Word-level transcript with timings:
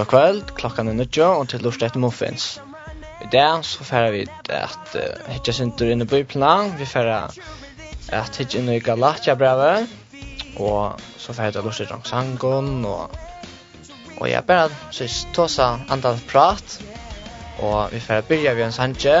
lukka 0.00 0.16
kveld, 0.16 0.54
klokkan 0.56 0.88
er 0.88 0.96
nødja, 0.96 1.26
og 1.36 1.48
til 1.48 1.60
lort 1.60 1.82
etter 1.82 2.00
muffins. 2.00 2.60
I 3.20 3.28
dag 3.32 3.64
så 3.64 3.84
færer 3.84 4.10
vi 4.10 4.26
at 4.48 4.94
uh, 4.96 5.32
hitja 5.32 5.52
sindur 5.52 5.90
inn 5.92 6.00
i 6.00 6.08
bøyplina, 6.08 6.70
vi 6.78 6.86
færer 6.88 7.28
at 8.16 8.36
hitja 8.38 8.60
inn 8.60 8.70
i 8.72 8.80
Galatia 8.80 9.34
brevet, 9.36 9.90
og 10.56 11.00
så 11.20 11.36
færer 11.36 11.52
vi 11.52 11.58
at 11.58 11.64
lort 11.64 11.80
etter 11.84 12.08
sangon, 12.08 12.84
og, 12.84 13.10
og 14.16 14.30
jeg 14.30 14.44
bare 14.48 14.70
synes 14.90 15.26
tåsa 15.36 15.74
andan 15.90 16.20
prat, 16.30 16.78
og 17.60 17.92
vi 17.92 18.00
færer 18.00 18.24
byrja 18.28 18.54
vi 18.56 18.64
en 18.64 18.72
sanje, 18.72 19.18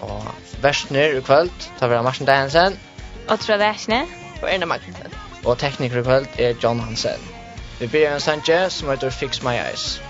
og 0.00 0.22
versner 0.62 1.18
i 1.18 1.24
kveld, 1.24 1.50
ta 1.80 1.90
vera 1.90 2.06
Marsen 2.06 2.30
Dagensen, 2.30 2.78
og 3.26 3.40
Trøy 3.42 3.58
Versne, 3.58 4.04
og 4.42 4.52
Erna 4.52 4.70
Magnussen. 4.70 5.18
Og 5.46 5.58
tekniker 5.58 5.98
i 5.98 6.06
kveld 6.06 6.38
er 6.38 6.54
John 6.62 6.78
Hansen. 6.80 7.35
Vi 7.78 7.86
blir 7.86 8.08
en 8.08 8.20
Sanchez 8.20 8.72
som 8.72 8.88
heter 8.90 9.10
Fix 9.10 9.42
My 9.42 9.54
Eyes. 9.54 10.00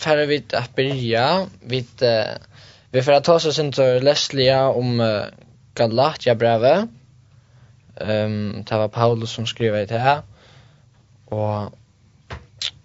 färre 0.00 0.26
vid 0.26 0.54
att 0.54 0.76
börja 0.76 1.46
vid 1.60 2.02
uh, 2.02 2.36
vi 2.90 3.02
får 3.02 3.20
ta 3.20 3.34
oss 3.34 3.56
sen 3.56 3.72
till 3.72 4.04
Leslia 4.04 4.68
om 4.68 5.00
uh, 5.00 5.24
Galatia 5.74 6.34
brevet. 6.34 6.88
Ehm 7.96 8.54
um, 8.54 8.64
det 8.64 8.76
var 8.76 8.88
Paulus 8.88 9.30
som 9.30 9.46
skrev 9.46 9.88
det 9.88 9.98
här. 9.98 10.22
Och 11.24 11.72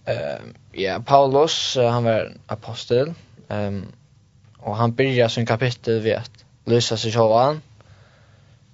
ehm 0.06 0.54
ja 0.72 1.00
Paulus 1.06 1.78
uh, 1.78 1.88
han 1.88 2.04
var 2.04 2.34
apostel. 2.48 3.14
Ehm 3.50 3.68
um, 3.68 3.92
och 4.58 4.76
han 4.76 4.96
börjar 4.96 5.28
sin 5.28 5.46
kapitel 5.46 6.00
vid 6.00 6.14
att 6.16 6.46
lösa 6.66 6.98
sig 6.98 7.12
själv. 7.12 7.60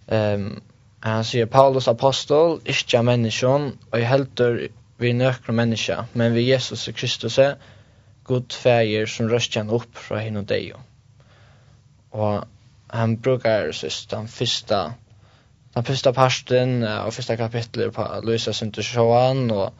Ehm 0.07 0.45
um, 0.45 0.61
han 1.03 1.25
säger 1.25 1.45
Paulus 1.45 1.87
apostel, 1.87 2.59
inte 2.65 3.01
människan 3.01 3.77
och 3.89 3.99
i 3.99 4.01
helter 4.01 4.67
vi 4.97 5.13
nökra 5.13 5.53
människa, 5.53 6.05
men 6.13 6.33
vi 6.33 6.41
Jesus 6.41 6.89
Kristus 6.95 7.39
är 7.39 7.55
god 8.31 8.53
färger 8.53 9.05
som 9.05 9.29
röstjan 9.29 9.69
upp 9.69 9.97
från 9.97 10.19
henne 10.19 10.39
och 10.39 10.45
dig. 10.45 10.73
Och 12.09 12.43
han 12.87 13.17
brukar 13.17 13.71
sist 13.71 14.09
den 14.09 14.27
första 14.27 14.93
den 15.73 15.83
första 15.83 16.13
parten 16.13 16.83
och 16.83 17.13
första 17.13 17.37
kapitlet 17.37 17.93
på 17.93 18.21
Luisa 18.23 18.53
Sintus 18.53 18.95
Johan 18.95 19.51
och 19.51 19.73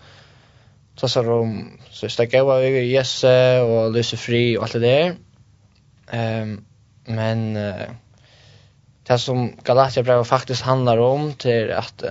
sa 0.95 1.21
om 1.21 1.79
så 1.89 2.09
stack 2.09 2.33
jag 2.33 2.45
var 2.45 2.59
Jesse 2.59 3.61
och 3.61 3.91
Luisa 3.91 4.17
Fri 4.17 4.57
och 4.57 4.63
allt 4.63 4.73
det 4.73 4.79
där. 4.79 5.15
Ehm 6.11 6.51
um, 6.51 6.65
men 7.05 7.55
uh, 7.55 7.89
det 9.03 9.19
som 9.19 9.53
Galatia 9.63 10.03
brev 10.03 10.23
faktiskt 10.23 10.61
handlar 10.61 10.97
om 10.97 11.33
till 11.33 11.71
att 11.71 12.03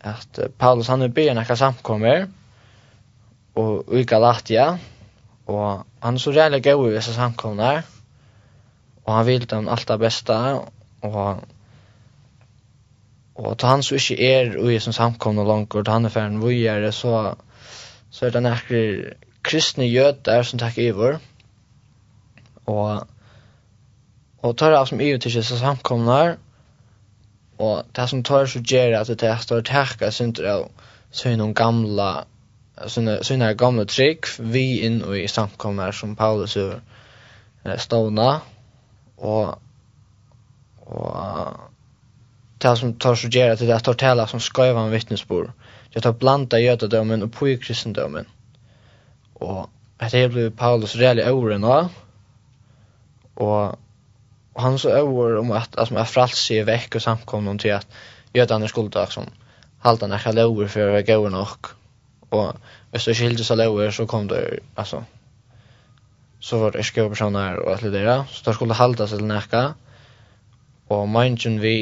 att 0.00 0.38
Paulus 0.58 0.88
han 0.88 1.02
är 1.02 1.08
bön 1.08 1.34
när 1.34 1.44
han 1.44 1.56
samkommer 1.56 2.28
och 3.54 3.98
i 3.98 4.04
Galatia 4.04 4.78
Og 5.50 5.86
han 6.02 6.14
er 6.14 6.22
så 6.22 6.30
rævlig 6.30 6.62
gøy 6.62 6.90
i 6.90 6.94
disse 6.94 7.14
samkomne 7.14 7.82
Og 9.04 9.16
han 9.16 9.26
vil 9.26 9.50
dem 9.50 9.68
alt 9.68 9.88
det. 9.88 10.60
Og, 11.02 11.40
og 13.34 13.58
ta 13.58 13.66
han 13.66 13.82
som 13.82 13.96
ikke 13.96 14.18
er 14.20 14.52
i 14.70 14.78
som 14.78 14.92
samkomne 14.92 15.44
langt, 15.48 15.74
og 15.74 15.84
han 15.88 16.04
er 16.04 16.12
ferdig 16.12 16.42
vujere, 16.42 16.92
så, 16.92 17.34
så 18.10 18.26
er 18.26 18.30
det 18.30 18.42
nekker 18.42 19.14
kristne 19.42 19.88
jøder 19.88 20.42
som 20.42 20.58
takker 20.58 20.82
iver. 20.82 21.18
Og, 22.66 23.06
og 24.42 24.56
tar 24.56 24.76
av 24.76 24.86
som 24.86 25.00
iver 25.00 25.18
til 25.18 25.34
disse 25.34 25.58
samkomne 25.58 26.36
Og 27.58 27.84
det 27.96 28.08
som 28.08 28.22
tar 28.22 28.46
så 28.46 28.60
gjør 28.60 29.00
at 29.00 29.08
det 29.08 29.22
er 29.22 29.34
at 29.36 29.48
det 29.48 29.68
er 29.70 29.96
at 30.06 30.06
det 30.06 30.16
er 30.16 30.32
det 30.32 30.46
er 30.46 30.60
at 30.66 30.76
det 31.18 31.32
er 31.32 32.04
er 32.04 32.20
at 32.20 32.26
sånne, 32.88 33.18
sånne 33.26 33.54
gamle 33.58 33.84
trygg, 33.88 34.28
vi 34.38 34.80
inn 34.86 35.02
i 35.16 35.26
samkommer 35.28 35.92
som 35.92 36.16
Paulus 36.16 36.56
över 36.56 36.80
stående, 37.80 38.30
og, 39.20 39.58
og 40.86 41.70
det 42.60 42.76
som 42.78 42.94
tar 43.00 43.16
så 43.16 43.28
gjerne 43.28 43.56
til 43.56 43.68
det, 43.68 43.74
det 43.74 43.84
tar 43.84 43.98
tala 44.00 44.26
som 44.28 44.40
skøyva 44.40 44.84
en 44.84 44.92
vittnesbord. 44.92 45.52
Det 45.94 46.02
tar 46.04 46.16
blanda 46.16 46.60
jødedømmen 46.60 47.24
og 47.26 47.32
på 47.34 47.48
kristendomen 47.62 48.28
Og 49.34 49.68
etter 50.00 50.20
det 50.20 50.32
ble 50.32 50.50
Paulus 50.50 50.96
reelle 50.96 51.24
ord 51.32 51.56
nå, 51.60 51.76
og 53.40 53.78
han 54.60 54.78
så 54.78 54.92
over 55.00 55.38
om 55.40 55.52
at, 55.56 55.76
at, 55.78 55.92
at 55.92 56.08
frals 56.08 56.42
i 56.52 56.60
vekk 56.66 56.98
og 56.98 57.04
samkomne 57.04 57.56
til 57.58 57.72
at 57.78 57.86
jødene 58.36 58.68
skulle 58.68 58.92
ta 58.92 59.06
som 59.08 59.28
halda 59.84 60.10
nekka 60.10 60.34
lover 60.36 60.68
for 60.68 60.84
å 60.84 60.94
være 60.94 61.06
gøy 61.08 61.30
nok 61.32 61.74
og 62.30 62.56
hvis 62.90 63.04
du 63.04 63.10
ikke 63.10 63.28
hilde 63.28 63.46
seg 63.46 63.58
lover, 63.58 63.90
så 63.94 64.06
kom 64.06 64.28
det, 64.30 64.42
altså, 64.76 65.02
så 66.40 66.58
var 66.58 66.74
det 66.74 66.84
ikke 66.86 67.08
personer 67.08 67.58
og 67.62 67.72
alt 67.72 67.86
det 67.86 67.92
der, 67.92 68.24
så 68.30 68.42
da 68.46 68.54
skulle 68.54 68.78
halda 68.78 69.06
seg 69.06 69.20
til 69.20 69.30
nekka, 69.30 69.64
og 70.90 71.08
mindjen 71.10 71.60
vi, 71.62 71.74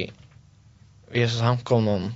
vi 1.13 1.23
er 1.23 1.31
så 1.31 1.41
samkom 1.45 1.87
noen, 1.87 2.11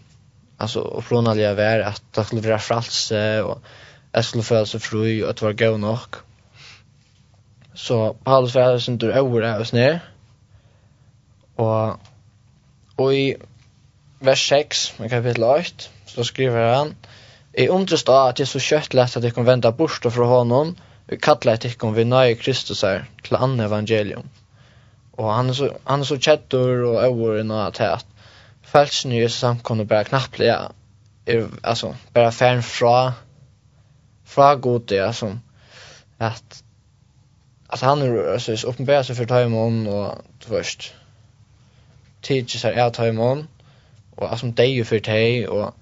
altså, 0.59 0.83
opprunalige 0.83 1.55
vær, 1.57 1.87
at 1.93 2.03
det 2.17 2.27
skulle 2.27 2.45
være 2.49 2.61
fralse, 2.61 3.23
og 3.45 3.61
jeg 4.13 4.25
skulle 4.25 4.45
føle 4.45 4.69
seg 4.69 4.85
fru, 4.85 5.05
og 5.07 5.29
at 5.31 5.41
det 5.41 5.47
var 5.47 5.61
gøy 5.61 5.79
nok. 5.81 6.23
Så 7.75 8.13
Paulus 8.25 8.55
var 8.55 8.77
sin 8.79 8.99
tur 9.01 9.15
over 9.17 9.47
av 9.49 9.65
oss 9.65 9.73
ned, 9.73 10.01
og, 11.57 12.01
og 12.97 13.15
i 13.17 13.25
vers 14.21 14.45
6, 14.49 14.85
i 15.05 15.09
kapittel 15.09 15.45
8, 15.45 15.89
så 16.07 16.25
skriver 16.25 16.75
han, 16.75 16.95
Jeg 17.59 17.71
undres 17.71 18.05
da 18.09 18.29
at 18.31 18.41
jeg 18.41 18.49
så 18.49 18.61
kjøtt 18.63 18.95
lett 18.97 19.17
at 19.17 19.25
jeg 19.25 19.35
kan 19.37 19.47
vende 19.47 19.73
bort 19.77 20.07
fra 20.15 20.29
honom, 20.29 20.77
og 21.11 21.19
kalle 21.21 21.53
at 21.53 21.65
jeg 21.67 21.77
kan 21.81 21.93
vi 21.97 22.05
nøye 22.09 22.39
Kristus 22.41 22.81
her 22.87 23.05
til 23.25 23.37
andre 23.37 23.67
evangelium. 23.69 24.31
Og 25.21 25.35
han 25.35 25.51
er 25.53 25.59
så, 25.59 25.69
han 25.87 26.01
er 26.01 26.09
så 26.09 26.17
kjettur 26.17 26.87
og 26.95 27.03
øver 27.05 27.43
i 27.43 27.45
noe 27.45 27.67
at 27.69 28.07
Falsen 28.73 29.13
i 29.13 29.21
Jesus 29.21 29.43
samkomne 29.43 29.85
bare 29.85 30.05
knapplig, 30.09 30.47
ja, 30.47 30.67
er, 31.27 31.49
altså, 31.63 31.95
bare 32.15 32.33
færen 32.33 32.63
fra, 32.63 33.13
fra 34.25 34.55
god 34.55 34.81
det, 34.89 35.01
altså, 35.01 35.37
at, 36.19 36.63
at 37.73 37.81
han 37.81 38.03
er, 38.03 38.33
altså, 38.33 38.65
åpenbærer 38.69 39.03
seg 39.03 39.17
for 39.17 39.29
tøymon, 39.29 39.87
og, 39.87 40.25
først, 40.47 40.95
tidsi 42.23 42.63
seg 42.63 42.79
av 42.81 42.95
tøymon, 42.97 43.45
og, 44.17 44.31
altså, 44.31 44.49
deg 44.57 44.73
jo 44.79 44.89
for 44.89 45.05
tøy, 45.05 45.45
og, 45.47 45.75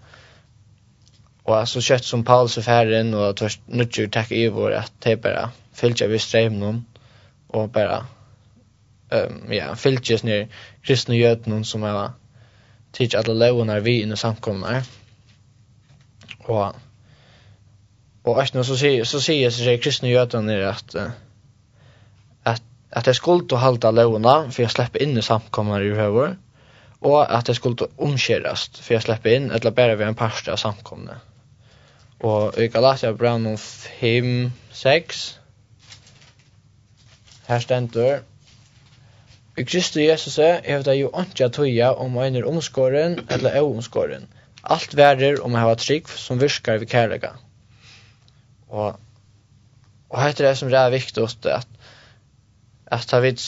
och 1.43 1.69
så 1.69 1.81
kött 1.81 2.05
som 2.05 2.25
Paulus 2.25 2.53
så 2.53 2.63
Färren 2.63 3.15
och 3.15 3.37
törst 3.37 3.61
nutcher 3.67 4.07
tack 4.07 4.33
i 4.33 4.49
vår 4.49 4.73
att 4.73 4.93
det 4.99 5.17
bara 5.17 5.51
fylltja 5.73 6.07
vi 6.07 6.19
strömmen 6.19 6.85
och 7.47 7.69
bara 7.69 8.07
ehm 9.11 9.45
um, 9.47 9.53
ja 9.53 9.77
fylltjes 9.77 10.23
ner 10.23 10.49
kristna 10.83 11.15
jötnen 11.15 11.65
som 11.65 11.83
är 11.83 12.11
teach 12.93 13.15
alla 13.15 13.35
lovna 13.35 13.81
vi 13.81 14.03
inne 14.03 14.17
samkomna 14.17 14.83
och 16.39 16.75
och 18.23 18.43
att 18.43 18.67
så 18.67 18.77
säger 18.77 19.05
så 19.05 19.21
säger 19.21 19.51
sig 19.51 19.79
kristna 19.79 20.09
jötnen 20.09 20.49
är 20.49 20.61
att 20.61 20.95
att 22.43 22.63
att 22.91 23.05
det 23.05 23.15
skulle 23.15 23.57
hålla 23.57 23.91
lovna 23.91 24.51
för 24.51 24.63
jag 24.63 24.73
släpper 24.73 25.03
in 25.03 25.19
i 25.19 25.23
samkomna 25.23 25.83
i 25.83 25.91
höver 25.91 26.37
och 27.01 27.35
att 27.35 27.47
det 27.47 27.55
skulle 27.55 27.77
omskärast 27.97 28.79
för 28.79 28.95
jag 28.95 29.03
släpper 29.03 29.35
in 29.37 29.51
eller 29.51 29.71
bara 29.71 29.95
vi 29.95 30.05
en 30.05 30.15
parsta 30.15 30.57
samkomna. 30.57 31.21
Og 32.21 32.59
i 32.61 32.69
Galatia 32.69 33.13
brann 33.17 33.47
om 33.49 33.57
5, 33.57 34.51
6. 34.77 35.21
Her 37.49 37.63
stendur. 37.65 38.21
I 39.59 39.65
Kristi 39.65 40.05
Jesus 40.07 40.37
er 40.39 40.61
hevda 40.65 40.93
jo 40.97 41.11
antja 41.17 41.49
tøya 41.53 41.95
om 41.97 42.19
en 42.21 42.37
er 42.37 42.49
omskåren 42.49 43.19
eller 43.29 43.57
er 43.57 43.65
omskåren. 43.65 44.29
Alt 44.63 44.97
værer 44.97 45.41
om 45.41 45.57
jeg 45.57 45.67
har 45.67 45.81
trygg 45.81 46.13
som 46.13 46.41
virkar 46.41 46.79
vi 46.79 46.87
kærlega. 46.87 47.33
Og, 48.69 49.01
og 50.11 50.23
heter 50.23 50.47
det 50.47 50.59
som 50.59 50.73
er 50.73 50.93
viktig 50.93 51.25
at 51.25 51.67
at 52.91 53.07
ta 53.07 53.21
vid, 53.21 53.39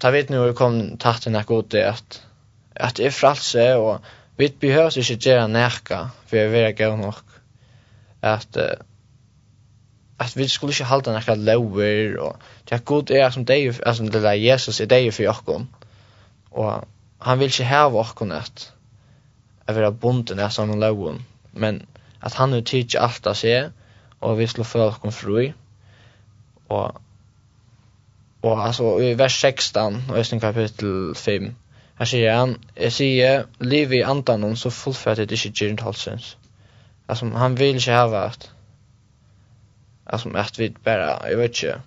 ta 0.00 0.10
vid 0.10 0.30
nu 0.30 0.52
kom 0.52 0.98
tatt 0.98 1.26
en 1.26 1.36
akut 1.38 1.72
det 1.72 1.84
at 1.86 2.22
at 2.76 2.96
det 2.96 3.06
er 3.06 3.14
fralse 3.14 3.74
og 3.76 4.04
vi 4.36 4.48
behøver 4.60 4.98
ikke 4.98 5.16
gjøre 5.16 5.48
nekka 5.48 5.98
for 6.26 6.38
å 6.38 6.52
være 6.52 6.74
gøy 6.78 6.96
nok 6.98 7.27
at 8.20 8.56
uh, 8.56 8.62
att 10.16 10.36
vi 10.36 10.48
skulle 10.48 10.72
inte 10.72 10.84
hålla 10.84 11.12
några 11.12 11.34
lower 11.34 12.16
och 12.16 12.36
det 12.64 12.74
är 12.74 12.78
god 12.78 13.10
är 13.10 13.30
som 13.30 13.44
det 13.44 13.54
är 13.54 13.88
alltså 13.88 14.02
det 14.02 14.20
där 14.20 14.34
Jesus 14.34 14.80
är 14.80 14.86
det 14.86 15.12
för 15.12 15.28
oss 15.28 15.66
och 16.50 16.84
han 17.18 17.38
vill 17.38 17.48
inte 17.48 17.64
ha 17.64 17.86
oss 17.86 18.14
att 18.22 18.72
att 19.64 19.74
vara 19.74 19.90
bunden 19.90 20.38
är 20.38 20.48
som 20.48 20.80
lower, 20.80 21.14
men 21.50 21.86
att 22.20 22.34
han 22.34 22.50
nu 22.50 22.62
teach 22.62 22.94
allt 22.94 23.26
att 23.26 23.36
se 23.36 23.70
och 24.18 24.40
vi 24.40 24.46
skulle 24.46 24.64
få 24.64 24.84
oss 24.84 25.16
fri 25.16 25.54
och 26.68 26.96
och 28.40 28.66
altså 28.66 29.00
i 29.00 29.14
vers 29.14 29.40
16 29.40 30.04
og 30.10 30.18
i 30.20 30.38
kapitel 30.38 31.14
5 31.14 31.54
här 31.98 32.04
sier 32.04 32.34
han 32.34 32.58
jag 32.76 32.92
säger 32.92 33.44
liv 33.58 33.92
i 33.92 34.02
andan 34.02 34.56
så 34.56 34.70
fullfärdigt 34.70 35.30
det 35.30 35.34
ikke 35.34 35.64
gyrnt 35.64 35.80
halsens 35.80 36.36
Alltså 37.08 37.26
han 37.26 37.54
vill 37.54 37.74
inte 37.74 37.92
ha 37.92 38.18
att 38.18 38.50
alltså 40.04 40.28
att 40.28 40.58
vi 40.58 40.70
bara 40.84 41.30
jag 41.30 41.36
vet 41.36 41.50
inte. 41.50 41.80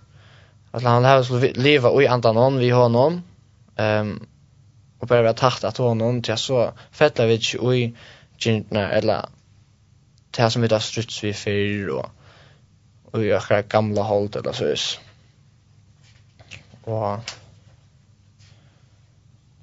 Alltså 0.72 0.90
han 0.90 1.04
har 1.04 1.24
så 1.24 1.40
leva 1.40 2.04
i 2.04 2.08
andan 2.08 2.38
hon 2.38 2.58
vi 2.58 2.70
har 2.70 2.90
någon. 2.90 3.24
Ehm 3.76 4.28
och 5.00 5.08
bara 5.08 5.22
vara 5.22 5.34
tacht 5.34 5.64
att 5.64 5.78
hon 5.78 5.98
någon 5.98 6.22
till 6.22 6.38
så 6.38 6.74
fettla 6.92 7.26
vi 7.26 7.34
inte 7.34 7.58
i 7.58 7.96
gintna 8.38 8.92
eller 8.92 9.26
det 10.32 10.52
som 10.52 10.62
vi 10.62 10.68
har 10.68 10.80
struts 10.80 11.24
vi 11.24 11.34
för 11.34 11.90
och 11.90 12.06
och 13.12 13.26
jag 13.26 13.40
har 13.40 13.62
gamla 13.62 14.02
hållt 14.02 14.36
eller 14.36 14.52
så 14.52 14.66
vis. 14.66 15.00
Och 16.84 17.20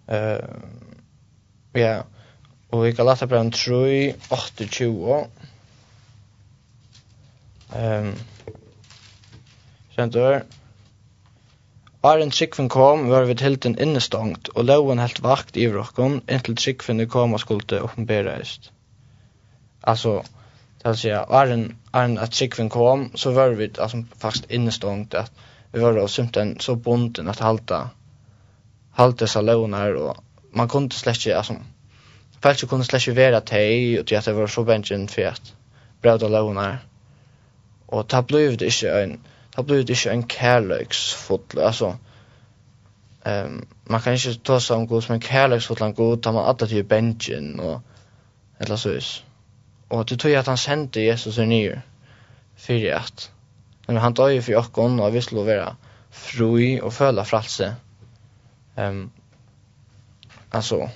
eh 0.07 0.45
ja 1.73 2.05
och 2.71 2.87
vi 2.87 2.95
kan 2.95 3.07
låta 3.07 3.27
på 3.27 3.37
en 3.37 3.51
3 3.51 4.15
8 4.29 4.65
20 4.71 5.27
Ehm 7.77 8.15
Sentur 9.99 10.45
Arjen 12.03 12.31
Tryggvin 12.31 12.69
kom, 12.69 13.09
var 13.11 13.25
vi 13.27 13.35
til 13.35 13.57
den 13.63 13.75
innestangt, 13.83 14.49
og 14.55 14.65
loven 14.65 15.01
helt 15.03 15.19
vakt 15.23 15.57
i 15.59 15.67
vrokken, 15.67 16.21
inntil 16.31 16.55
Tryggvin 16.57 17.03
kom 17.11 17.35
og 17.35 17.41
skulle 17.43 17.81
åpenbereist. 17.83 18.71
Altså, 19.83 20.23
det 20.79 20.87
vil 20.87 21.01
si, 21.01 21.11
Arjen, 21.11 21.65
Arjen 21.93 22.19
at 22.19 22.31
Tryggvin 22.31 22.71
kom, 22.71 23.11
så 23.17 23.33
var 23.35 23.57
vi 23.59 23.71
altså, 23.79 24.05
fast 24.23 24.47
innestangt, 24.51 25.15
at 25.15 25.33
vi 25.73 25.83
var 25.83 25.99
og 25.99 26.11
sumten 26.11 26.61
så 26.61 26.77
bonden 26.77 27.29
at 27.29 27.43
halta, 27.43 27.81
halta 28.95 29.25
disse 29.25 29.43
loven 29.43 29.75
her, 29.75 29.99
og 29.99 30.23
man 30.53 30.69
kunne 30.69 30.93
slett 30.93 31.27
ikke, 31.27 31.37
altså, 31.37 31.59
Fælse 32.43 32.67
kunne 32.67 32.85
slett 32.85 33.09
ikke 33.09 33.17
være 33.17 33.41
teg, 33.41 33.99
og 33.99 34.07
til 34.07 34.15
at 34.15 34.27
det 34.31 34.37
var 34.37 34.47
så 34.47 34.63
bensin 34.65 35.09
for 35.09 35.33
at 35.33 35.55
brevda 36.03 36.29
loven 36.29 36.57
her. 36.57 36.79
Og 37.89 38.09
ta 38.09 38.21
blev 38.21 38.57
det 38.57 38.63
ikke 38.63 39.03
en, 39.03 39.21
ta 39.57 39.63
blev 39.63 39.79
det 39.79 39.91
ikke 39.91 40.13
en 40.13 40.23
kærløksfotl, 40.29 41.59
altså, 41.59 41.95
um, 43.27 43.67
man 43.91 44.01
kan 44.01 44.13
ikke 44.13 44.35
ta 44.45 44.59
seg 44.61 44.77
om 44.77 44.87
god 44.89 45.03
som 45.03 45.15
en 45.15 45.25
kærløksfotl, 45.25 45.85
en 45.85 45.95
god, 45.95 46.17
tar 46.23 46.33
man 46.33 46.45
alltid 46.45 46.67
til 46.67 46.85
benchen 46.85 47.61
og, 47.61 47.81
eller 48.61 48.77
så 48.77 48.93
vis. 48.93 49.25
Og 49.91 50.09
det 50.09 50.19
tror 50.19 50.31
tog 50.31 50.39
at 50.39 50.47
han 50.47 50.57
sendte 50.57 51.07
Jesus 51.07 51.37
her 51.37 51.45
nye, 51.45 51.81
fyrir 52.57 52.97
at, 53.01 53.31
men 53.89 53.97
han 53.97 54.15
tar 54.15 54.29
døg 54.29 54.45
for 54.45 54.61
okkon, 54.61 55.01
og 55.01 55.13
vi 55.13 55.21
skulle 55.21 55.47
være 55.47 55.75
fri 56.11 56.81
og 56.81 56.93
føle 56.93 57.25
fralse. 57.25 57.75
Um, 58.77 59.11
altså, 60.53 60.89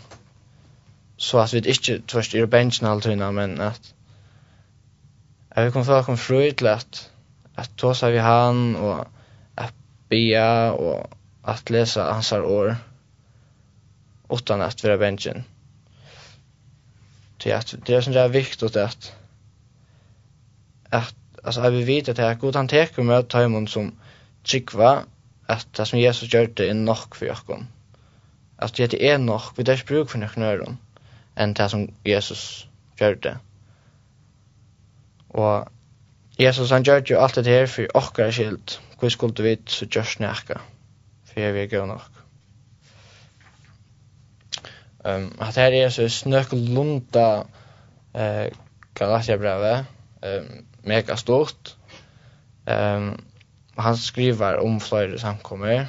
så 1.17 1.39
at 1.39 1.53
vi 1.53 1.59
ikke 1.59 2.03
tvørst 2.09 2.35
i 2.35 2.47
benchen 2.47 2.87
alltid 2.87 3.17
men 3.17 3.61
at, 3.61 3.95
Jeg 5.57 5.65
vil 5.65 5.73
komme 5.73 5.85
fra 5.85 6.03
kom 6.03 6.17
fru 6.17 6.41
til 6.51 6.67
at 6.67 7.09
at 7.59 7.71
tåsa 7.77 8.11
vi 8.11 8.19
han 8.19 8.77
og 8.77 9.07
at 9.57 9.75
bia 10.09 10.71
og 10.71 11.11
at 11.45 11.71
lesa 11.71 12.13
hans 12.13 12.33
år 12.33 12.75
utan 14.31 14.61
at 14.61 14.85
vera 14.85 14.97
bensjen. 14.97 15.45
Til 17.39 17.51
at 17.51 17.75
det 17.87 17.97
er 17.97 18.05
sånn 18.05 18.17
det 18.17 18.23
er 18.23 18.33
viktig 18.33 18.77
at 18.81 19.13
at 20.93 21.15
altså 21.45 21.63
jeg 21.63 21.73
vil 21.73 21.87
vite 21.87 22.11
at 22.11 22.19
jeg 22.19 22.39
god 22.39 22.57
han 22.57 22.69
teker 22.69 23.03
med 23.03 23.29
tøymon 23.29 23.69
som 23.69 23.93
tryggva 24.45 25.05
at 25.49 25.67
det 25.77 25.89
som 25.89 26.01
Jesus 26.01 26.31
gjør 26.33 26.47
det 26.47 26.69
er 26.71 26.75
nok 26.75 27.15
for 27.15 27.29
jokken. 27.29 27.69
At 28.59 28.77
det 28.77 28.95
er 29.05 29.19
nok, 29.19 29.53
vi 29.59 29.63
det 29.63 29.83
bruk 29.87 30.09
for 30.09 30.23
noen 30.23 30.49
øren 30.49 30.79
enn 31.37 31.55
det 31.57 31.71
som 31.71 31.89
Jesus 32.07 32.69
gjør 33.01 33.15
det. 33.15 33.37
Og 35.33 35.69
Jesus 36.41 36.71
han 36.71 36.85
gjør 36.85 37.05
jo 37.11 37.21
alt 37.21 37.39
det 37.41 37.53
her 37.53 37.69
for 37.71 37.99
okkar 37.99 38.33
skilt. 38.35 38.81
Hvor 38.99 39.13
skulle 39.13 39.35
du 39.35 39.43
vite 39.43 39.73
så 39.73 39.87
gjør 39.87 40.09
snakka. 40.09 40.61
For 41.29 41.41
jeg 41.41 41.55
vil 41.55 41.71
gå 41.71 41.85
nok. 41.87 42.23
Um, 45.05 45.33
at 45.43 45.59
her 45.59 45.75
er 45.75 45.89
så 45.91 46.07
snøkk 46.09 46.53
lunda 46.55 47.43
eh, 48.15 48.53
Galatia-brevet. 48.95 49.87
Um, 50.23 50.67
mega 50.87 51.17
stort. 51.19 51.77
Um, 52.71 53.17
han 53.79 53.97
skriver 53.97 54.61
om 54.63 54.81
flere 54.81 55.19
samkommer. 55.19 55.87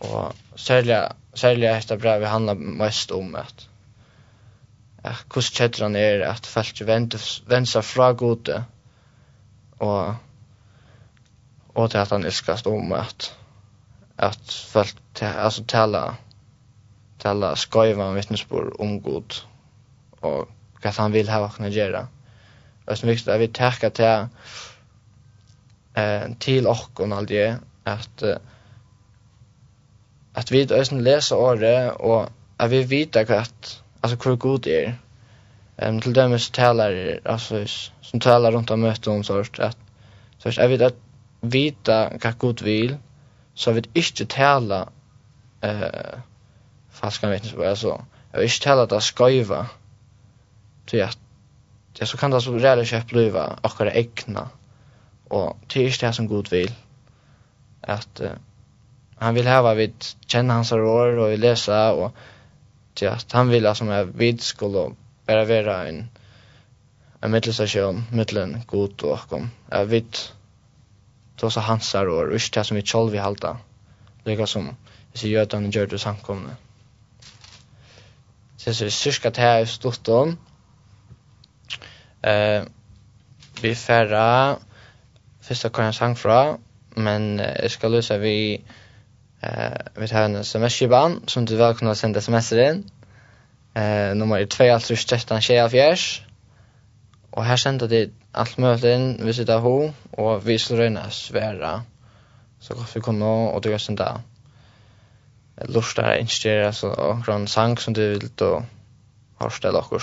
Og 0.00 0.34
særlig, 0.56 1.08
særlig 1.34 1.68
etter 1.68 1.98
brevet 1.98 2.28
handler 2.28 2.54
mest 2.54 3.12
om 3.12 3.34
at 3.36 3.69
at 5.04 5.24
hvordan 5.32 5.54
kjeder 5.56 5.84
han 5.86 5.96
er, 5.96 6.24
at 6.28 6.46
folk 6.46 6.80
vender 6.86 7.66
seg 7.66 7.84
fra 7.84 8.12
gode, 8.12 8.64
och 9.80 10.14
och 11.74 11.90
til 11.90 11.98
at 11.98 12.10
han 12.10 12.24
elskast 12.24 12.66
om 12.66 12.92
att 12.92 13.36
att 14.18 14.52
folk 14.52 14.96
alltså 15.22 15.64
tala 15.64 16.16
tala 17.18 17.56
skoiva 17.56 18.12
vittnesbord 18.12 18.76
om 18.80 19.00
god, 19.02 19.44
og 20.22 20.48
hva 20.82 20.92
han 20.96 21.12
vil 21.12 21.28
ha 21.28 21.40
å 21.44 21.68
gjøre. 21.68 22.06
Og 22.86 22.98
så 22.98 23.06
viktig 23.06 23.32
er 23.32 23.38
vi 23.38 23.48
terka 23.48 23.88
til 23.88 24.28
eh, 25.96 26.28
til 26.40 26.66
okkon 26.66 27.12
aldri, 27.12 27.56
at 27.84 28.24
at 30.34 30.52
vi 30.52 30.66
øyne 30.72 31.02
leser 31.02 31.36
året, 31.36 31.92
og 32.00 32.30
at 32.58 32.70
vi 32.70 32.84
vet 32.90 33.16
hva 33.16 33.44
alltså 34.00 34.28
hur 34.28 34.36
god 34.36 34.60
det 34.60 34.84
är. 34.84 34.94
Ehm 35.76 36.00
till 36.00 36.12
dømes 36.12 36.44
som 36.44 36.52
talar 36.52 37.20
alltså 37.24 37.66
som 38.00 38.20
talar 38.20 38.52
runt 38.52 38.70
om 38.70 38.80
möten 38.80 39.12
om 39.12 39.24
sort 39.24 39.58
att 39.58 39.78
så 40.38 40.50
jag 40.60 40.68
vet 40.68 40.82
att 40.82 40.96
vita 41.40 42.10
vad 42.24 42.38
god 42.38 42.62
vill 42.62 42.96
så 43.54 43.72
vet 43.72 43.88
inte 43.92 44.26
tala 44.26 44.88
eh 45.60 46.18
fast 47.00 47.20
kan 47.20 47.30
vet 47.30 47.44
inte 47.44 47.56
vad 47.56 47.78
så. 47.78 48.04
Jag 48.32 48.38
vill 48.38 48.48
inte 48.48 48.64
tala 48.64 48.82
att 48.82 49.02
skriva. 49.02 49.66
Så 50.86 51.02
att 51.04 51.18
det 51.98 52.06
så 52.06 52.16
kan 52.16 52.30
det 52.30 52.40
så 52.40 52.58
reella 52.58 52.84
köp 52.84 53.06
bliva 53.06 53.58
och 53.62 53.80
egna. 53.80 54.48
Och 55.28 55.56
det 55.66 55.80
är 55.80 55.86
inte 55.86 56.06
det 56.06 56.12
som 56.12 56.26
god 56.26 56.50
vill. 56.50 56.72
Att 57.80 58.20
uh, 58.20 58.30
han 59.16 59.34
vill 59.34 59.46
häva 59.46 59.74
vid 59.74 59.94
känna 60.26 60.54
hans 60.54 60.72
år 60.72 61.16
och 61.18 61.38
läsa 61.38 61.92
och 61.92 62.14
ja, 62.94 63.18
han 63.30 63.48
vill 63.48 63.66
alltså 63.66 63.84
med 63.84 64.06
vid 64.06 64.40
skulle 64.40 64.94
bara 65.26 65.44
vara 65.44 65.88
en 65.88 66.08
en 67.20 67.30
mittelstation 67.30 68.04
mittlen 68.12 68.62
god 68.66 69.02
och 69.02 69.28
kom. 69.28 69.50
Jag 69.70 69.86
vet 69.86 70.32
då 71.36 71.50
så 71.50 71.60
hansar 71.60 72.06
och 72.06 72.34
usch 72.34 72.50
det 72.52 72.64
som 72.64 72.76
vi 72.76 72.82
själv 72.82 73.10
vi 73.10 73.18
halta. 73.18 73.58
Lika 74.24 74.46
som 74.46 74.76
så 75.14 75.26
gör 75.26 75.42
att 75.42 75.52
han 75.52 75.70
gör 75.70 75.86
det 75.86 75.98
samkomna. 75.98 76.56
Så 78.56 78.74
så 78.74 78.90
syska 78.90 79.30
det 79.30 79.40
här 79.40 79.64
stort 79.64 80.04
då. 80.04 80.34
Eh 82.22 82.62
vi 83.62 83.74
färra 83.74 84.56
första 85.40 85.70
kan 85.70 85.84
jag 85.84 85.94
sang 85.94 86.16
fra 86.16 86.58
men 86.94 87.38
jag 87.38 87.70
ska 87.70 87.88
lösa 87.88 88.18
vi 88.18 88.64
Eh, 89.40 89.78
vi 89.94 90.08
tar 90.08 90.22
en 90.22 90.36
sms-kiban 90.36 91.20
som 91.26 91.44
du 91.44 91.56
väl 91.56 91.74
kunna 91.74 91.94
sända 91.94 92.18
sms 92.18 92.52
in. 92.52 92.90
Eh, 93.74 94.14
nummer 94.14 94.38
är 94.38 94.46
2 94.46 94.72
alltså 94.72 94.94
13 94.94 95.40
tjejer 95.40 95.68
fjärs. 95.68 96.22
Och 97.30 97.44
här 97.44 97.56
sända 97.56 97.86
det 97.86 98.10
allt 98.32 98.58
möjligt 98.58 98.84
in, 98.84 99.20
vi 99.26 99.34
sitter 99.34 99.58
ho 99.58 99.92
och 100.10 100.48
vi 100.48 100.58
slår 100.58 100.82
in 100.82 100.98
svära. 101.10 101.82
Så 102.60 102.74
gott 102.74 102.96
vi 102.96 103.00
kommer 103.00 103.54
och 103.54 103.60
du 103.60 103.70
kan 103.70 103.78
sända 103.78 104.20
lustar 105.68 106.02
här 106.02 106.16
instera 106.16 106.72
så 106.72 106.88
och 106.88 107.28
en 107.28 107.46
sang 107.46 107.78
som 107.78 107.92
du 107.92 108.10
vill 108.10 108.28
då 108.34 108.62
har 109.36 109.50
ställa 109.50 109.78
och 109.78 110.02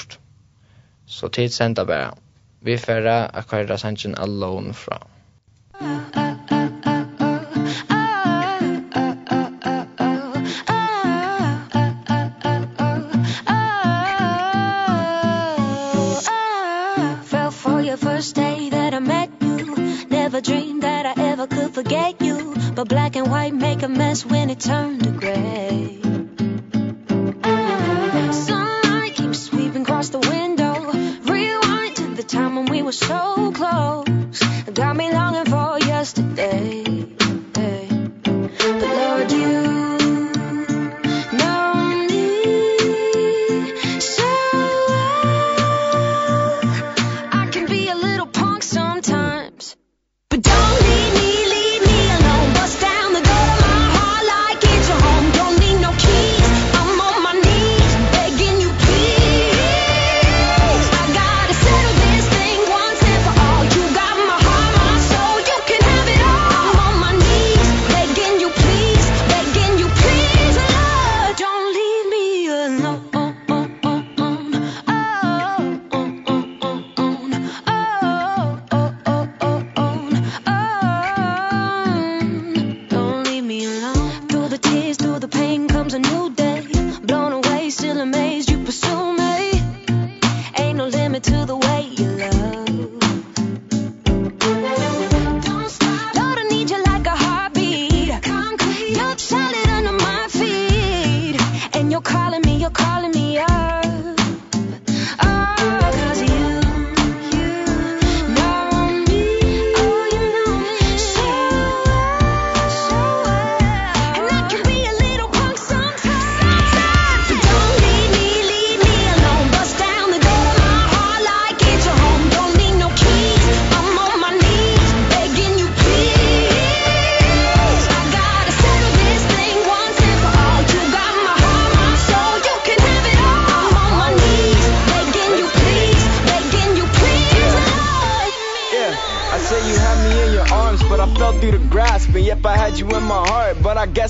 Så 1.06 1.30
tid 1.30 1.54
sända 1.54 1.86
bara. 1.86 2.14
Vi 2.60 2.78
färra 2.78 3.26
akvarera 3.26 3.78
sangen 3.78 4.16
alone 4.16 4.74
fra. 4.74 5.02
Mm. 5.82 6.27
white 23.30 23.54
make 23.54 23.84
a 23.84 23.88
mess 23.88 24.26
when 24.26 24.50
it 24.50 24.60
turned 24.60 25.04
to 25.04 25.12
gray. 25.12 25.67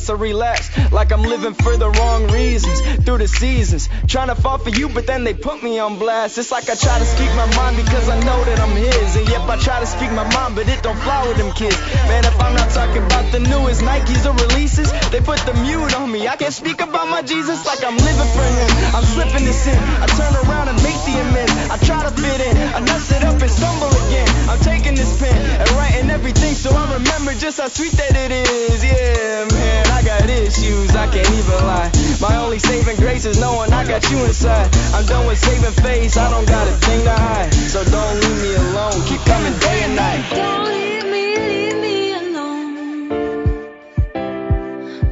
to 0.08 0.16
relapse 0.16 0.72
like 0.92 1.12
I'm 1.12 1.22
living 1.22 1.54
for 1.54 1.76
the 1.76 1.90
wrong 1.90 2.28
reasons 2.32 2.80
through 3.04 3.20
the 3.20 3.28
seasons. 3.28 3.90
Trying 4.08 4.28
to 4.28 4.36
fall 4.36 4.58
for 4.58 4.70
you 4.70 4.88
but 4.90 5.06
then 5.06 5.24
they 5.24 5.34
put 5.34 5.62
me 5.62 5.80
on 5.80 6.00
blast. 6.00 6.38
It's 6.38 6.52
like 6.52 6.70
I 6.70 6.76
try 6.76 6.98
to 6.98 7.06
speak 7.06 7.30
my 7.36 7.48
mind 7.56 7.76
because 7.76 8.08
I 8.08 8.18
know 8.24 8.44
that 8.46 8.60
I'm 8.60 8.76
his. 8.76 9.16
And 9.18 9.28
yep 9.28 9.42
I 9.42 9.58
try 9.58 9.80
to 9.80 9.86
speak 9.86 10.12
my 10.12 10.24
mind 10.34 10.56
but 10.56 10.68
it 10.68 10.82
don't 10.82 10.98
fly 10.98 11.28
with 11.28 11.38
them 11.38 11.52
kids. 11.52 11.78
Man 12.08 12.24
if 12.24 12.40
I'm 12.40 12.56
not 12.56 12.70
talking 12.72 13.04
about 13.04 13.32
the 13.32 13.40
newest 13.40 13.82
Nikes 13.82 14.24
or 14.26 14.36
releases 14.48 14.92
they 15.12 15.20
put 15.20 15.40
the 15.40 15.54
mute 15.56 15.94
on 15.96 16.12
me. 16.12 16.28
I 16.28 16.36
can't 16.38 16.54
speak 16.54 16.80
about 16.82 17.10
my 17.10 17.22
Jesus 17.22 17.66
like 17.66 17.84
I'm 17.84 17.98
living 17.98 18.32
for 18.32 18.48
him. 18.58 18.70
I'm 18.96 19.04
slipping 19.04 19.44
this 19.44 19.68
in. 19.68 19.78
I 19.78 20.08
turn 20.08 20.34
around 20.48 20.70
and 20.70 20.80
environment 21.18 21.50
I 21.72 21.78
try 21.78 22.04
to 22.04 22.12
fit 22.12 22.42
in. 22.42 22.58
I 22.74 22.80
mess 22.82 23.12
it 23.12 23.24
up 23.24 23.42
and 23.42 23.52
stumble 23.52 23.90
again. 24.08 24.28
I'm 24.50 24.60
taking 24.60 24.96
this 24.96 25.18
pen 25.20 25.36
and 25.36 25.70
writing 25.72 26.10
everything 26.10 26.54
so 26.54 26.72
I 26.72 26.94
remember 26.94 27.34
just 27.34 27.60
how 27.60 27.68
sweet 27.68 27.92
that 27.94 28.16
it 28.16 28.32
is. 28.32 28.84
Yeah 28.84 29.46
man 29.52 29.88
I 29.92 30.02
got 30.04 30.30
issues. 30.30 30.96
I 30.96 31.08
can't 31.08 31.30
even 31.30 31.60
lie. 31.66 31.92
My 32.22 32.38
only 32.38 32.60
saving 32.60 32.98
grace 32.98 33.26
is 33.26 33.40
knowing 33.40 33.74
I 33.74 33.86
got 33.86 34.10
you 34.12 34.24
inside. 34.26 34.70
I'm 34.94 35.06
done 35.06 35.28
with 35.28 35.40
saving 35.40 35.74
face. 35.84 36.18
I 36.18 36.30
don't 36.30 36.48
got 36.48 36.68
a 36.68 36.72
thing 36.72 37.04
to 37.04 37.12
hide. 37.12 37.54
So 37.54 37.84
don't 37.84 38.20
leave 38.22 38.42
me 38.42 38.56
alone. 38.56 39.02
Keep 39.06 39.22
coming 39.22 39.58
day 39.60 39.84
and 39.84 39.96
night. 39.96 40.24
Don't 40.32 40.66
leave 40.66 41.06
me 41.06 41.38
leave 41.50 41.78
me 41.86 42.14
alone. 42.14 43.08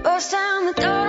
Bust 0.04 0.32
down 0.32 0.66
the 0.66 0.74
door. 0.74 1.05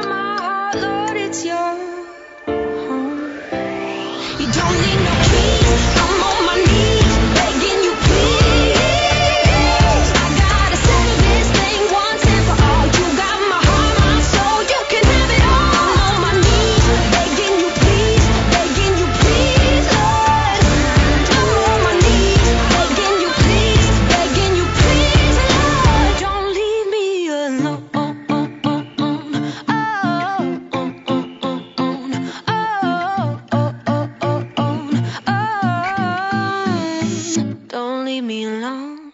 leave 38.17 38.25
me 38.25 38.45
alone. 38.45 39.13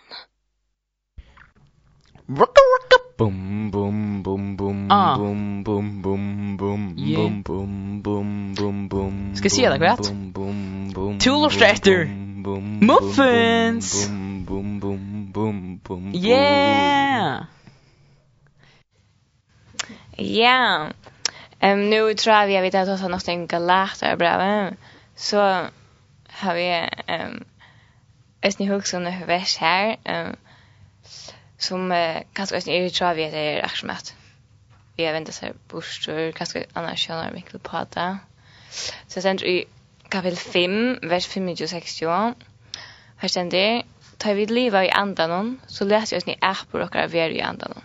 Rocka 2.29 2.61
rocka 2.73 2.99
boom 3.19 3.71
boom 3.71 4.23
boom 4.23 4.57
boom 4.57 4.89
ah. 4.91 5.17
boom 5.17 5.63
boom 5.65 6.03
boom 6.03 6.57
boom 6.57 6.95
yeah. 6.97 7.17
boom 7.17 7.43
boom 7.43 8.03
boom 8.03 8.55
boom 8.55 8.89
boom. 8.89 9.35
Ska 9.37 9.51
se 9.51 9.69
det 9.69 9.79
rätt? 9.79 10.13
Tool 11.21 11.45
of 11.45 11.53
Strater. 11.53 12.05
Muffins. 12.81 14.09
Boom 14.09 14.45
boom 14.45 14.81
boom 14.81 15.33
boom 15.33 15.81
boom. 15.85 16.13
Yeah. 16.15 17.47
Ja. 20.17 20.89
Ehm 21.61 21.91
nu 21.91 22.15
tror 22.15 22.37
jag 22.37 22.47
vi 22.47 22.61
vet 22.61 22.75
att 22.75 23.01
ha 23.01 23.09
något 23.09 23.29
en 23.29 23.47
galakta 23.47 24.17
bra. 24.17 24.71
Så 25.17 25.67
har 26.29 26.55
vi 26.55 26.89
ehm 27.07 27.45
Østene 28.47 28.69
Høgsene 28.69 29.11
har 29.11 29.27
vært 29.27 29.57
her, 29.63 29.97
um, 30.09 30.35
som 31.59 31.91
uh, 31.91 32.23
kanskje 32.35 32.59
Østene 32.59 32.77
er 32.77 32.89
i 32.89 32.91
tråd 32.91 33.15
ved 33.17 33.31
at 33.31 33.37
det 33.37 33.47
er 33.53 33.65
akkurat 33.69 34.15
vi 34.97 35.07
har 35.07 35.15
ventet 35.17 35.37
seg 35.37 35.57
bostur, 35.73 36.33
kanskje 36.37 36.67
annars 36.77 37.07
skjønner 37.07 37.33
vi 37.33 37.41
ikke 37.43 37.61
på 37.65 37.85
det. 37.95 38.09
Så 38.73 39.19
jeg 39.19 39.25
stender 39.25 39.49
i 39.49 39.57
kapitel 40.13 40.39
5, 40.39 40.75
vers 41.09 41.29
5-60. 41.33 42.45
Her 43.23 43.33
stender, 43.33 43.83
«Ta 44.21 44.35
vi 44.39 44.45
liva 44.47 44.85
i 44.87 44.93
andanon, 44.95 45.57
så 45.67 45.85
lät 45.85 46.13
jag 46.13 46.21
oss 46.21 46.27
ni 46.27 46.37
æpor 46.43 46.85
okkar 46.85 47.09
vera 47.11 47.33
i 47.33 47.41
andanon. 47.41 47.85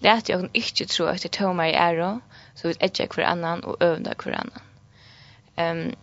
Lät 0.00 0.28
jag 0.28 0.42
oss 0.42 0.50
ikke 0.54 0.86
tro 0.86 1.06
det 1.06 1.32
tomar 1.32 1.70
i 1.70 1.78
æro, 1.78 2.18
så 2.54 2.68
vi 2.68 2.74
etjer 2.80 3.08
hver 3.14 3.26
annan 3.26 3.64
og 3.64 3.76
øvna 3.80 4.14
hver 4.18 4.40
annan.» 4.40 4.62
um, 5.56 5.94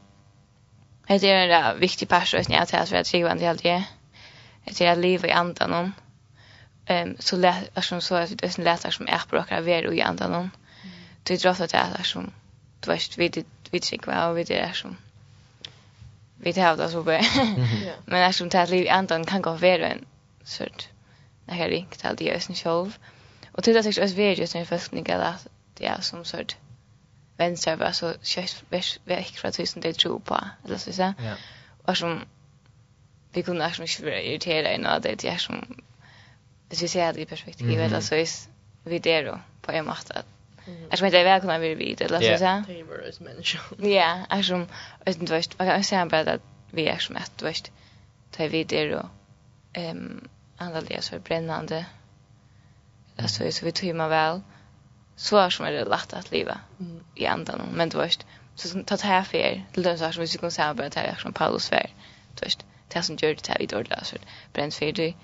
Det 1.10 1.30
är 1.30 1.50
en 1.50 1.80
viktig 1.80 2.10
part 2.10 2.28
som 2.28 2.44
jag 2.50 2.68
tar 2.68 2.86
för 2.86 2.96
att 2.96 3.08
skriva 3.08 3.32
en 3.32 3.40
del 3.40 3.58
det. 3.58 3.84
Det 4.64 4.82
är 4.82 4.92
att 4.92 4.98
leva 4.98 5.28
i 5.28 5.32
andan 5.32 5.74
om. 5.74 5.94
Ehm 6.86 7.16
så 7.20 7.38
lätt 7.38 7.84
som 7.84 8.02
så 8.02 8.16
att 8.16 8.38
det 8.38 8.58
är 8.58 8.62
lätt 8.62 8.94
som 8.94 9.08
är 9.08 9.22
på 9.30 9.38
att 9.38 9.52
vara 9.52 9.94
i 9.94 10.02
andan 10.02 10.34
om. 10.34 10.52
Det 11.24 11.34
är 11.34 11.38
trots 11.38 11.62
att 11.62 11.70
det 11.70 11.78
är 11.78 12.04
som 12.04 12.32
du 12.80 12.92
vet 12.92 13.18
vi 13.18 13.46
vi 13.72 13.80
tycker 13.80 14.08
vad 14.12 14.36
vi 14.36 14.44
det 14.44 14.60
är 14.60 14.74
som 14.74 14.98
vi 16.36 16.54
tar 16.54 16.78
det 16.78 16.90
så 16.90 17.04
bra. 17.04 17.22
Men 18.06 18.22
är 18.22 18.32
som 18.32 18.50
att 18.54 18.70
liv 18.70 18.86
i 18.86 18.90
andan 18.90 19.26
kan 19.26 19.42
gå 19.42 19.52
vara 19.52 19.88
en 19.88 20.06
sort 20.44 20.88
det 21.46 21.54
här 21.54 21.70
ringt 21.70 22.06
all 22.06 22.16
det 22.16 22.30
är 22.30 22.40
sin 22.40 22.56
själv. 22.56 22.98
Och 23.52 23.62
det 23.62 23.72
är 23.72 23.80
också 23.80 24.02
väldigt 24.02 24.38
just 24.38 24.56
en 24.56 24.66
forskning 24.66 25.12
att 25.12 25.48
det 25.74 25.86
är 25.86 26.02
som 26.02 26.26
sort 26.26 26.56
vänster 27.40 27.76
var 27.76 27.92
så 27.92 28.14
kött 28.22 28.64
veck 29.06 29.38
för 29.38 29.52
tusen 29.52 29.82
det 29.82 29.94
tror 29.94 30.20
på 30.20 30.38
eller 30.66 30.78
så 30.78 30.94
säga. 30.94 31.14
Ja. 31.20 31.34
Och 31.86 31.98
som 31.98 32.22
vi 33.34 33.44
kunde 33.44 33.66
nästan 33.66 33.86
inte 33.86 34.04
vara 34.04 34.22
irriterade 34.22 34.78
när 34.78 35.00
det 35.00 35.26
är 35.26 35.38
som 35.38 35.84
hvis 36.70 36.84
vi 36.84 36.88
ser 36.88 37.14
det 37.14 37.22
i 37.22 37.26
perspektiv 37.26 37.68
mm 37.68 37.86
eller 37.86 38.02
så 38.02 38.16
är 38.16 38.28
vi 38.84 39.00
det 39.00 39.22
då 39.22 39.40
på 39.62 39.72
en 39.72 39.86
måte 39.86 40.14
att 40.14 40.26
Jag 40.66 41.02
vet 41.02 41.02
inte 41.02 41.24
vad 41.24 41.34
jag 41.34 41.42
kommer 41.42 41.72
att 41.72 41.78
veta, 41.78 42.04
eller 42.06 42.22
så 42.22 42.34
att 42.34 42.40
säga. 42.40 42.64
Det 42.68 42.74
är 42.74 42.78
ju 42.78 42.86
bara 42.86 43.02
ett 43.02 43.20
människa. 43.20 43.60
Ja, 43.78 44.26
jag 44.30 44.46
som, 44.46 44.68
du 45.06 45.12
vet 45.12 45.22
inte, 45.22 45.56
man 45.58 45.68
kan 45.68 45.84
säga 45.84 46.06
bara 46.06 46.32
att 46.32 46.42
vi 46.72 46.88
är 46.88 46.98
som 46.98 47.16
ett, 47.16 47.32
du 47.38 47.46
vet, 47.46 47.72
tar 48.32 48.48
vi 48.48 48.64
det 48.64 48.96
och 48.96 49.10
ehm, 49.74 50.28
andra 50.58 50.80
leser 50.80 51.20
brännande, 51.20 51.86
alltså 53.18 53.52
så 53.52 53.66
vi 53.66 53.72
tog 53.72 53.96
man 53.96 54.10
väl, 54.10 54.42
så 55.20 55.52
som 55.52 55.66
är 55.66 55.72
det 55.72 55.86
lätt 55.86 56.14
att 56.14 56.32
leva 56.32 56.60
mm. 56.80 57.04
i 57.16 57.26
andan 57.26 57.62
men 57.74 57.90
du 57.90 57.98
vet 57.98 58.26
så 58.56 58.84
ta 58.84 58.96
det 58.96 59.08
här 59.08 59.24
för 59.24 59.38
er 59.38 59.66
till 59.74 59.84
den 59.84 59.98
som 59.98 60.22
vi 60.22 60.28
skulle 60.28 60.52
säga 60.52 60.74
bara 60.74 60.90
ta 60.90 61.16
som 61.16 61.34
Paulus 61.34 61.70
för 61.70 61.90
du 62.36 62.46
vet 62.46 62.66
det 62.88 63.04
som 63.04 63.16
gör 63.16 63.34
det 63.34 63.48
här 63.48 63.62
i 63.62 63.66
dårliga 63.66 64.04
så 64.04 64.16
bränt 64.54 64.76
för 64.76 64.92
dig 64.92 65.18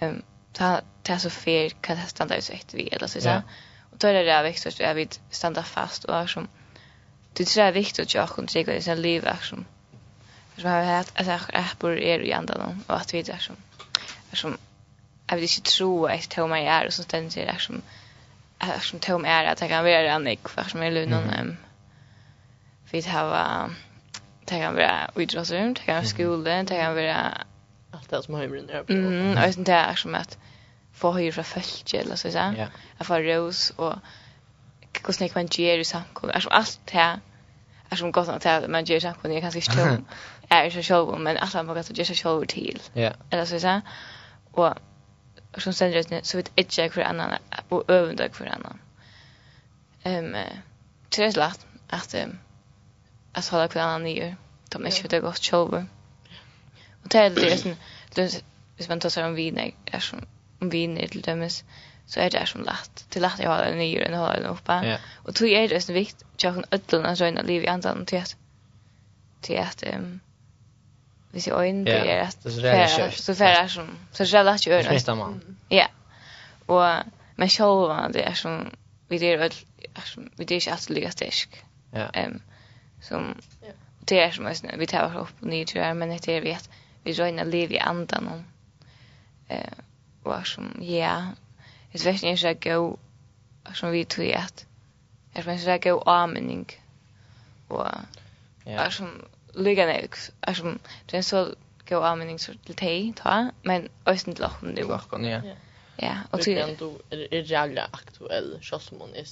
ehm 0.00 0.22
ta 0.52 0.80
ta 1.02 1.18
så 1.18 1.30
fer, 1.30 1.68
kan 1.68 1.96
det 1.96 2.06
stanna 2.06 2.40
så 2.40 2.52
ett 2.52 2.74
vi 2.74 2.88
eller 2.88 3.06
så 3.06 3.20
så 3.20 3.42
och 3.90 3.98
då 3.98 4.08
är 4.08 4.14
det 4.14 4.24
där 4.24 4.42
viktigt 4.42 4.80
att 4.80 4.96
vi 4.96 5.08
stanna 5.30 5.62
fast 5.62 6.04
och 6.04 6.30
som 6.30 6.48
det 7.32 7.56
är 7.56 7.72
viktigt 7.72 8.06
att 8.06 8.14
jag 8.14 8.28
kan 8.28 8.46
trycka 8.46 8.74
i 8.74 8.82
sin 8.82 9.02
liv 9.02 9.28
som 9.42 9.64
som 10.56 10.70
har 10.70 10.82
haft 10.82 11.20
att 11.20 11.26
jag 11.26 11.40
är 11.48 11.74
på 11.78 11.92
er 11.92 12.20
i 12.20 12.32
andan 12.32 12.84
och 12.86 12.96
att 12.96 13.14
vi 13.14 13.22
där 13.22 13.38
som 13.38 13.56
som 14.32 14.58
jag 15.26 15.36
vill 15.36 15.44
inte 15.44 15.70
tro 15.70 16.06
att 16.06 16.36
jag 16.36 16.58
är 16.58 16.86
och 16.86 16.92
så 16.92 17.02
ständer 17.02 17.46
det 17.46 17.58
som, 17.58 17.60
som 17.60 17.82
som 18.80 18.98
tom 18.98 19.24
är 19.24 19.44
att 19.44 19.60
jag 19.60 19.70
kan 19.70 19.84
vara 19.84 20.12
en 20.12 20.24
nick 20.24 20.48
för 20.48 20.62
som 20.62 20.82
är 20.82 20.90
lunan 20.90 21.22
mm. 21.22 21.56
vi 22.90 23.00
har 23.00 23.70
det 24.46 24.60
kan 24.60 24.74
vara 24.74 25.10
idrottsrum, 25.16 25.74
det 25.74 25.80
kan 25.80 25.94
vara 25.94 26.04
skola, 26.04 26.62
det 26.62 26.78
kan 26.80 26.94
vara 26.94 27.32
allt 27.90 28.10
det 28.10 28.22
som 28.22 28.34
har 28.34 28.42
hemmen 28.42 28.66
där. 28.66 28.84
Mm, 28.88 29.30
och 29.30 29.64
det 29.64 29.72
är 29.72 29.94
som 29.94 30.14
att 30.14 30.38
få 30.92 31.12
höra 31.12 31.32
från 31.32 31.44
fölke 31.44 31.98
eller 31.98 32.16
så 32.16 32.30
så. 32.30 32.38
Ja. 32.38 32.66
Att 32.98 33.06
få 33.06 33.18
ros 33.18 33.70
och 33.70 33.94
hur 35.06 35.12
snäck 35.12 35.34
man 35.34 35.46
ger 35.46 35.78
i 35.78 35.84
samkom. 35.84 36.30
Alltså 36.34 36.48
allt 36.58 36.80
det 36.84 36.98
här 36.98 37.20
är 37.88 37.96
som 37.96 38.12
gott 38.12 38.28
att 38.28 38.70
man 38.70 38.84
ger 38.84 38.96
i 38.96 39.00
samkom. 39.00 39.32
Jag 39.32 39.42
kanske 39.42 39.58
inte 39.58 40.02
är 40.48 40.70
så 40.70 40.82
själv, 40.82 41.20
men 41.20 41.36
allt 41.36 41.54
man 41.54 41.66
kan 41.66 41.84
ge 41.94 42.04
sig 42.04 42.16
själv 42.16 42.46
till. 42.46 42.82
Ja. 42.92 43.12
Eller 43.30 43.44
så 43.44 43.60
så. 43.60 43.80
Och 44.52 44.74
och 45.56 45.62
som 45.62 45.72
sen 45.72 45.92
rätt 45.92 46.26
så 46.26 46.36
vet 46.36 46.52
inte 46.54 46.80
jag 46.80 46.92
för 46.92 47.00
annan 47.00 47.32
och 47.68 47.90
överdög 47.90 48.34
för 48.34 48.46
annan. 48.46 48.78
Ehm 50.02 50.24
um, 50.24 50.36
det 51.08 51.24
är 51.24 51.32
lätt 51.32 51.66
att 51.88 52.14
um, 52.14 52.38
att 53.32 53.48
hålla 53.48 53.68
kvar 53.68 53.82
annan 53.82 54.02
nio. 54.02 54.36
De 54.68 54.86
är 54.86 54.90
ju 54.90 55.08
det 55.08 55.20
gott 55.20 55.44
shower. 55.44 55.86
Och 57.02 57.08
det 57.08 57.18
är 57.18 57.30
det 57.30 57.58
som 57.58 57.76
hvis 58.76 58.88
man 58.88 59.00
tar 59.00 59.08
sig 59.08 59.24
om 59.24 59.34
viner 59.34 59.74
är 59.84 60.00
som 60.00 60.26
om 60.60 60.70
viner 60.70 61.06
till 61.06 61.20
dömes 61.20 61.64
så 62.06 62.20
är 62.20 62.30
det 62.30 62.46
som 62.46 62.62
lätt. 62.62 63.06
Det 63.08 63.18
är 63.18 63.20
lätt 63.20 63.40
att 63.40 63.46
har 63.46 63.64
den 63.64 63.78
nio 63.78 64.04
än 64.04 64.14
att 64.14 64.20
hålla 64.20 64.40
den 64.40 64.50
uppe. 64.50 64.72
Ja. 64.72 64.98
Och 65.14 65.34
tog 65.34 65.48
jag 65.48 65.64
är 65.64 65.68
det 65.68 65.80
som 65.80 65.94
vikt 65.94 66.24
jag 66.42 66.54
kan 66.54 66.64
ödlorna 66.70 67.16
så 67.16 67.24
en 67.24 67.34
liv 67.34 67.64
i 67.64 67.68
andan 67.68 68.06
till 68.06 68.18
att 68.18 68.36
till 69.40 69.58
att 69.58 69.84
um, 69.94 70.20
hvis 71.36 71.48
jag 71.48 71.68
inte 71.68 71.92
är 71.92 72.24
rätt. 72.24 72.42
Så 72.42 72.60
det 72.60 72.70
är 72.70 72.88
kört. 72.88 73.14
Så 73.14 73.34
färra 73.34 73.68
som 73.68 73.88
så 74.12 74.24
det 74.24 74.38
är 74.38 74.44
lätt 74.44 74.66
ju 74.66 74.72
öra. 74.72 74.92
Nästa 74.92 75.14
man. 75.14 75.56
Ja. 75.68 75.88
Och 76.66 76.84
men 77.36 77.48
själva 77.48 78.08
det 78.08 78.22
är 78.22 78.34
som 78.34 78.70
vi 79.08 79.18
det 79.18 79.34
är 79.94 80.00
som 80.04 80.30
vi 80.36 80.44
det 80.44 80.54
är 80.54 80.60
inte 80.60 80.92
lika 80.92 81.10
stark. 81.10 81.64
Ja. 81.90 82.08
Ehm 82.12 82.40
som 83.00 83.34
det 84.00 84.20
är 84.20 84.30
som 84.30 84.48
vi 84.78 84.86
tar 84.86 85.18
upp 85.18 85.36
och 85.40 85.46
ner 85.46 85.64
tror 85.64 85.84
jag 85.84 85.96
men 85.96 86.08
det 86.08 86.28
är 86.28 86.40
vi 86.40 86.54
att 86.54 86.68
vi 87.04 87.12
röna 87.12 87.44
liv 87.44 87.72
i 87.72 87.78
andan 87.78 88.28
om 88.28 88.44
eh 89.48 89.78
och 90.22 90.46
som 90.46 90.64
ja 90.80 91.26
det 91.92 92.06
vet 92.06 92.22
ni 92.22 92.36
så 92.36 92.54
gå 92.54 92.98
som 93.74 93.90
vi 93.90 94.04
tror 94.04 94.34
att 94.34 94.66
jag 95.34 95.44
som 95.44 95.58
så 95.58 95.78
gå 95.90 96.02
amning 96.02 96.66
och 97.68 97.86
Ja. 98.68 98.90
Som 98.90 99.10
lukka 99.56 99.86
nek, 99.86 100.16
er 100.48 100.52
som, 100.52 100.80
det 101.10 101.18
är 101.18 101.22
så 101.22 101.54
så 101.88 102.00
god 102.00 102.38
så 102.38 102.52
till 102.66 102.74
te 102.74 103.12
ta, 103.16 103.50
men 103.62 103.88
östen 104.06 104.34
till 104.34 104.44
okken 104.44 104.68
nu. 104.68 104.82
Klokken, 104.82 105.24
ja. 105.24 105.40
Ja, 105.98 106.14
och 106.30 106.40
till 106.40 106.54
Men 106.54 106.76
du 106.76 106.98
är 107.10 107.34
er 107.34 107.42
jävla 107.42 107.88
aktuell, 107.92 108.58
sjåsmån 108.62 109.14
er 109.14 109.24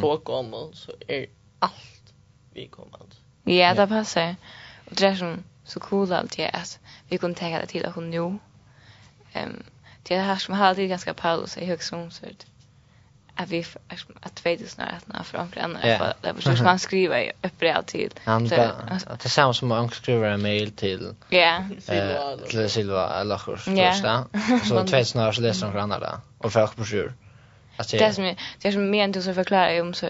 så 0.00 0.16
gammal 0.16 0.74
så 0.74 0.92
är 1.08 1.26
allt 1.60 2.14
vi 2.54 2.66
kommer. 2.66 3.00
Ja, 3.44 3.74
det 3.74 3.86
passar 3.86 4.36
och 4.86 4.96
det 4.96 5.06
är 5.06 5.14
som, 5.14 5.44
så 5.64 5.80
cool 5.80 6.12
allt 6.12 6.36
det 6.36 6.50
att 6.50 6.78
vi 7.08 7.18
kunde 7.18 7.38
ta 7.38 7.46
det 7.46 7.66
till 7.66 7.86
att 7.86 7.96
nu. 7.96 8.38
Ehm 9.32 9.62
det 10.08 10.18
här 10.18 10.36
som 10.36 10.54
hade 10.54 10.86
ganska 10.86 11.14
paus 11.14 11.56
i 11.56 11.64
hög 11.64 11.82
så 11.82 12.08
det 12.20 12.46
att 13.36 13.50
vi 13.50 13.64
att 14.20 14.34
tvåde 14.34 14.66
snart 14.66 15.06
när 15.06 15.22
för 15.22 15.40
onkel 15.40 15.62
Anna 15.62 15.80
för 15.80 16.14
det 16.20 16.32
var 16.32 16.56
så 16.56 16.64
man 16.64 16.78
skriva 16.78 17.20
ett 17.20 17.58
brev 17.58 17.82
till 17.82 18.12
att 18.24 19.20
det 19.20 19.28
samma 19.28 19.54
som 19.54 19.68
man 19.68 19.90
skriver 19.90 20.30
en 20.30 20.42
mail 20.42 20.72
till 20.72 21.14
ja. 21.28 21.64
till 22.50 22.70
Silva 22.70 23.20
eller 23.20 23.38
så 23.38 23.54
så 24.68 24.86
två 24.86 25.04
snarare 25.04 25.32
så 25.32 25.40
läser 25.40 25.66
onkel 25.66 25.80
Anna 25.80 25.98
där 25.98 26.16
och 26.38 26.52
folk 26.52 26.76
på 26.76 26.84
sjur 26.84 27.12
det 27.90 28.12
som 28.12 28.34
det 28.58 28.68
är 28.68 28.72
som 28.72 28.90
men 28.90 29.12
du 29.12 29.22
så 29.22 29.34
förklarar 29.34 29.70
ju 29.70 29.80
om 29.80 29.94
så 29.94 30.06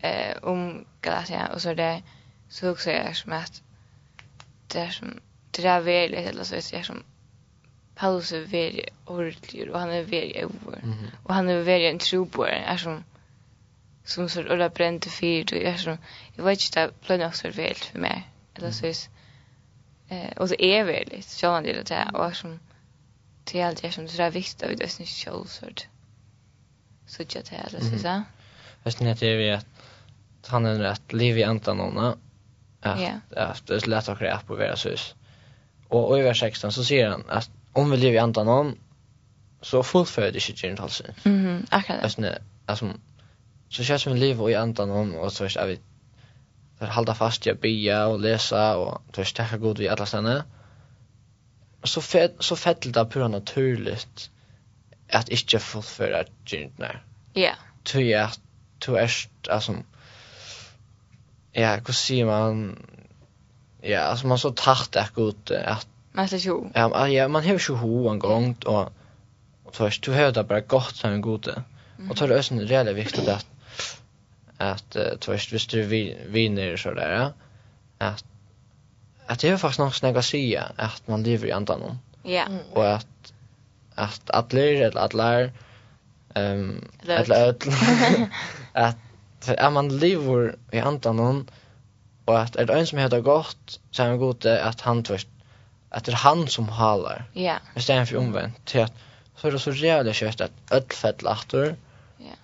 eh 0.00 0.36
om 0.42 0.84
Galatia 1.00 1.48
och 1.54 1.62
så 1.62 1.74
det 1.74 2.02
så 2.48 2.70
också 2.70 2.90
är 2.90 3.12
som 3.12 3.32
att 3.32 3.62
det 4.66 4.80
är 4.80 4.90
som 4.90 5.20
det 5.50 5.62
där 5.62 5.80
väl 5.80 6.14
eller 6.14 6.44
så 6.44 6.54
är 6.54 6.78
det 6.78 6.84
som 6.84 7.02
Paulus 7.98 8.32
är 8.32 8.40
väldigt 8.40 8.90
ordentlig, 9.04 9.70
och 9.70 9.80
han 9.80 9.90
är 9.90 10.02
väldigt 10.02 10.36
över. 10.36 10.78
Mm 10.82 10.92
-hmm. 10.92 11.10
Og 11.24 11.34
han 11.34 11.48
är 11.48 11.62
väldigt 11.62 11.92
en 11.92 11.98
troboer, 11.98 12.64
är 12.66 12.76
som, 12.76 13.04
som 14.04 14.28
så 14.28 14.40
øla 14.40 14.68
brente 14.68 15.10
fyrt, 15.10 15.52
Och 15.52 15.58
er 15.58 15.76
som, 15.76 15.98
jag 16.36 16.44
vet 16.44 16.64
inte, 16.64 16.80
det 16.80 17.06
ble 17.06 17.16
nok 17.16 17.34
så 17.34 17.50
velt 17.50 17.84
for 17.84 17.98
meg, 17.98 18.22
eller 18.56 18.70
så 18.70 18.86
vis. 18.86 19.10
Eh, 20.10 20.32
og 20.36 20.48
det 20.48 20.56
er 20.60 20.84
veri, 20.84 21.22
så 21.22 21.50
han 21.50 21.64
det 21.64 21.88
där. 21.88 22.16
Och 22.16 22.36
som, 22.36 22.60
det 23.44 23.60
er 23.60 23.66
alt 23.66 23.94
som, 23.94 24.06
det 24.06 24.20
er 24.20 24.30
viktig 24.30 24.62
av 24.62 24.70
det, 24.70 24.78
det 24.78 25.00
er 25.00 25.06
sjølsvart. 25.06 25.88
Så 27.06 27.22
ikke 27.22 27.42
det, 27.42 27.60
eller 27.66 27.84
så 27.84 27.90
vis, 27.90 28.04
ja. 28.04 28.22
Jeg 28.84 28.92
synes 28.92 29.20
det 29.20 29.28
er 29.32 29.36
vi 29.36 29.48
at, 29.48 29.66
han 30.46 30.66
är 30.66 30.74
rätt 30.74 31.12
liv 31.12 31.38
i 31.38 31.42
enten 31.42 31.80
henne, 31.80 32.16
Ja. 32.84 33.20
at 33.30 33.66
det 33.66 33.74
är 33.74 33.88
lätt 33.88 34.08
att 34.08 34.18
kräva 34.18 34.40
på 34.46 34.54
vera 34.54 34.76
sus. 34.76 35.14
Og 35.90 36.18
i 36.18 36.22
vers 36.22 36.40
16 36.40 36.72
så 36.72 36.84
säger 36.84 37.10
han 37.10 37.24
att 37.28 37.50
om 37.78 37.90
vi 37.90 37.96
lever 37.96 38.18
i 38.18 38.22
andan 38.22 38.48
om, 38.48 38.72
så 39.62 39.82
fullföljer 39.82 40.32
det 40.32 40.42
ikke 40.42 40.60
gjerne 40.60 40.80
halsen. 40.80 41.14
Mhm, 41.24 41.66
akkurat. 41.70 42.02
Alltså, 42.02 42.34
alltså, 42.68 42.92
så 43.70 43.84
kjennes 43.84 44.06
vi 44.06 44.18
lever 44.18 44.50
i 44.50 44.54
andan 44.54 44.90
om, 44.90 45.14
och 45.14 45.32
så 45.32 45.44
är 45.44 45.66
vi 45.66 45.78
for 46.78 46.86
halda 46.94 47.14
fast 47.14 47.46
i 47.46 47.52
å 47.52 47.58
bia 47.58 48.06
läsa 48.16 48.76
och 48.78 48.88
og 48.92 49.14
du 49.14 49.20
er 49.20 49.24
stekka 49.24 49.58
god 49.58 49.78
vi 49.78 49.88
alla 49.88 50.06
stanna. 50.06 50.44
Så, 51.84 52.00
fed, 52.00 52.38
så 52.40 52.56
fettel 52.56 52.92
det 52.92 53.08
pura 53.10 53.28
naturligt 53.28 54.30
at 55.08 55.28
ikke 55.28 55.58
fullføre 55.58 56.24
gyndene. 56.46 57.00
Ja. 57.36 57.54
Tu 57.84 57.98
er 58.00 58.26
at 58.28 58.40
du 58.86 58.94
er 58.94 59.10
altså 59.50 59.82
ja, 61.54 61.78
hva 61.80 61.94
sier 61.94 62.26
man 62.26 62.76
ja, 63.82 64.10
altså 64.10 64.26
man 64.26 64.38
så 64.38 64.50
takt 64.50 64.94
det 64.94 65.06
god 65.14 65.50
at 65.50 65.86
Man 66.18 66.28
släpper 66.28 66.46
ju. 66.46 66.70
Ja, 66.74 67.08
ja, 67.08 67.28
man 67.28 67.44
har 67.44 67.58
ju 67.68 67.74
ho 67.74 68.08
en 68.08 68.18
gång 68.18 68.56
och 68.66 68.92
och 69.64 69.76
så 69.76 69.90
du 70.02 70.12
hör 70.12 70.32
det 70.32 70.44
bara 70.44 70.60
gott 70.60 70.96
som 70.96 71.10
en 71.10 71.20
gode. 71.20 71.62
Och 72.10 72.16
tar 72.16 72.28
det 72.28 72.34
ösen 72.34 72.66
det 72.66 72.74
är 72.74 72.92
viktigt 72.92 73.28
att 73.28 73.46
att 74.56 74.96
tvärst 75.20 75.52
visst 75.52 75.70
du 75.70 75.82
vinner 76.26 76.76
så 76.76 76.94
där 76.94 77.32
att 77.98 78.24
att 79.26 79.40
det 79.40 79.48
är 79.48 79.56
faktiskt 79.56 79.78
något 79.78 80.16
att 80.16 80.24
säga 80.24 80.72
att 80.76 81.08
man 81.08 81.22
lever 81.22 81.46
i 81.46 81.52
andan 81.52 81.80
någon. 81.80 81.98
Ja. 82.22 82.44
Och 82.72 82.92
att 82.94 83.32
att 83.94 84.30
att 84.30 84.54
eller 84.54 84.98
att 84.98 85.14
ehm 86.34 86.84
eller 87.06 87.48
att 87.48 87.66
att 89.58 89.72
man 89.72 89.98
lever 89.98 90.56
i 90.70 90.78
andan 90.78 91.16
någon 91.16 91.50
och 92.24 92.38
att 92.38 92.56
är 92.56 92.66
det 92.66 92.72
en 92.72 92.86
som 92.86 92.98
heter 92.98 93.20
gott 93.20 93.80
så 93.90 94.02
är 94.02 94.10
det 94.10 94.16
gott 94.16 94.44
att 94.44 94.80
han 94.80 95.02
tvärst 95.02 95.28
att 95.90 96.04
det 96.04 96.12
är 96.12 96.16
han 96.16 96.48
som 96.48 96.68
halar. 96.68 97.24
Ja. 97.32 97.42
Yeah. 97.42 97.58
Istället 97.76 98.08
för 98.08 98.16
omvänt. 98.16 98.64
Till 98.64 98.80
att, 98.80 98.92
så 99.36 99.48
är 99.48 99.52
det 99.52 99.58
så 99.58 99.70
jävla 99.70 100.12
kött 100.12 100.40
att 100.40 100.52
öll 100.70 100.82
fett 100.82 101.22
lahtor. 101.22 101.76
Ja. 102.16 102.24
Yeah. 102.24 102.36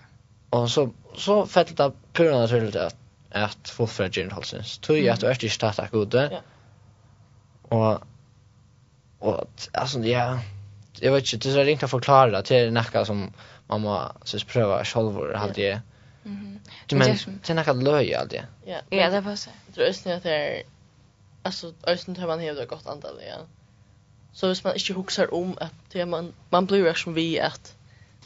Och 0.49 0.71
så, 0.71 0.91
så 1.15 1.45
fett 1.45 1.77
det 1.77 1.91
pura 2.13 2.39
naturligt 2.39 2.75
att, 2.75 2.95
att 3.31 3.69
få 3.69 3.87
för 3.87 4.09
gin 4.09 4.31
halsens. 4.31 4.77
Tog 4.77 4.97
jag 4.97 5.13
att 5.13 5.39
du 5.39 5.47
är 5.47 5.49
starta 5.49 5.87
gode. 5.91 6.29
Ja. 6.31 6.41
Och, 7.77 8.03
och 9.19 9.47
alltså 9.73 9.99
ja, 9.99 10.39
jag 10.99 11.11
vet 11.11 11.33
inte, 11.33 11.49
det 11.49 11.61
är 11.61 11.67
inte 11.67 11.85
att 11.85 11.91
förklara 11.91 12.31
det. 12.31 12.41
Det 12.47 12.59
är 12.59 13.03
som 13.05 13.33
man 13.67 13.81
måste 13.81 14.45
pröva 14.45 14.85
själv 14.85 15.17
och 15.17 15.39
hade 15.39 15.53
det. 15.53 15.81
Mm 16.25 16.59
-hmm. 16.87 16.95
Men 16.95 17.17
det 17.41 17.49
är 17.49 17.53
näka 17.53 17.73
löj 17.73 18.15
alltid. 18.15 18.41
Ja, 18.89 19.09
det 19.09 19.21
var 19.21 19.35
så. 19.35 19.49
Jag 19.75 19.95
tror 19.95 20.13
att 20.13 20.23
det 20.23 20.31
är 20.31 20.63
alltså 21.45 21.73
östen 21.83 22.15
tar 22.15 22.27
man 22.27 22.39
hevda 22.39 22.63
ett 22.63 22.69
gott 22.69 22.87
antal 22.87 23.21
ja. 23.27 23.45
Så 24.33 24.47
hvis 24.47 24.63
man 24.63 24.73
inte 24.73 24.93
huxar 24.93 25.33
om 25.33 25.57
att 25.61 25.73
det 25.91 26.05
man 26.05 26.33
man 26.49 26.65
blir 26.65 26.93
som 26.93 27.13
vi 27.13 27.39
att 27.39 27.75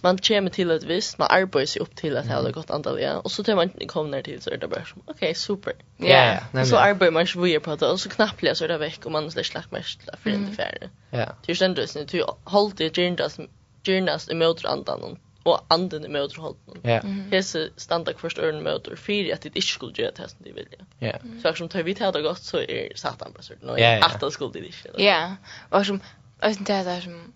man 0.02 0.18
kommer 0.18 0.50
till 0.50 0.72
ett 0.72 0.84
visst 0.84 1.18
man 1.18 1.28
arbetar 1.32 1.66
sig 1.66 1.82
upp 1.82 1.96
till 1.96 2.18
att 2.18 2.28
ha 2.28 2.42
det 2.42 2.52
gott 2.52 2.70
antal 2.70 3.02
ja 3.02 3.20
och 3.20 3.32
så 3.32 3.44
tar 3.44 3.56
man 3.56 3.70
kommer 3.88 4.10
ner 4.10 4.22
till 4.22 4.42
så 4.42 4.50
är 4.50 4.58
det 4.58 4.68
bara 4.68 4.86
som 4.86 5.02
okej 5.06 5.36
super. 5.36 5.74
Ja. 5.98 6.06
Yeah. 6.06 6.44
Yeah. 6.54 6.66
Så 6.66 6.78
arbetar 6.78 7.12
man 7.12 7.28
sig 7.28 7.42
vidare 7.42 7.60
på 7.60 7.76
det 7.76 7.92
och 7.92 8.00
så 8.00 8.10
knappt 8.10 8.58
så 8.58 8.64
är 8.64 8.68
det 8.68 8.78
veck 8.78 9.06
och 9.06 9.12
man 9.12 9.32
så 9.32 9.44
slack 9.44 9.72
mest 9.72 10.00
för 10.24 10.30
inte 10.30 10.56
färre. 10.56 10.90
Ja. 11.10 11.26
Det 11.46 11.52
är 11.52 11.62
ju 11.62 11.66
ändå 11.66 11.86
till 11.86 12.02
att 12.02 12.08
du 12.08 12.24
håller 12.44 12.76
det 12.78 12.98
i 12.98 13.92
gärna 13.92 14.20
emot 14.30 14.66
andan 14.66 15.20
og 15.46 15.66
anden 15.70 16.06
i 16.06 16.08
møter 16.08 16.42
holden. 16.42 16.82
Ja. 16.84 17.00
Hese 17.32 17.70
standa 17.78 18.14
først 18.18 18.40
ørn 18.40 18.62
møter 18.64 18.96
fyrir 18.96 19.34
at 19.36 19.44
det 19.44 19.56
ikke 19.56 19.68
skulle 19.68 19.96
gjøre 19.96 20.12
det 20.18 20.30
som 20.32 20.44
de 20.44 20.54
vilja. 20.54 20.86
Ja. 21.02 21.12
Så 21.42 21.54
som 21.56 21.70
tar 21.70 21.84
vi 21.84 21.94
til 21.94 22.14
det 22.14 22.24
godt, 22.24 22.44
så 22.44 22.66
er 22.70 22.88
satan 22.96 23.34
på 23.34 23.42
sørten, 23.42 23.70
og 23.70 23.80
at 23.80 24.22
det 24.22 24.34
skulle 24.34 24.54
de 24.54 24.66
ikke. 24.66 24.92
Ja, 25.00 25.36
og 25.70 25.86
som, 25.86 26.02
og 26.42 26.56
som 26.56 26.66
det 26.66 26.76
er 26.76 27.00
som, 27.00 27.34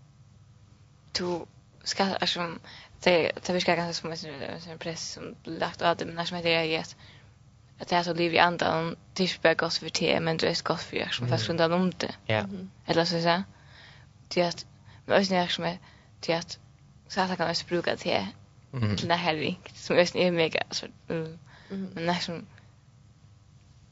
du 1.20 1.46
skal, 1.84 2.18
og 2.22 2.30
som, 2.30 2.60
det, 3.06 3.32
det 3.48 3.56
virker 3.56 3.76
ganske 3.76 3.94
som 3.94 4.12
en 4.72 4.80
press 4.80 5.02
som 5.16 5.36
lagt 5.46 5.82
av 5.82 5.98
det, 5.98 6.08
men 6.08 6.18
det 6.18 6.28
som 6.28 6.38
heter 6.38 6.50
jeg 6.50 6.70
gett, 6.70 6.96
at 7.80 7.90
det 7.90 7.98
er 7.98 8.04
så 8.04 8.14
liv 8.14 8.34
i 8.34 8.38
andan, 8.38 8.96
det 9.18 9.24
er 9.24 9.30
ikke 9.30 9.42
bare 9.42 9.56
godt 9.56 9.80
for 9.80 9.90
te, 9.90 10.20
men 10.20 10.38
det 10.40 10.50
er 10.50 10.62
godt 10.64 10.80
for 10.80 10.96
jeg 10.96 11.08
som 11.12 11.28
fast 11.28 11.50
rundt 11.50 11.62
om 11.62 11.92
det. 11.92 12.12
Ja. 12.30 12.46
Eller 12.88 13.04
så 13.04 13.20
sier 13.22 13.44
det 14.34 14.44
er 14.44 14.48
at, 14.48 14.66
men 15.06 15.18
også 15.18 15.34
når 15.34 15.48
som 15.48 15.66
er, 15.66 15.78
det 16.26 16.34
er 16.34 16.38
at, 16.38 16.60
Så 17.14 17.22
att 17.22 17.30
jag 17.30 17.38
kan 17.38 17.50
också 17.50 17.66
bruka 17.68 17.96
till 17.96 18.26
mm. 18.74 18.98
till 18.98 19.08
det 19.08 19.14
här 19.14 19.36
ring 19.36 19.60
som 19.74 19.98
just 19.98 20.16
är 20.16 20.32
mega 20.32 20.64
så 20.72 20.86
mm. 21.10 21.38
mm. 21.72 21.90
men 21.94 22.06
nästan 22.06 22.46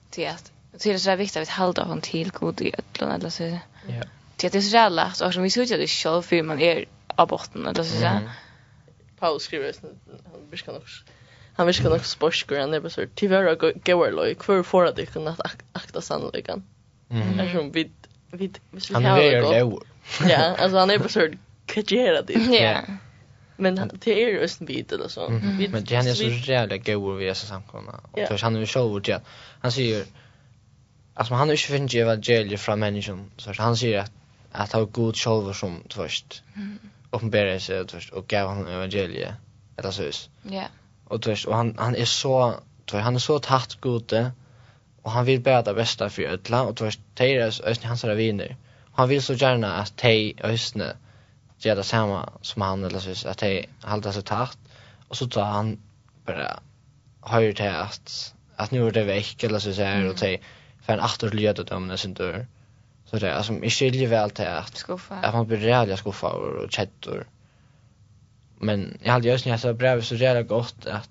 till 0.09 0.27
att 0.27 0.51
till 0.79 0.91
det 0.91 0.99
så 0.99 1.11
är 1.11 1.15
viktigt 1.15 1.41
att 1.41 1.47
vi 1.47 1.61
håller 1.61 1.83
hon 1.83 2.01
till 2.01 2.31
god 2.31 2.61
i 2.61 2.73
ödlan 2.77 3.11
eller 3.11 3.29
så. 3.29 3.43
Ja. 3.43 4.03
Till 4.35 4.47
att 4.47 4.53
det 4.53 4.59
är 4.59 4.61
så 4.61 4.75
jävla 4.75 5.05
lätt 5.05 5.21
och 5.21 5.33
som 5.33 5.43
vi 5.43 5.49
såg 5.49 5.63
att 5.63 5.69
det 5.69 5.87
själv 5.87 6.21
för 6.21 6.43
man 6.43 6.59
är 6.59 6.85
av 7.07 7.27
botten 7.27 7.67
eller 7.67 7.83
så. 7.83 8.05
Mm. 8.05 8.29
Paul 9.19 9.39
skriver 9.39 9.73
han 10.31 10.49
vill 10.49 10.59
kan 10.59 10.75
också 10.75 11.03
han 11.53 11.67
vill 11.67 11.75
kan 11.75 11.93
också 11.93 12.09
sportskur 12.09 12.59
han 12.59 12.73
är 12.73 12.79
bara 12.79 12.89
så 12.89 13.05
tyvärr 13.15 13.55
går 13.95 14.11
loj 14.11 14.35
kvar 14.35 14.63
för 14.63 14.85
att 14.85 14.95
det 14.95 15.05
kan 15.05 15.27
att 15.27 15.63
akta 15.71 16.01
sannolikan. 16.01 16.63
Mm. 17.09 17.39
Är 17.39 17.53
som 17.53 17.71
vi 17.71 17.91
vi 18.31 18.51
vi 18.71 18.81
ska 18.81 18.93
ha. 18.93 19.01
Han 19.01 19.19
är 19.19 19.81
Ja, 20.29 20.55
alltså 20.57 20.77
han 20.77 20.89
är 20.89 20.97
bara 20.97 21.09
så 21.09 21.27
kajera 21.65 22.21
det. 22.21 22.33
Ja 22.33 22.81
men 23.61 23.91
det 23.93 24.23
är 24.23 24.27
ju 24.27 24.47
en 24.59 24.65
bit 24.65 24.91
eller 24.91 25.07
så. 25.07 25.29
Men 25.29 25.83
det 25.83 25.95
är 25.95 26.13
så 26.13 26.51
jävla 26.51 26.77
god 26.77 27.17
vi 27.17 27.29
är 27.29 27.33
så 27.33 27.45
samkomna. 27.45 27.99
Och 28.11 28.39
så 28.39 28.45
han 28.45 28.55
är 28.55 28.59
ju 28.59 28.65
så 28.65 28.87
vart 28.87 29.07
jag. 29.07 29.21
Han 29.61 29.71
säger 29.71 30.05
alltså 31.13 31.33
han 31.33 31.47
har 31.47 31.53
ju 31.53 31.57
funnit 31.57 31.93
evangeliet 31.93 32.61
från 32.61 32.79
människan 32.79 33.31
så 33.37 33.53
han 33.57 33.77
säger 33.77 33.99
att 33.99 34.11
att 34.51 34.71
ha 34.71 34.85
god 34.85 35.15
själva 35.15 35.53
som 35.53 35.83
först. 35.89 36.43
Uppenbara 37.11 37.59
sig 37.59 37.87
först 37.87 38.13
och 38.13 38.27
gav 38.27 38.49
han 38.49 38.67
evangeliet 38.67 39.33
eller 39.77 39.91
så. 39.91 40.03
Ja. 40.43 40.65
Och 41.05 41.23
först 41.23 41.45
och 41.47 41.55
han 41.55 41.75
han 41.77 41.95
är 41.95 42.05
så 42.05 42.55
han 42.91 43.15
är 43.15 43.19
så 43.19 43.39
tatt 43.39 43.81
gode 43.81 44.31
och 45.01 45.11
han 45.11 45.25
vill 45.25 45.41
bara 45.41 45.61
det 45.61 45.73
bästa 45.73 46.09
för 46.09 46.21
ödla 46.21 46.63
och 46.63 46.79
först 46.79 46.99
Tejas 47.15 47.61
ösn 47.61 47.87
hans 47.87 48.03
vänner. 48.03 48.55
Han 48.93 49.09
vill 49.09 49.21
så 49.21 49.33
gärna 49.33 49.73
att 49.73 49.97
Tej 49.97 50.35
ösne 50.43 50.95
gör 51.65 51.75
det 51.75 51.83
samma 51.83 52.29
som 52.41 52.61
han 52.61 52.83
eller 52.83 52.99
så 52.99 53.29
att 53.29 53.43
han 53.81 53.99
håller 53.99 54.11
sig 54.11 54.23
tatt, 54.23 54.57
och 55.07 55.17
så 55.17 55.27
tar 55.27 55.43
han 55.43 55.79
bara 56.25 56.59
höjer 57.21 57.53
till 57.53 57.69
att 57.69 58.33
att 58.55 58.71
nu 58.71 58.87
är 58.87 58.91
det 58.91 59.03
väck 59.03 59.43
eller 59.43 59.59
så 59.59 59.73
så 59.73 59.83
här 59.83 60.09
och 60.09 60.17
till 60.17 60.37
för 60.81 60.93
en 60.93 60.99
åter 60.99 61.31
lyder 61.31 61.63
det 61.63 61.75
om 61.75 61.87
när 61.87 61.97
sin 61.97 62.13
dörr. 62.13 62.47
Så 63.05 63.17
det 63.17 63.29
är 63.29 63.41
som 63.41 63.63
i 63.63 63.69
skiljer 63.69 64.07
väl 64.07 64.29
till 64.29 64.47
att 64.47 64.77
skuffa. 64.77 65.15
att 65.15 65.33
man 65.33 65.47
blir 65.47 65.57
rädd 65.57 65.99
skuffa 65.99 66.27
och 66.27 66.71
chattor 66.73 67.25
men 68.61 68.97
jag 69.03 69.11
hade 69.11 69.27
just 69.27 69.45
när 69.45 69.53
jag 69.53 69.59
så 69.59 69.73
brev 69.73 70.01
så 70.01 70.15
jävla 70.15 70.41
gott 70.41 70.85
att 70.85 71.09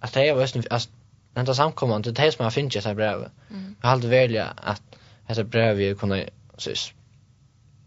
att 0.00 0.12
det 0.12 0.32
var 0.32 0.40
just 0.40 0.56
att 0.70 0.88
ända 1.34 1.54
samkomman 1.54 2.02
till 2.02 2.14
det 2.14 2.32
som 2.32 2.44
jag 2.44 2.52
finner 2.52 2.76
i 2.76 2.80
det 2.80 2.88
här 2.88 2.94
brevet. 2.94 3.32
Mm. 3.50 3.76
jag 3.82 3.88
hade 3.88 4.08
välja 4.08 4.46
att 4.56 4.82
det 5.26 5.34
här 5.34 5.42
brevet 5.44 5.98
kunde 5.98 6.28
så, 6.56 6.70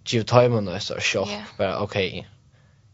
ju 0.05 0.23
tajmen 0.23 0.67
och 0.67 0.81
så 0.81 0.99
shock 0.99 1.29
bara 1.57 1.79
okej. 1.79 2.29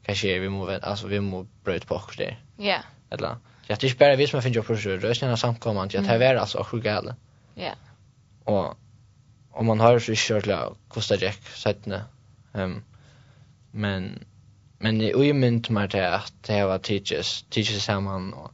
Kanske 0.05 0.39
vi 0.39 0.49
måste 0.49 0.77
alltså 0.77 1.07
vi 1.07 1.19
måste 1.19 1.51
bröt 1.63 1.87
på 1.87 1.95
också 1.95 2.17
det 2.17 2.37
Ja. 2.57 2.77
Eller 3.09 3.35
jag 3.67 3.79
tycker 3.79 3.99
bara 3.99 4.15
vi 4.15 4.27
som 4.27 4.41
finns 4.41 4.55
ju 4.55 4.63
på 4.63 4.75
sjö 4.75 4.97
rösten 4.97 5.37
samkommande 5.37 5.97
jag 5.97 6.05
tar 6.05 6.17
väl 6.17 6.37
alltså 6.37 6.63
sjuka 6.63 6.95
alla. 6.97 7.15
Ja. 7.55 7.71
Och 8.43 8.77
om 9.51 9.65
man 9.65 9.79
har 9.79 9.99
så 9.99 10.13
kört 10.15 10.47
kostar 10.87 11.17
jack 11.23 11.47
sättne. 11.47 12.03
Ehm 12.53 12.83
men 13.71 14.25
men 14.79 15.01
i 15.01 15.13
ojämnt 15.15 15.69
med 15.69 15.89
det 15.89 16.15
att 16.15 16.33
det 16.41 16.65
var 16.65 16.79
teachers 16.79 17.43
teachers 17.49 17.83
samman 17.83 18.33
och 18.33 18.51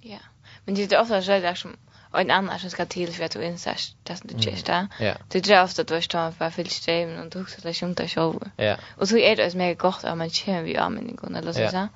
Ja. 0.00 0.18
Men 0.64 0.74
det 0.74 0.92
är 0.92 1.00
ofta 1.00 1.22
så 1.22 1.30
där 1.30 1.54
som 1.54 1.76
och 2.16 2.22
en 2.22 2.30
annan 2.30 2.58
som 2.58 2.70
ska 2.70 2.86
till 2.86 3.12
för 3.12 3.24
att 3.24 3.30
du 3.30 3.44
inser 3.44 3.76
det 4.02 4.16
som 4.16 4.30
du 4.32 4.42
kyrsta. 4.42 4.88
Du 5.28 5.40
drar 5.40 5.64
ofta 5.64 5.82
att 5.82 5.88
du 5.88 5.96
är 5.96 6.00
stånd 6.00 6.34
för 6.34 6.44
att 6.44 6.54
fylla 6.54 6.68
strömmen 6.68 7.18
och 7.18 7.30
du 7.30 7.42
också 7.42 7.60
lär 7.64 7.72
sig 7.72 7.88
inte 7.88 8.08
show. 8.08 8.42
Ja. 8.56 8.76
Och 8.96 9.08
så 9.08 9.18
är 9.18 9.36
det 9.36 9.46
också 9.46 9.56
mycket 9.56 9.78
gott 9.78 10.04
att 10.04 10.18
man 10.18 10.30
känner 10.30 10.62
vid 10.62 10.76
användningen 10.76 11.34
eller 11.34 11.52
så. 11.52 11.60
Ja. 11.60 11.88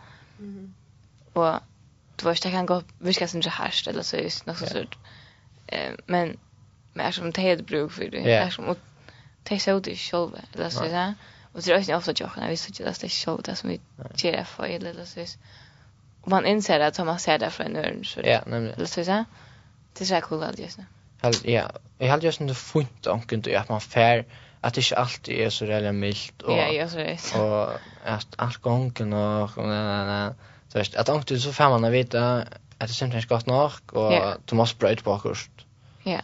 Och 1.32 1.60
du 2.16 2.24
vet, 2.24 2.42
det 2.42 2.50
kan 2.50 2.66
gå 2.66 2.82
vilka 2.98 3.28
som 3.28 3.40
det 3.40 3.50
härst 3.50 3.86
eller 3.86 4.02
så 4.02 4.16
just 4.16 4.46
något 4.46 4.68
sånt. 4.68 4.94
Men 6.06 6.38
men 6.92 7.06
är 7.06 7.12
som 7.12 7.30
det 7.30 7.40
helt 7.40 7.66
bruk 7.66 7.92
för 7.92 8.08
det. 8.10 8.32
Är 8.32 8.50
som 8.50 8.68
att 8.68 8.78
ta 9.44 9.58
sig 9.58 9.74
ut 9.74 9.88
i 9.88 9.96
show 9.96 10.38
eller 10.54 10.70
så. 10.70 10.84
Ja. 10.86 11.14
Och 11.52 11.62
det 11.62 11.72
är 11.72 11.78
också 11.78 11.94
ofta 11.94 12.12
jag 12.16 12.34
kan 12.34 12.48
visst 12.48 12.80
att 12.80 13.00
det 13.00 13.06
är 13.06 13.08
show 13.08 13.42
det 13.42 13.56
som 13.56 13.70
vi 13.70 13.80
ger 14.16 14.44
för 14.44 14.64
eller 14.64 15.04
så. 15.04 15.24
Och 16.20 16.30
Man 16.30 16.46
inser 16.46 16.80
att 16.80 16.98
man 16.98 17.18
ser 17.18 17.38
det 17.38 17.50
från 17.50 17.76
en 17.76 18.04
så. 18.04 18.20
Ja, 18.24 18.40
nämligen. 18.46 18.76
Eller 18.76 18.86
så. 18.86 19.24
Det 19.92 20.04
är 20.04 20.06
så 20.06 20.14
här 20.14 20.20
cool 20.20 20.42
allt 20.42 20.58
just 20.58 20.78
nu. 20.78 20.84
Ja, 21.42 21.70
jag 21.98 22.08
hade 22.08 22.26
just 22.26 22.40
inte 22.40 22.54
funnit 22.54 23.06
omkring 23.06 23.40
det 23.40 23.56
att 23.56 23.68
man 23.68 23.80
fär 23.80 24.24
att 24.60 24.74
det 24.74 24.80
inte 24.80 24.96
alltid 24.96 25.40
är 25.40 25.50
så 25.50 25.64
rejält 25.64 25.94
milt 25.94 26.42
och, 26.42 26.52
ja, 26.52 26.68
jag 26.68 26.90
så 26.90 26.96
det. 26.96 27.18
och 27.40 27.68
att 28.04 28.26
allt 28.36 28.56
gången 28.56 29.12
och 29.12 29.50
nej, 29.56 29.66
nej, 29.66 30.06
nej. 30.06 30.34
Så 30.68 30.78
visst, 30.78 30.94
att 30.94 31.08
omkring 31.08 31.38
så 31.38 31.52
får 31.52 31.68
man 31.68 31.84
att 31.84 31.92
veta 31.92 32.44
att 32.78 32.88
det 32.88 32.94
simpelthen 32.94 33.28
gott 33.28 33.46
nog 33.46 33.72
och 33.92 34.12
ja. 34.12 34.34
du 34.44 34.54
måste 34.56 34.78
bröjt 34.78 35.04
på 35.04 35.12
akkurat. 35.12 35.66
Ja. 36.02 36.20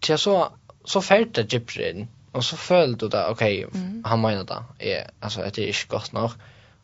Så 0.00 0.18
så, 0.18 0.52
så 0.84 1.00
färd 1.02 1.28
det 1.32 1.52
gypsyn 1.52 2.08
och 2.32 2.44
så 2.44 2.56
föll 2.56 2.96
du 2.96 3.08
där 3.08 3.28
okej, 3.30 3.66
okay, 3.66 3.80
han 4.04 4.20
menar 4.20 4.44
det, 4.44 4.96
är, 4.96 5.10
alltså 5.20 5.40
att 5.40 5.54
det 5.54 5.62
är 5.62 5.66
inte 5.66 5.86
gott 5.88 6.12
nog. 6.12 6.30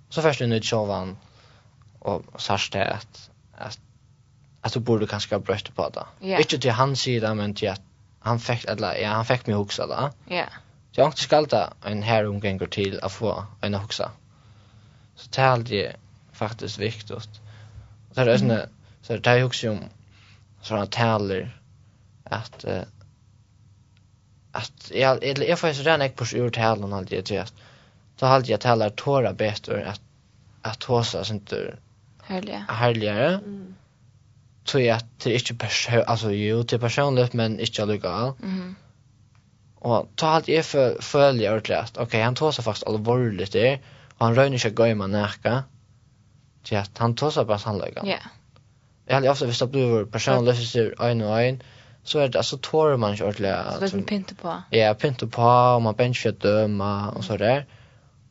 Så 0.09 0.23
först 0.23 0.41
nu 0.41 0.63
tjovan 0.63 1.17
och 1.99 2.41
särskilt 2.41 2.87
att, 2.87 3.31
att 3.55 3.79
att 4.61 4.73
du 4.73 4.81
borde 4.81 5.07
kanske 5.07 5.35
ha 5.35 5.41
bröst 5.41 5.75
på 5.75 5.89
det. 5.89 6.27
Yeah. 6.27 6.41
Inte 6.41 6.59
till 6.59 6.71
hans 6.71 7.01
sida 7.01 7.35
men 7.35 7.55
till 7.55 7.69
att 7.69 7.83
han 8.21 8.41
fick 8.41 8.65
eller 8.65 8.95
ja 8.95 9.09
han 9.09 9.25
fick 9.25 9.47
mig 9.47 9.57
huxa 9.57 9.87
då. 9.87 10.11
Ja. 10.27 10.35
Yeah. 10.35 10.49
Så 10.93 11.01
jag 11.01 11.19
ska 11.19 11.37
allta 11.37 11.73
en 11.85 12.03
här 12.03 12.27
omgång 12.27 12.59
till 12.59 13.01
att 13.01 13.13
få 13.13 13.45
en 13.61 13.75
huxa. 13.75 14.11
Så 15.15 15.29
det 15.31 15.43
är 15.43 15.47
alltid 15.47 15.93
faktiskt 16.33 16.79
viktigt. 16.79 17.29
Så 18.13 18.25
det 18.25 18.33
är 18.33 18.39
såna 18.39 18.63
så 19.03 19.17
det 19.17 19.31
är 19.31 19.45
också 19.45 19.71
om 19.71 19.81
såna 20.63 20.87
taler 20.87 21.61
att 22.25 22.65
uh, 22.65 22.83
att 24.53 24.91
jag 24.95 25.25
eller 25.25 25.47
jag 25.47 25.59
får 25.59 25.73
så 25.73 25.83
redan 25.83 25.99
när 25.99 26.13
jag 26.17 26.33
ur 26.33 26.51
talen 26.51 26.93
alltid 26.93 27.25
till 27.25 27.41
att 27.41 27.55
då 28.19 28.27
alltid 28.27 28.51
jag 28.51 28.61
talar 28.61 28.91
tåra 28.91 29.33
bättre 29.33 29.87
att 29.87 30.01
att 30.63 30.85
hosa 30.85 31.25
sånt 31.25 31.51
där 31.51 31.79
Härliga. 32.23 32.67
Härligare. 32.69 33.35
Mm 33.35 33.75
tror 34.69 34.83
jag 34.83 34.97
att 34.97 35.21
det 35.25 35.31
är 35.31 35.35
inte 35.35 35.55
person 35.55 36.03
alltså 36.07 36.33
ju 36.33 36.63
till 36.63 36.81
personligt 36.81 37.33
men 37.33 37.61
inte 37.61 37.87
lugga. 37.87 38.35
Mhm. 38.39 38.75
Och 39.75 40.09
ta 40.15 40.27
allt 40.27 40.49
är 40.49 40.63
för 40.63 41.03
följer 41.03 41.53
och. 41.53 41.97
Okej, 41.97 42.07
okay, 42.07 42.23
han 42.23 42.35
tar 42.35 42.53
sig 42.53 42.65
fast 42.65 42.87
allvarligt 42.87 43.53
det 43.53 43.81
och 44.19 44.27
han 44.27 44.35
rör 44.35 44.47
inte 44.47 44.71
gå 44.71 44.87
i 44.87 44.95
man 44.95 45.11
näka. 45.11 45.65
Så 46.63 46.77
att 46.77 46.99
han 46.99 47.15
tar 47.15 47.31
sig 47.31 47.45
bara 47.45 47.59
sannolikt. 47.59 47.99
Ja. 48.03 48.19
Jag 49.07 49.15
hade 49.15 49.31
ofta 49.31 49.47
visst 49.47 49.63
att 49.63 49.71
blir 49.71 50.05
personligt 50.05 50.69
så 50.69 51.05
en 51.05 51.21
och 51.21 51.43
en 51.43 51.63
så 52.03 52.19
är 52.19 52.29
det 52.29 52.39
alltså 52.39 52.59
tår 52.59 52.97
man 52.97 53.11
inte 53.11 53.25
ordentligt. 53.25 53.91
Så 53.91 53.97
det 53.97 54.03
är 54.03 54.03
pinta 54.03 54.35
på. 54.35 54.63
Ja, 54.71 54.95
pinta 54.95 55.27
på 55.27 55.43
och 55.43 55.83
man 55.83 55.95
bänkar 55.95 56.33
döma 56.33 57.11
och 57.11 57.25
så 57.25 57.37
där. 57.37 57.67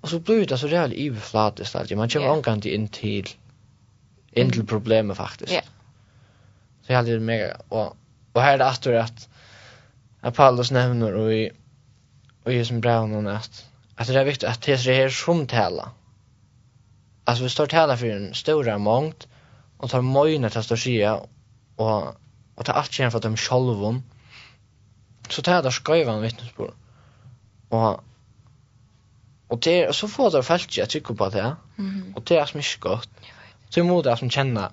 Och 0.01 0.09
så 0.09 0.19
blir 0.19 0.45
det 0.45 0.57
så 0.57 0.67
rejält 0.67 0.93
överflatiskt 0.93 1.75
alltid. 1.75 1.97
Man 1.97 2.09
kommer 2.09 2.25
yeah. 2.47 2.59
till 2.59 2.73
in 2.73 2.87
till 2.87 3.29
in 4.31 4.51
till 4.51 4.65
problemet 4.65 5.17
faktiskt. 5.17 5.51
Ja. 5.51 5.57
Yeah. 5.57 5.67
Så 6.87 6.93
jag 6.93 6.97
hade 6.97 7.19
mega 7.19 7.57
och 7.67 7.97
och 8.33 8.41
här 8.41 8.53
är 8.53 8.57
det 8.91 9.03
att 9.03 9.29
att 10.21 10.35
Paulus 10.35 10.71
nämner 10.71 11.13
och 11.13 11.33
i 11.33 11.51
och 12.43 12.53
i 12.53 12.65
som 12.65 12.81
brev 12.81 13.07
näst 13.07 13.65
att 13.95 14.01
att 14.01 14.07
det 14.07 14.19
är 14.19 14.25
viktigt 14.25 14.49
att 14.49 14.61
det 14.61 14.87
är 14.87 15.09
som 15.09 15.47
tala. 15.47 15.91
Alltså 17.23 17.43
vi 17.43 17.49
står 17.49 17.65
tala 17.67 17.97
för 17.97 18.07
en 18.07 18.33
stora 18.33 18.77
mångt 18.77 19.27
och 19.77 19.89
tar 19.89 20.01
mojna 20.01 20.47
att 20.47 20.65
stå 20.65 20.77
säga 20.77 21.19
och 21.75 22.15
och 22.55 22.65
ta 22.65 22.71
allt 22.71 22.99
igen 22.99 23.11
för 23.11 23.17
att 23.17 23.23
de 23.23 23.37
själva 23.37 24.01
så 25.29 25.41
tar 25.41 25.63
det 25.63 25.71
skriva 25.71 26.13
en 26.13 26.21
vittnesbörd. 26.21 26.73
Och 27.69 28.03
Och 29.47 29.59
det 29.59 29.83
är 29.83 29.91
så 29.91 30.07
får 30.07 30.31
det 30.31 30.43
fällt 30.43 30.77
jag 30.77 30.89
tycker 30.89 31.13
på 31.13 31.29
det. 31.29 31.55
Mm. 31.77 32.13
Och 32.15 32.23
det 32.23 32.37
är 32.37 32.45
så 32.45 32.57
mycket 32.57 32.79
gott. 32.79 33.09
Så 33.69 33.83
mot 33.83 34.03
det 34.03 34.17
som 34.17 34.29
känner 34.29 34.69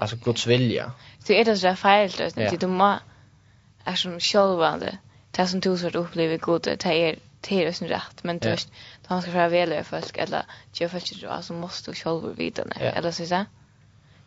alltså 0.00 0.16
Guds 0.16 0.46
vilja. 0.46 0.92
Så 1.18 1.32
är 1.32 1.44
det 1.44 1.56
så 1.56 1.66
där 1.66 1.74
fel 1.74 2.10
då, 2.18 2.42
inte 2.42 2.56
du 2.56 2.66
må 2.66 2.98
är 3.84 3.94
som 3.94 4.20
självande. 4.20 4.86
det. 4.86 4.98
Det 5.30 5.46
som 5.46 5.60
du 5.60 5.78
svårt 5.78 5.94
upplever 5.94 6.38
Gud, 6.38 6.62
det 6.62 6.84
är 6.84 7.18
det 7.40 7.64
är 7.66 7.72
sin 7.72 7.88
rätt, 7.88 8.24
men 8.24 8.38
du 8.38 8.50
vet, 8.50 8.68
då 9.02 9.14
man 9.14 9.22
ska 9.22 9.30
föra 9.30 9.48
välja 9.48 9.84
folk 9.84 10.16
eller 10.16 10.42
ge 10.72 10.88
folk 10.88 11.20
det 11.20 11.30
alltså 11.30 11.52
måste 11.52 11.90
du 11.90 11.94
själv 11.94 12.36
veta 12.36 12.64
det 12.64 12.74
eller 12.80 13.10
så 13.10 13.26
så. 13.26 13.44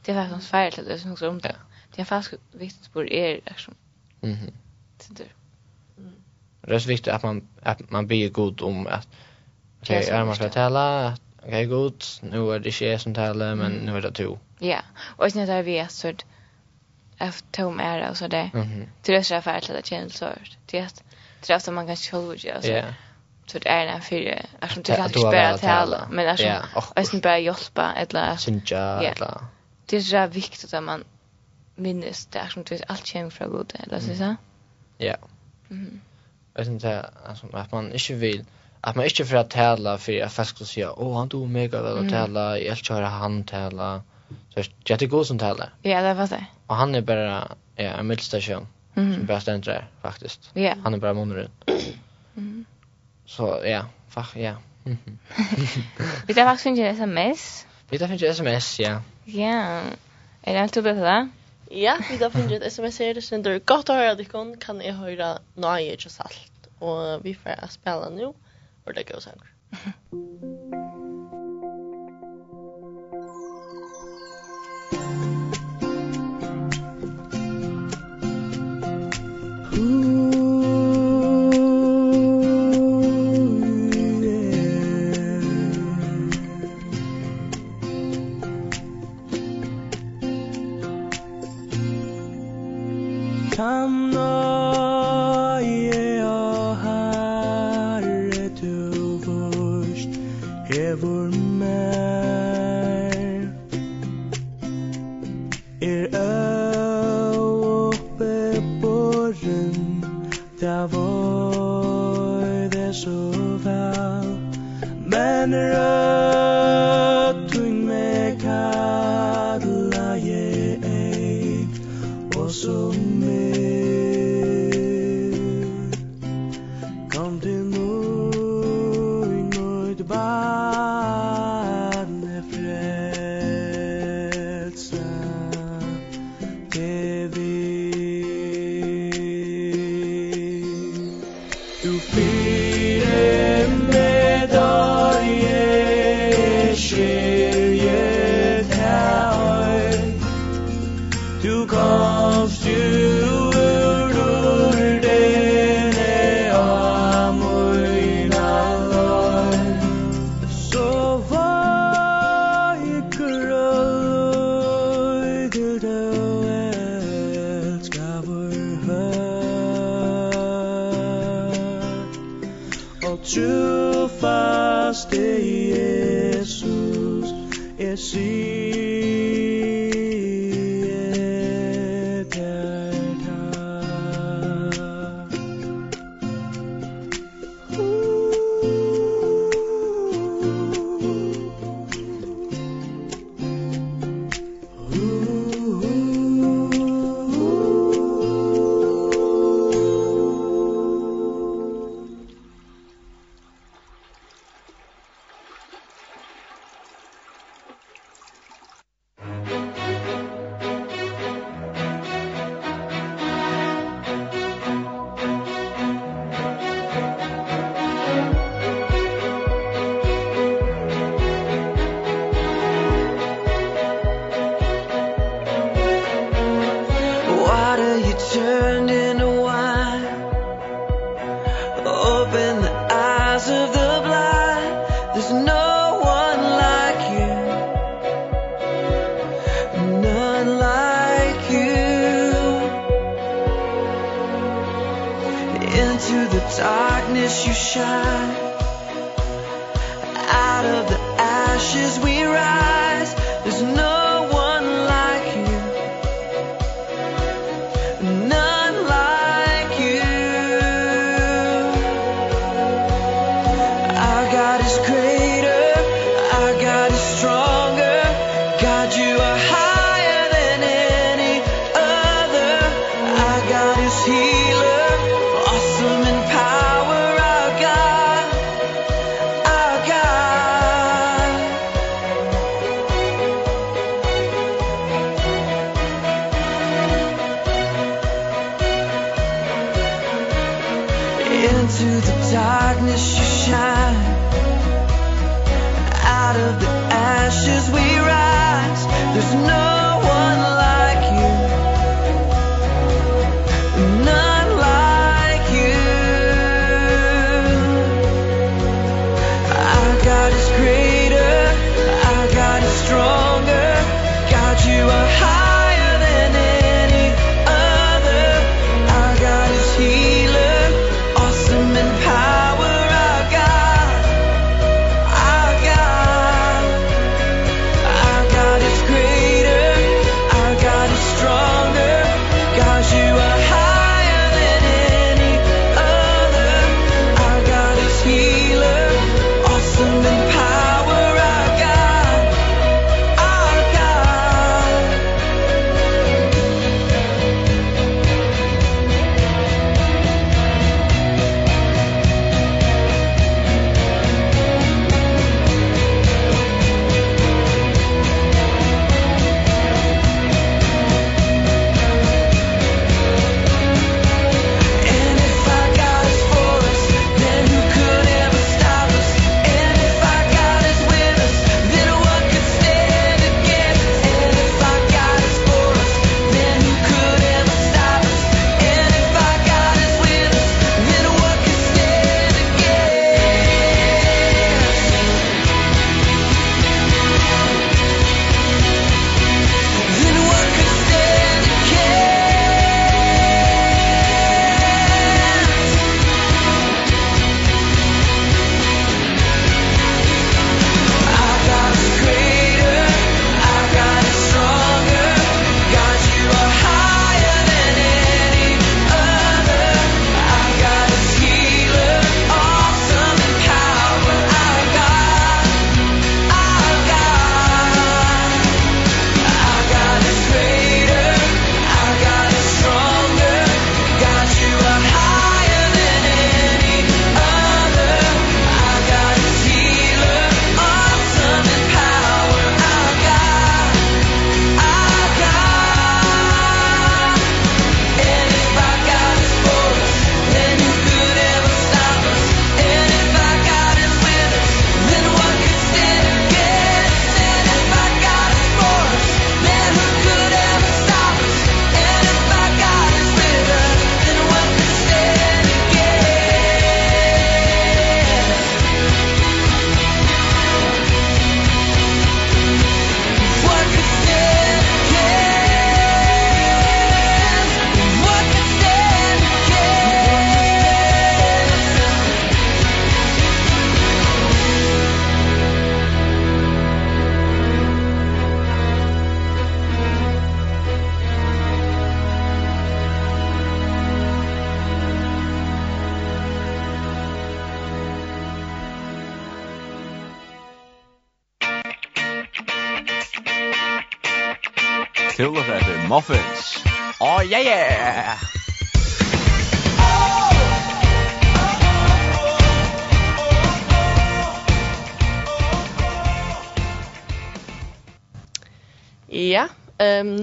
Det 0.06 0.12
är 0.12 0.28
faktiskt 0.28 0.52
fel 0.52 0.74
att 0.80 0.86
det 0.86 1.00
som 1.00 1.12
också 1.12 1.30
om 1.30 1.40
det. 1.40 1.56
Det 1.96 2.02
är 2.02 2.06
faktiskt 2.06 2.42
viktigt 2.52 2.94
på 2.94 3.06
er 3.06 3.40
liksom. 3.46 3.74
Mhm. 4.22 4.52
Det 4.98 5.24
är 5.24 5.28
det 6.62 6.76
är 6.76 6.80
så 6.80 6.88
viktigt 6.88 7.14
att 7.14 7.24
man 7.24 7.48
att 7.62 7.92
man 7.92 8.08
blir 8.08 8.30
god 8.30 8.62
om 8.62 8.88
att 8.88 9.08
okej, 9.82 10.00
okay, 10.00 10.10
är 10.10 10.26
man 10.26 10.36
ska 10.36 10.50
tala, 10.50 11.18
okej 11.38 11.48
okay, 11.48 11.66
Gud, 11.66 12.04
nu 12.22 12.54
är 12.54 12.60
det 12.60 12.70
inte 12.70 12.86
jag 12.86 13.02
som 13.02 13.14
talar, 13.14 13.56
men 13.56 13.72
nu 13.72 13.98
är 13.98 14.02
det 14.02 14.10
du. 14.10 14.38
Ja, 14.64 14.82
och 15.18 15.32
sen 15.32 15.48
där 15.48 15.64
vi 15.64 15.78
är 15.80 15.88
så 15.88 16.14
att 17.18 17.44
tom 17.52 17.80
är 17.80 18.10
och 18.10 18.18
så 18.18 18.28
där. 18.28 18.50
Mhm. 18.54 18.88
Till 19.02 19.14
det 19.14 19.24
så 19.24 19.42
för 19.42 19.52
att 19.52 19.68
det 19.68 19.86
känns 19.86 20.18
så. 20.18 20.30
Det 20.66 20.80
är 20.80 20.90
det 21.48 21.60
som 21.60 21.76
man 21.76 21.88
kan 21.88 21.96
själv 21.96 22.36
göra 22.38 22.62
så. 22.62 22.72
Ja. 22.72 22.84
Så 23.46 23.60
det 23.60 23.70
är 23.70 23.86
en 23.86 23.98
affär. 23.98 24.46
Jag 24.60 24.70
tror 24.70 24.80
inte 24.80 25.04
att 25.04 25.12
spela 25.12 25.58
tala, 25.58 26.08
men 26.12 26.30
alltså 26.30 26.48
Och 26.74 27.06
sen 27.06 27.20
bara 27.20 27.40
hjälpa 27.40 27.94
eller 27.94 28.36
synja 28.36 29.02
eller. 29.02 29.42
Det 29.86 29.98
är 29.98 30.02
så 30.02 30.28
viktigt 30.28 30.74
att 30.74 30.84
man 30.84 31.04
minns 31.76 32.26
det 32.26 32.48
som 32.50 32.64
du 32.64 32.80
allt 32.88 33.06
känner 33.06 33.30
från 33.30 33.52
Gud 33.52 33.74
eller 33.80 34.00
så 34.00 34.16
så. 34.16 34.36
Ja. 34.98 35.16
Mhm. 35.68 36.02
Jag 36.54 36.66
syns 36.66 36.86
alltså 36.86 37.48
att 37.54 37.72
man 37.72 37.94
inte 37.94 38.14
vill 38.14 38.46
att 38.82 38.96
man 38.96 39.06
inte 39.06 39.26
för 39.26 39.36
att 39.36 39.50
tala 39.50 39.98
för 39.98 40.22
att 40.22 40.34
fast 40.34 40.50
skulle 40.50 40.68
säga 40.68 40.94
åh 40.94 41.18
han 41.18 41.30
tog 41.30 41.50
mega 41.50 41.82
väl 41.82 42.06
att 42.06 42.12
tala, 42.12 42.58
jag 42.58 42.68
älskar 42.68 43.02
han 43.02 43.44
tala. 43.44 44.02
Så 44.54 44.64
jag 44.84 45.00
tycker 45.00 45.12
god 45.12 45.28
som 45.28 45.40
talar. 45.40 45.74
Ja, 45.82 46.02
det 46.02 46.14
var 46.14 46.28
det. 46.28 46.46
Och 46.68 46.76
han 46.76 46.96
är 46.96 47.02
bara 47.02 47.48
ja, 47.76 47.84
en 47.84 48.08
mittelstation 48.08 48.68
mm. 48.96 49.14
som 49.14 49.26
bara 49.26 49.42
ständer 49.42 49.74
där 49.74 49.88
faktiskt. 50.02 50.52
Yeah. 50.56 50.78
Han 50.84 50.94
är 50.94 50.98
bara 50.98 51.14
monorin. 51.14 51.50
mm. 52.36 52.66
Så 53.26 53.62
ja, 53.66 53.86
fuck 54.10 54.36
ja. 54.36 54.56
Vi 56.28 56.34
tar 56.34 56.46
faktiskt 56.46 56.66
inte 56.66 56.88
sms. 56.88 57.68
Vi 57.90 58.00
tar 58.00 58.12
inte 58.12 58.28
sms, 58.28 58.80
ja. 58.80 59.02
Ja. 59.26 59.82
Är 60.42 60.54
det 60.54 60.62
allt 60.62 60.74
du 60.74 60.82
det? 60.82 61.30
Ja, 61.70 61.98
vi 62.12 62.18
tar 62.18 62.30
finnes 62.30 62.52
et 62.52 62.64
sms 62.64 63.00
her, 63.00 63.14
det 63.14 63.24
sender 63.24 63.60
godt 63.60 63.90
å 63.90 63.98
høre 63.98 64.16
dere, 64.20 64.44
kan 64.60 64.82
jeg 64.84 64.94
høre 65.00 65.38
nøye 65.56 65.96
ikke 65.96 66.12
salt. 66.14 66.70
Og 66.84 67.24
vi 67.24 67.34
får 67.34 67.66
spille 67.74 68.12
nå, 68.14 68.34
og 68.86 68.96
det 68.96 69.08
går 69.10 69.24
sånn. 69.24 70.82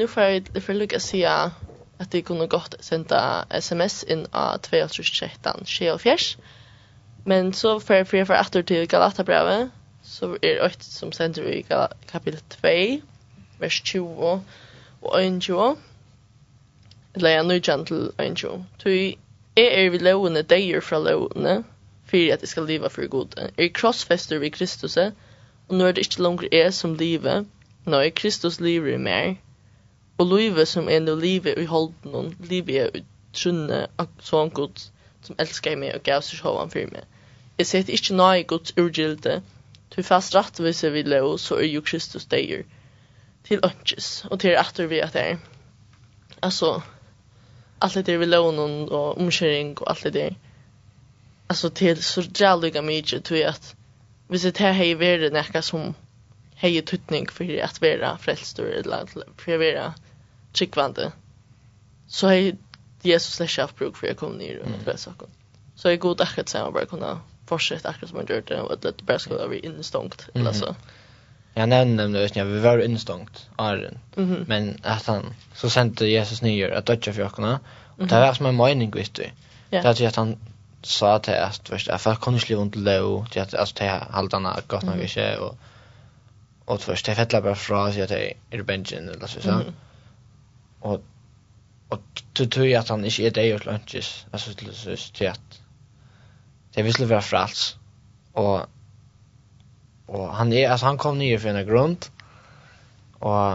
nu 0.01 0.07
får 0.07 0.23
jag 0.23 0.49
för 0.63 0.75
lycka 0.75 1.01
se 1.01 1.25
att 1.25 2.11
det 2.11 2.23
kunde 2.23 2.47
gott 2.47 2.75
sända 2.81 3.47
SMS 3.51 4.05
in 4.05 4.27
a 4.33 4.59
2013 4.59 5.63
24 5.65 6.17
men 7.25 7.53
så 7.53 7.81
för 7.81 8.05
för 8.05 8.25
för 8.25 8.35
efter 8.35 8.63
till 8.63 8.87
Galatabrevet 8.87 9.71
så 10.03 10.35
är 10.43 10.69
det 10.69 10.83
som 10.83 11.13
sänder 11.13 11.43
i 11.43 11.67
kapitel 12.11 12.41
2 12.41 12.69
vers 13.59 13.83
20 13.85 14.43
og 15.03 15.41
21 15.41 15.77
eller 17.15 17.31
jeg 17.31 17.45
nøytjen 17.45 17.85
til 17.87 18.11
21 18.19 18.67
tui 18.79 19.19
jeg 19.57 19.69
er 19.85 19.91
vi 19.91 19.99
lovene 19.99 20.43
deier 20.43 20.81
fra 20.81 20.99
lovene 20.99 21.65
for 22.07 22.33
at 22.33 22.41
jeg 22.41 22.49
skal 22.49 22.67
leva 22.67 22.89
for 22.89 23.09
gode 23.09 23.51
er 23.59 23.69
krossfester 23.69 24.39
vi 24.39 24.49
Kristus 24.49 24.97
og 24.97 25.13
nå 25.69 25.85
er 25.85 25.93
det 25.93 26.07
ikke 26.07 26.23
langer 26.23 26.49
jeg 26.53 26.75
som 26.75 26.95
livet 26.95 27.47
nå 27.85 27.97
er 27.97 28.11
Kristus 28.11 28.61
livet 28.61 28.95
i 28.95 29.05
meg 29.11 29.39
Og 30.21 30.29
livet 30.29 30.69
som 30.69 30.89
er 30.93 31.01
nå 31.01 31.15
livet 31.17 31.57
i 31.57 31.69
holden 31.69 32.17
og 32.19 32.49
livet 32.51 32.77
er 32.83 32.99
i 32.99 33.05
trunne 33.33 33.87
av 34.03 34.11
sånn 34.25 34.51
god 34.53 34.83
som 35.25 35.39
elsker 35.41 35.79
meg 35.81 35.95
og 35.97 36.05
gav 36.05 36.25
seg 36.27 36.43
hovan 36.45 36.73
for 36.73 36.91
meg. 36.93 37.07
Jeg 37.61 37.69
setter 37.71 37.97
ikke 37.97 38.17
nøye 38.19 38.45
gods 38.49 38.75
urgilde, 38.81 39.39
til 39.91 40.07
fast 40.07 40.37
rettvise 40.37 40.91
vi 40.95 41.03
lov, 41.09 41.39
så 41.43 41.57
er 41.61 41.71
jo 41.71 41.83
Kristus 41.85 42.29
deier 42.31 42.67
til 43.49 43.65
ønskes, 43.67 44.11
og 44.31 44.41
til 44.45 44.59
atter 44.61 44.91
vi 44.93 45.01
at 45.05 45.17
det 45.17 45.25
er. 45.33 45.41
Altså, 46.43 46.81
alt 47.81 47.97
det 47.99 48.07
der 48.07 48.21
vi 48.21 48.29
lov 48.29 48.53
og 48.55 49.19
omkjøring 49.19 49.75
og 49.81 49.91
alt 49.91 50.05
det 50.05 50.15
der. 50.15 50.37
Altså, 51.49 51.69
til 51.69 52.03
så 52.03 52.29
drævlig 52.39 52.85
mye, 52.85 53.03
til 53.03 53.43
at 53.49 53.75
hvis 54.29 54.43
det 54.43 54.63
her 54.63 54.77
hei 54.77 54.93
vært 54.95 55.33
nekka 55.35 55.65
som 55.65 55.95
hei 56.61 56.77
tøtning 56.81 57.27
for 57.33 57.45
at 57.65 57.83
være 57.83 58.19
frelstor, 58.21 58.69
eller 58.79 59.07
for 59.11 59.53
at 59.53 59.61
være 59.61 59.93
tryggvande 60.53 61.13
så 62.09 62.27
har 62.27 62.53
Jesus 63.03 63.35
släckt 63.35 63.59
av 63.59 63.71
bruk 63.79 63.97
för 63.97 64.07
jag 64.07 64.17
kom 64.17 64.33
ner 64.33 64.59
och 64.59 64.67
mm. 64.67 64.81
bäst 64.85 65.05
saker. 65.05 65.29
Så 65.75 65.89
är 65.89 65.97
god 65.97 66.21
akkurat 66.21 66.49
så 66.49 66.59
man 66.59 66.73
bara 66.73 66.87
kunna 66.87 67.21
fortsätta 67.47 67.89
akkurat 67.89 68.09
som 68.09 68.17
man 68.19 68.27
gjorde 68.29 68.55
det 68.55 68.61
och 68.61 68.73
att 68.73 68.83
det 68.83 69.03
bara 69.03 69.19
skulle 69.19 69.49
bli 69.49 69.59
instångt 69.59 70.29
eller 70.35 70.53
så. 70.53 70.77
Jag 71.55 71.69
nämnde 71.69 72.09
det 72.09 72.23
just 72.23 72.35
när 72.35 72.45
vi 72.45 72.61
var 72.61 72.79
instångt 72.79 73.49
Arren. 73.57 73.99
Mm 74.17 74.37
-hmm. 74.37 74.45
Men 74.49 74.81
att 74.83 75.07
han 75.07 75.35
så 75.55 75.71
sände 75.71 76.09
Jesus 76.09 76.43
ner 76.43 76.71
att 76.71 76.87
döda 76.87 77.13
för 77.13 77.23
jakarna 77.23 77.61
och 77.97 78.07
det 78.07 78.21
var 78.21 78.35
som 78.35 78.47
en 78.47 78.57
mening 78.57 78.91
visst 78.91 79.15
du. 79.15 79.27
Det 79.71 79.77
är 79.77 80.07
att 80.07 80.17
han 80.17 80.37
sa 80.83 81.19
till 81.19 81.35
att 81.35 81.69
först 81.69 81.89
att 81.89 82.03
folk 82.03 82.21
kunde 82.21 82.41
slå 82.41 82.61
under 82.61 82.79
lov 82.79 83.27
till 83.27 83.43
att 83.43 83.55
alltså 83.55 83.75
till 83.75 83.89
haltarna 83.89 84.61
gott 84.67 84.83
nog 84.83 85.01
inte 85.01 85.37
och 85.39 85.57
och 86.65 86.81
först 86.81 87.07
det 87.07 87.15
fettlar 87.15 87.41
bara 87.41 87.55
fra 87.55 87.93
så 87.93 88.03
att 88.03 88.09
det 88.09 88.33
är 88.51 88.63
bänken 88.63 89.09
eller 89.09 89.27
så 89.27 89.41
så. 89.41 89.49
Mm 89.49 89.61
-hmm 89.61 89.73
og 90.81 91.03
og 91.91 92.01
det 92.39 92.53
tror 92.53 92.67
jag 92.67 92.81
att 92.81 92.89
han 92.89 93.05
inte 93.05 93.23
är 93.23 93.31
det 93.31 93.55
åt 93.55 93.67
lunches 93.67 94.27
alltså 94.33 94.55
till 94.55 94.75
sist 94.75 95.15
till 95.15 95.29
att 95.29 95.63
det 96.75 96.83
visste 96.83 97.07
vara 97.07 97.21
frals 97.21 97.77
och 98.33 98.61
och 100.07 100.35
han 100.35 100.53
är 100.53 100.69
alltså 100.69 100.87
han 100.87 100.99
kom 100.99 101.19
ner 101.19 101.39
för 101.39 101.49
en 101.49 101.67
grund 101.67 102.07
och 103.19 103.53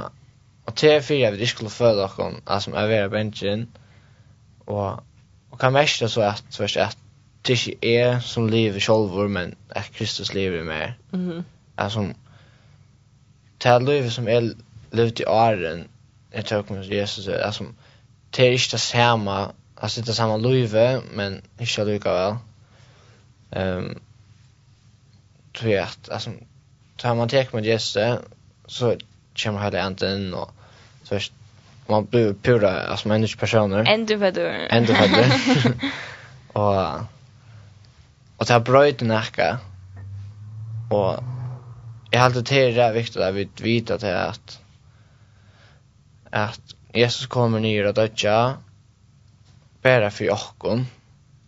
och 0.65 0.76
till 0.76 1.01
för 1.01 1.13
jag 1.13 1.39
det 1.39 1.47
skulle 1.47 1.69
för 1.69 1.95
då 1.95 2.07
kom 2.07 2.41
alltså 2.45 2.69
med 2.69 2.89
vara 2.89 3.09
benchen 3.09 3.67
och 4.65 4.99
och 5.49 5.59
kan 5.59 5.73
mest 5.73 6.09
så 6.09 6.21
att 6.21 6.43
först 6.49 6.78
att 6.78 6.97
det 7.41 7.67
inte 7.67 7.88
är 7.88 8.19
som 8.19 8.49
lever 8.49 8.80
själva 8.80 9.28
men 9.28 9.55
att 9.69 9.91
Kristus 9.91 10.34
lever 10.34 10.63
med. 10.63 10.93
Mhm. 11.11 11.32
Mm 11.32 11.43
alltså 11.76 12.13
det 13.57 13.69
här 13.69 13.80
livet 13.80 14.13
som 14.13 14.28
är 14.28 14.53
levt 14.91 15.19
i 15.19 15.26
åren 15.26 15.88
jag 16.36 16.45
tror 16.45 16.65
med 16.69 16.86
Jesus 16.86 17.27
alltså 17.27 17.65
det 18.29 18.47
är 18.47 18.51
inte 18.51 18.77
samma 18.77 19.51
alltså 19.75 20.01
det 20.01 20.11
är 20.11 20.13
samma 20.13 20.38
löve 20.38 21.01
men 21.13 21.41
inte 21.57 21.83
lika 21.86 22.13
väl. 22.13 22.36
Ehm 23.51 23.99
tror 25.57 25.71
jag 25.71 25.83
att 25.83 26.09
alltså 26.09 26.29
tar 26.97 27.15
man 27.15 27.29
tek 27.29 27.53
med 27.53 27.65
Jesus 27.65 27.97
så 28.65 28.97
kommer 29.36 29.59
hade 29.59 29.88
inte 29.88 30.05
in 30.05 30.33
och 30.33 30.51
så 31.03 31.19
man 31.88 32.05
blir 32.05 32.33
pura 32.33 32.81
alltså 32.81 33.07
människa 33.07 33.39
personer. 33.39 33.83
Ändå 33.88 34.15
vad 34.15 34.33
du. 34.33 34.67
Ändå 34.69 34.93
vad 34.93 35.09
du. 35.09 35.73
Och 36.59 37.01
och 38.38 38.47
ta 38.47 38.59
bröt 38.59 39.01
näka. 39.01 39.59
Och 40.89 41.23
jag 42.11 42.19
har 42.19 42.25
alltid 42.25 42.45
det 42.45 42.81
är 42.81 42.93
viktigt 42.93 43.21
att 43.21 43.36
vi 43.36 43.49
vet 43.61 43.91
att 43.91 44.01
det 44.01 44.09
är 44.09 44.27
att 44.27 44.59
at 46.36 46.75
Jesus 46.95 47.27
kommer 47.31 47.59
ner 47.63 47.88
og 47.88 47.95
dødja 47.95 48.55
bare 49.83 50.11
for 50.11 50.33
okkon. 50.33 50.88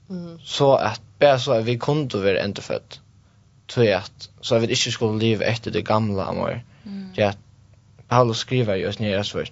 Mm. 0.07 0.39
Så 0.43 0.73
at 0.75 1.01
bare 1.19 1.39
så 1.39 1.53
at 1.59 1.65
vi 1.65 1.77
kunde 1.77 2.23
være 2.23 2.43
ända 2.43 2.61
född. 2.61 2.99
Tror 3.67 3.95
at 3.97 4.29
så 4.41 4.55
at 4.55 4.61
vi 4.61 4.67
ikke 4.67 4.91
skulle 4.91 5.19
leve 5.19 5.45
etter 5.45 5.71
det 5.71 5.85
gamle 5.85 6.23
amor. 6.23 6.59
Mm. 6.85 7.09
Ja. 7.17 7.33
Paulus 8.09 8.37
skriver 8.37 8.75
ju 8.75 8.87
att 8.87 8.99
nere 8.99 9.23
så 9.23 9.43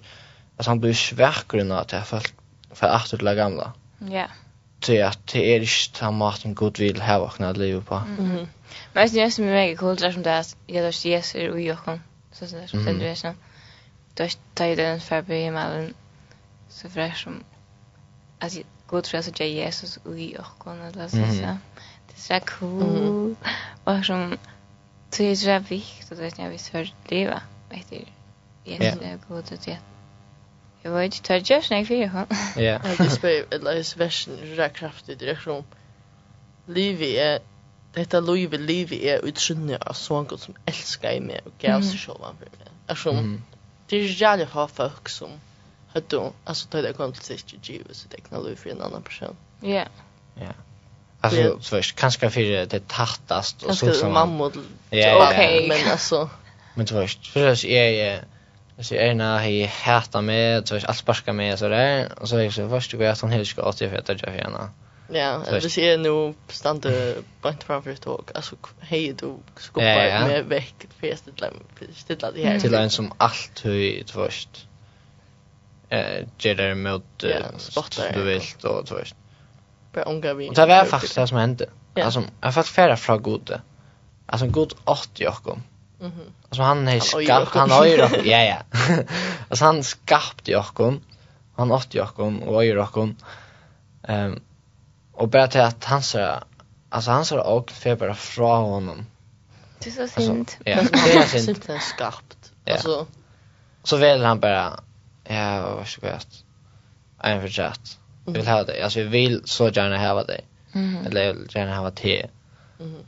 at 0.58 0.66
han 0.66 0.80
blir 0.80 0.94
svärkgrund 0.94 1.72
att 1.72 1.88
det 1.88 2.02
fall 2.02 2.26
för 2.74 2.86
att 2.86 3.10
det 3.10 3.34
gamle 3.34 3.72
Ja. 4.00 4.12
Yeah. 4.12 4.30
Tror 4.80 5.02
att 5.02 5.32
det 5.32 5.54
er 5.54 5.60
ikke 5.60 5.90
den 6.00 6.18
maten 6.18 6.54
god 6.54 6.78
vil 6.78 7.00
ha 7.00 7.18
åkne 7.18 7.36
kunna 7.36 7.52
leva 7.52 7.80
på. 7.80 7.94
Mm. 8.18 8.46
Men 8.92 9.08
det 9.08 9.20
är 9.20 9.24
ju 9.24 9.30
så 9.30 9.42
mycket 9.42 9.78
kul 9.78 9.96
där 9.96 10.12
som 10.12 10.22
det 10.22 10.30
är 10.30 10.88
att 10.88 11.04
Jesus 11.04 11.34
är 11.34 11.58
i 11.58 11.72
okkon. 11.72 12.02
Så 12.32 12.46
så 12.46 12.56
där 12.56 12.66
som 12.66 12.84
det 12.84 13.08
är 13.08 13.14
så. 13.14 13.26
Mm 13.26 13.38
tar 14.54 14.66
jag 14.66 14.76
den 14.76 15.00
för 15.00 15.22
himmelen 15.22 15.94
så 16.68 16.88
fräsch 16.88 17.22
som 17.22 17.44
att 18.38 18.58
god 18.86 19.06
för 19.06 19.18
att 19.18 19.40
jag 19.40 19.48
Jesus 19.48 19.96
och 19.96 20.18
i 20.18 20.36
och 20.38 20.58
kon 20.58 20.82
att 20.82 20.96
läsa 20.96 21.16
så 21.16 21.58
det 22.06 22.34
är 22.34 22.40
så 22.40 22.46
cool 22.46 23.36
och 23.84 24.04
som 24.04 24.38
så 25.10 25.22
är 25.22 25.46
det 25.46 25.58
viktigt 25.58 26.20
att 26.20 26.38
jag 26.38 26.50
visst 26.50 26.68
för 26.68 26.92
leva 27.08 27.42
efter 27.70 28.04
Jesus 28.64 29.00
är 29.02 29.18
god 29.28 29.52
att 29.52 29.66
jag 29.66 29.78
Jag 30.82 30.90
var 30.90 31.02
inte 31.02 31.22
tör 31.22 31.42
just 31.54 31.70
när 31.70 31.78
jag 31.78 31.86
fick 31.86 32.10
hon. 32.12 32.26
Ja. 32.56 32.80
Det 32.98 33.10
spelar 33.10 33.54
eller 33.54 33.72
är 33.72 33.98
versen 33.98 34.36
rätt 34.36 34.72
kraftig 34.72 35.18
direkt 35.18 35.46
om. 35.46 35.64
Livi 36.66 37.18
är 37.18 37.38
detta 37.92 38.20
Livi 38.20 38.58
Livi 38.58 39.08
är 39.08 39.24
utsynne 39.24 39.76
av 39.76 39.92
sångon 39.92 40.38
som 40.38 40.54
älskar 40.64 41.20
mig 41.20 41.40
och 41.44 41.52
gav 41.58 41.80
sig 41.80 41.98
själva 41.98 42.26
för 42.38 42.58
mig. 42.58 42.68
Alltså 42.86 43.24
det 43.86 43.96
är 43.96 44.00
ju 44.00 44.08
ha 44.44 44.68
folk 44.68 45.08
som 45.08 45.30
hade 45.88 46.30
alltså 46.44 46.68
det 46.70 46.82
där 46.82 46.92
kom 46.92 47.12
till 47.12 47.22
sig 47.22 47.38
givet 47.62 47.96
så 47.96 48.08
det 48.10 48.20
knallar 48.20 48.54
för 48.54 48.70
en 48.70 48.82
annan 48.82 49.02
person. 49.02 49.36
Ja. 49.60 49.84
Ja. 50.34 50.52
Alltså 51.20 51.60
så 51.60 51.68
först 51.68 51.96
kanske 51.96 52.30
för 52.30 52.66
det 52.66 52.88
tattast 52.88 53.62
och 53.62 53.76
så 53.76 53.92
som 53.92 54.12
mamma. 54.12 54.52
Ja, 54.90 55.28
okej, 55.30 55.68
men 55.68 55.92
alltså 55.92 56.30
men 56.74 56.86
först 56.86 57.26
för 57.26 57.40
det 57.40 57.64
är 57.64 58.12
jag 58.12 58.20
Så 58.78 58.94
jag 58.94 59.06
är 59.06 59.14
när 59.14 59.48
jag 59.48 59.68
hatar 59.68 60.22
mig, 60.22 60.66
så 60.66 60.74
jag 60.74 60.84
allt 60.86 60.98
sparkar 60.98 61.32
mig 61.32 61.52
och 61.52 61.58
sådär. 61.58 62.08
Och 62.20 62.28
så 62.28 62.36
är 62.36 62.42
jag 62.42 62.52
så, 62.52 62.68
först 62.68 62.90
du 62.90 62.96
jag 63.04 63.12
att 63.12 63.20
hon 63.20 63.30
helst 63.30 63.50
ska 63.50 63.68
återfäta 63.68 64.12
jag 64.12 64.20
för. 64.20 64.70
Ja, 65.08 65.42
det 65.50 65.78
är 65.78 65.98
nu 65.98 66.34
stande 66.48 67.14
point 67.40 67.64
framför 67.64 67.90
ett 67.90 68.00
tåg. 68.00 68.30
Alltså 68.34 68.56
hej 68.80 69.12
du 69.12 69.36
skoppa 69.56 69.84
med 69.84 70.44
väck 70.44 70.74
fest 71.00 71.24
till 71.78 71.94
stilla 71.94 72.30
det 72.30 72.44
här. 72.44 72.60
Till 72.60 72.74
en 72.74 72.90
som 72.90 73.12
allt 73.16 73.60
höj 73.60 74.04
först. 74.06 74.66
Eh, 75.88 76.26
ger 76.38 76.54
det 76.54 76.74
mot 76.74 77.04
du 78.14 78.22
vill 78.22 78.42
då 78.60 78.82
först. 78.86 79.14
Bara 79.92 80.04
unga 80.04 80.34
vi. 80.34 80.48
Det 80.48 80.66
var 80.66 80.84
faktiskt 80.84 81.14
det 81.14 81.26
som 81.26 81.38
hände. 81.38 81.66
Alltså 81.94 82.24
jag 82.40 82.54
fått 82.54 82.68
färra 82.68 82.96
från 82.96 83.22
gode. 83.22 83.60
Alltså 84.26 84.46
god 84.46 84.72
80 84.84 85.22
Jakob. 85.22 85.60
Mhm. 86.00 86.20
Alltså 86.42 86.62
han 86.62 86.88
är 86.88 87.00
skapt 87.00 87.54
han 87.54 87.70
har 87.70 87.86
ju 87.86 87.96
ja 88.24 88.42
ja. 88.42 88.56
Alltså 89.48 89.64
han 89.64 89.84
skapte 89.84 90.50
Jakob. 90.50 91.00
Han 91.54 91.72
åt 91.72 91.94
Jakob 91.94 92.42
och 92.42 92.62
öjer 92.62 92.76
Jakob. 92.76 93.14
Ehm 94.08 94.40
Och 95.16 95.28
bara 95.28 95.48
till 95.48 95.60
att 95.60 95.84
han 95.84 96.02
sa 96.02 96.42
alltså 96.88 97.10
han 97.10 97.24
sa 97.24 97.42
och 97.42 97.70
för 97.70 97.96
bara 97.96 98.14
fra 98.14 98.56
honom. 98.56 99.06
Det 99.78 99.90
är 99.90 100.08
så 100.08 100.08
synd. 100.08 100.38
Alltså, 100.38 100.62
ja, 100.64 100.82
det 101.06 101.12
är 101.12 101.38
synd. 101.38 101.62
Det 101.66 101.72
är 101.72 101.78
skarpt. 101.78 102.52
Ja. 102.64 102.72
Alltså 102.72 103.06
så 103.82 103.96
vill 103.96 104.24
han 104.24 104.40
bara 104.40 104.80
ja, 105.24 105.74
vad 105.76 105.86
ska 105.86 106.06
jag 106.06 106.22
säga? 106.22 107.40
för 107.40 107.40
förtjänst. 107.40 107.98
Vi 108.26 108.32
vill 108.32 108.48
ha 108.48 108.64
det. 108.64 108.84
Alltså 108.84 108.98
vi 108.98 109.06
vill 109.06 109.42
så 109.44 109.68
gärna 109.68 109.98
ha 109.98 110.24
det. 110.24 110.40
Mm. 110.72 111.06
Eller 111.06 111.22
jag 111.22 111.34
vill 111.34 111.48
gärna 111.54 111.76
ha 111.76 111.90
te. 111.90 112.26
Mhm. 112.78 113.04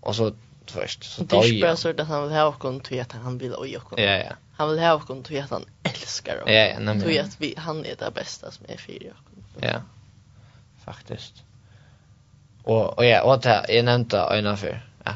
Och 0.00 0.16
så 0.16 0.32
först 0.66 1.04
så 1.04 1.24
då 1.24 1.44
ju. 1.44 1.60
Det 1.60 1.76
så 1.76 1.88
att 1.88 2.08
han 2.08 2.22
vill 2.22 2.32
ha 2.32 2.44
och 2.44 2.58
kon 2.58 2.80
till 2.80 3.00
att 3.00 3.12
han 3.12 3.38
vill 3.38 3.52
och 3.52 3.68
jag. 3.68 3.82
Ja 3.96 4.02
ja. 4.02 4.32
Han 4.56 4.70
vill 4.70 4.78
ha 4.78 4.94
och 4.94 5.06
kon 5.06 5.22
till 5.22 5.42
att 5.42 5.50
han 5.50 5.64
älskar 5.82 6.42
och. 6.42 6.50
Ja 6.50 6.52
ja, 6.52 6.78
nämligen. 6.78 6.98
men. 6.98 7.08
Till 7.08 7.20
att 7.20 7.40
vi 7.40 7.54
han 7.56 7.84
är 7.84 7.96
det 7.98 8.10
bästa 8.14 8.50
som 8.50 8.66
är 8.68 8.76
för 8.76 8.92
jag. 8.92 9.14
Ja 9.60 9.80
faktiskt. 10.84 11.42
Och 12.62 12.98
och 12.98 13.04
ja, 13.04 13.22
och 13.22 13.40
det 13.40 13.78
är 13.78 13.82
nämnda 13.82 14.38
ena 14.38 14.56
för. 14.56 14.86
Ja. 15.04 15.12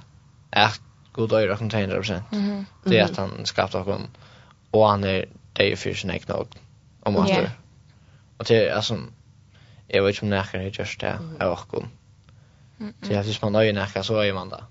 Är 0.51 0.73
god 1.13 1.33
öra 1.33 1.57
kan 1.57 1.71
ta 1.71 1.79
100%. 1.79 2.23
Mm 2.33 2.51
-hmm. 2.51 2.65
Det 2.85 2.99
är 2.99 3.05
att 3.05 3.17
han 3.17 3.47
skapar 3.47 3.85
kom 3.85 4.07
och 4.71 4.89
han 4.89 5.05
är 5.05 5.27
det 5.53 5.73
är 5.73 5.77
för 5.77 5.95
sin 5.95 6.11
egen 6.11 6.37
och 6.37 6.49
om 7.03 7.17
att 7.17 7.29
det. 7.29 7.51
Och 8.37 8.45
det 8.45 8.69
är 8.69 8.75
alltså 8.75 8.99
jag 9.89 10.03
vet 10.03 10.15
inte 10.15 10.25
om 10.25 10.31
näkar 10.31 10.59
är 10.59 10.79
just 10.79 11.01
det 11.01 11.19
är 11.39 11.49
och 11.49 11.59
kom. 11.59 11.89
Så 13.03 13.13
jag 13.13 13.25
tycker 13.25 13.47
man 13.47 13.53
nöjer 13.53 13.73
näkar 13.73 14.03
så 14.03 14.21
är 14.21 14.33
man 14.33 14.49
där. 14.49 14.65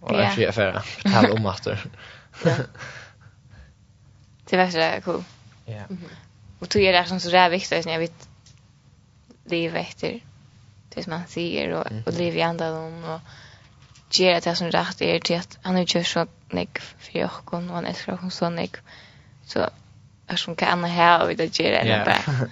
Och 0.00 0.12
det 0.12 0.24
är 0.24 0.38
ju 0.38 0.46
affär. 0.48 0.84
Tal 1.02 1.30
om 1.30 1.46
att 1.46 1.64
det. 1.64 1.78
Det 4.50 4.56
var 4.56 4.70
så 4.70 5.02
cool. 5.04 5.24
Ja. 5.64 5.82
Och 6.58 6.68
tog 6.68 6.82
jag 6.82 6.94
det 6.94 7.08
som 7.08 7.20
så 7.20 7.30
där 7.30 7.50
viktigt 7.50 7.86
när 7.86 7.92
jag 7.92 8.00
vet 8.00 8.28
liv 9.44 9.76
efter 9.76 10.20
det 10.94 11.02
som 11.02 11.12
han 11.12 11.26
säger 11.26 11.70
och, 11.70 11.90
mm. 11.90 12.02
och 12.06 12.12
liv 12.12 12.36
i 12.36 12.42
andra 12.42 12.70
dem 12.70 13.04
och 13.04 13.20
ger 14.10 14.40
det 14.40 14.56
som 14.56 14.70
rätt 14.70 15.00
är 15.00 15.20
till 15.20 15.38
att 15.38 15.58
han 15.62 15.74
har 15.74 15.80
gjort 15.80 16.06
så 16.06 16.26
nek 16.50 16.78
för 16.78 17.18
jag 17.18 17.30
och 17.44 17.62
han 17.62 17.86
älskar 17.86 18.16
hon 18.16 18.30
så 18.30 18.50
nek 18.50 18.76
så 19.44 19.68
är 20.26 20.36
som 20.36 20.56
kan 20.56 20.68
han 20.68 20.90
här 20.90 21.22
och 21.22 21.30
vidare 21.30 21.48
ger 21.52 21.84
det 21.84 22.02
bara 22.04 22.48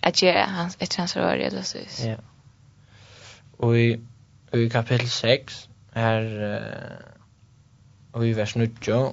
att 0.08 0.22
ger 0.22 0.46
hans 0.46 0.76
ett 0.78 0.90
transfer 0.90 1.36
eller 1.36 1.62
så. 1.62 1.78
Ja. 2.04 2.16
Och 3.56 3.78
i, 3.78 4.00
i 4.52 4.70
kapitel 4.70 5.10
6 5.10 5.68
här 5.92 6.24
och 8.12 8.26
i 8.26 8.32
vers 8.32 8.54
9 8.54 9.12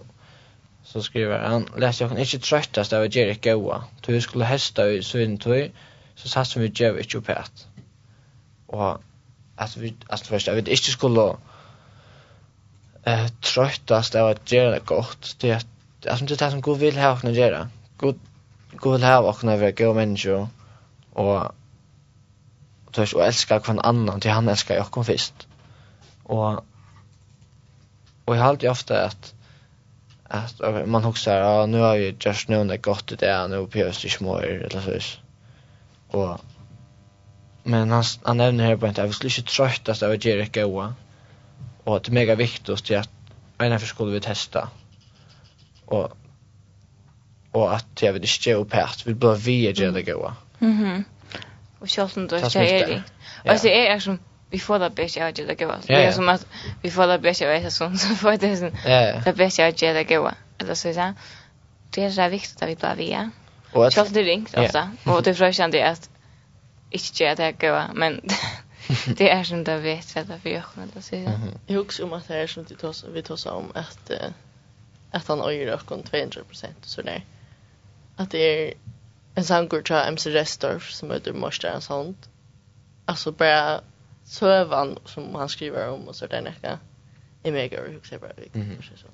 så 0.84 1.04
skriver 1.04 1.40
han 1.40 1.70
läs 1.78 2.02
jag 2.02 2.10
kan 2.10 2.18
inte 2.20 2.40
tröttas 2.40 2.94
av 2.94 3.04
att 3.04 3.16
ger 3.16 3.34
goa 3.34 3.84
du 4.06 4.22
skulle 4.22 4.46
hästa 4.46 4.90
i 4.90 5.04
svintøy 5.04 5.72
så 6.18 6.30
satt 6.30 6.50
som 6.50 6.62
vi 6.62 6.72
gjør 6.74 6.98
ikke 7.02 7.22
opp 7.22 7.30
at. 7.36 7.68
Og 8.68 9.02
at 9.58 9.82
vi 9.82 9.94
at 10.10 10.32
vi 10.32 10.36
at 10.36 10.56
vi 10.56 10.72
ikke 10.72 10.94
skulle 10.94 11.28
uh, 13.08 13.28
trøttast 13.42 14.16
av 14.16 14.32
å 14.32 14.38
gjøre 14.46 14.76
det 14.76 14.86
godt 14.86 15.36
det 15.42 15.52
er 15.52 15.62
at 15.62 15.74
det 16.04 16.42
er 16.42 16.52
som 16.54 16.62
god 16.62 16.78
vil 16.78 17.00
ha 17.00 17.14
oss 17.16 17.24
gjøre 17.26 17.64
god 17.98 18.20
god 18.78 18.98
vil 18.98 19.08
ha 19.08 19.22
oss 19.26 19.44
være 19.44 19.72
gode 19.72 19.98
mennesker 19.98 20.48
og 21.18 21.54
och 22.88 22.98
vet, 22.98 23.14
og 23.14 23.26
elska 23.26 23.60
hver 23.60 23.86
annan 23.86 24.22
till 24.22 24.32
han 24.32 24.50
älskar 24.50 24.76
elskar 24.76 24.76
jokken 24.76 25.06
fyrst. 25.06 25.48
Og 26.26 26.64
og 28.26 28.36
jeg 28.36 28.44
halte 28.44 28.70
ofte 28.70 29.06
att 29.06 29.34
at 30.30 30.88
man 30.88 31.04
hugsar, 31.04 31.40
ja, 31.40 31.66
nu 31.66 31.78
har 31.78 31.96
ju 31.96 32.16
just 32.26 32.50
nu 32.50 32.68
det 32.68 32.82
gott 32.82 33.08
det 33.08 33.28
är 33.28 33.48
nu 33.48 33.68
på 33.68 33.78
just 33.78 34.06
i 34.06 34.10
små 34.10 34.38
eller 34.38 34.82
så 34.82 35.18
Och 36.08 36.42
men 37.64 37.92
han 37.92 38.04
han 38.24 38.38
nämner 38.38 38.66
här 38.66 38.76
på 38.76 38.86
att 38.86 38.98
jag 38.98 39.14
skulle 39.14 39.32
inte 39.38 39.52
trötta 39.52 40.06
av 40.06 40.12
att 40.12 40.26
göra 40.26 40.46
goa. 40.46 40.94
Och 41.84 41.96
att 41.96 42.04
det 42.04 42.10
är 42.10 42.14
mega 42.14 42.36
viktigt 42.36 42.92
att 42.92 43.10
ena 43.60 43.80
för 43.80 43.88
skulle 43.88 44.12
vi 44.12 44.22
testa. 44.22 44.70
Och 45.86 46.18
och 47.52 47.76
att 47.76 48.02
jag 48.02 48.14
vill 48.14 48.22
inte 48.22 48.50
ge 48.50 48.56
upp 48.56 48.74
här. 48.74 48.90
Vi 49.06 49.14
bara 49.14 49.36
vi 49.36 49.72
göra 49.72 49.92
det 49.92 50.04
goa. 50.04 50.36
Mhm. 50.60 51.04
Och 51.80 51.90
så 51.90 52.08
som 52.08 52.28
då 52.28 52.50
så 52.50 52.60
är 52.60 53.04
det. 53.44 53.60
så 53.60 53.68
är 53.68 53.86
jag 53.86 54.02
som 54.02 54.20
vi 54.50 54.60
får 54.60 54.80
det 54.80 54.90
bästa 54.90 55.28
av 55.28 55.34
det 55.34 55.60
goda. 55.60 55.80
Det 55.88 55.94
är 55.94 56.12
som 56.12 56.30
att 56.30 56.46
vi 56.82 56.92
får 56.92 57.08
det 57.08 57.20
bästa 57.20 57.46
jag 57.46 57.72
så 57.72 57.98
så 57.98 58.16
får 58.16 58.32
det 58.38 58.58
sen. 58.58 58.78
Det 59.24 59.38
bästa 59.38 59.66
av 59.66 59.74
det 59.74 60.04
goda. 60.04 60.36
Eller 60.58 60.76
så 60.76 60.94
så. 60.94 61.14
Det 61.90 62.04
är 62.04 62.12
så 62.12 62.30
viktigt 62.30 62.62
att 62.62 62.70
vi 62.70 62.76
bara 62.76 62.96
vi. 62.96 63.30
Och 63.72 63.86
jag 63.86 63.94
det 64.14 64.24
ringt 64.24 64.58
alltså. 64.58 64.90
Och 65.06 65.24
det 65.24 65.34
tror 65.34 65.54
jag 65.58 65.86
att 65.86 66.10
inte 66.90 67.20
jag 67.20 67.38
det 67.38 67.52
går 67.52 67.94
men 67.94 68.22
det 69.08 69.30
är 69.30 69.44
som 69.44 69.64
det 69.64 69.78
vet 69.78 70.18
att 70.18 70.28
därför 70.28 70.50
jag 70.50 70.64
kan 70.76 70.84
inte 70.84 71.02
säga. 71.02 71.42
Jag 71.66 71.76
husker 71.76 72.04
om 72.04 72.14
att 72.14 72.28
det 72.28 72.36
är 72.36 72.48
som 72.48 72.64
det 72.64 72.76
tas 72.76 73.06
vi 73.14 73.22
tas 73.24 73.46
om 73.46 73.72
att 73.76 74.12
att 75.12 75.28
han 75.28 75.42
öjer 75.42 75.74
och 75.74 75.86
kon 75.86 76.04
200 76.04 76.42
så 76.82 77.02
där. 77.02 77.26
Att 78.16 78.32
det 78.32 78.38
är 78.38 78.74
en 79.36 79.44
sangur 79.44 79.82
till 79.82 79.96
MC 79.96 80.30
Restorf 80.30 80.92
som 80.92 81.12
heter 81.12 81.34
en 81.74 81.82
sånt. 81.82 82.30
Alltså 83.06 83.32
bara 83.32 83.82
sövan 84.24 85.00
som 85.06 85.36
han 85.36 85.50
skriver 85.50 85.90
om 85.90 86.08
och 86.08 86.16
så 86.16 86.28
där 86.28 86.42
näka. 86.42 86.80
I 87.44 87.52
mig 87.52 87.70
går 87.70 87.88
hur 87.92 88.00
ska 88.04 88.16
jag 88.16 88.22
bara 88.22 88.34
vi 88.38 88.50
så. 88.96 89.08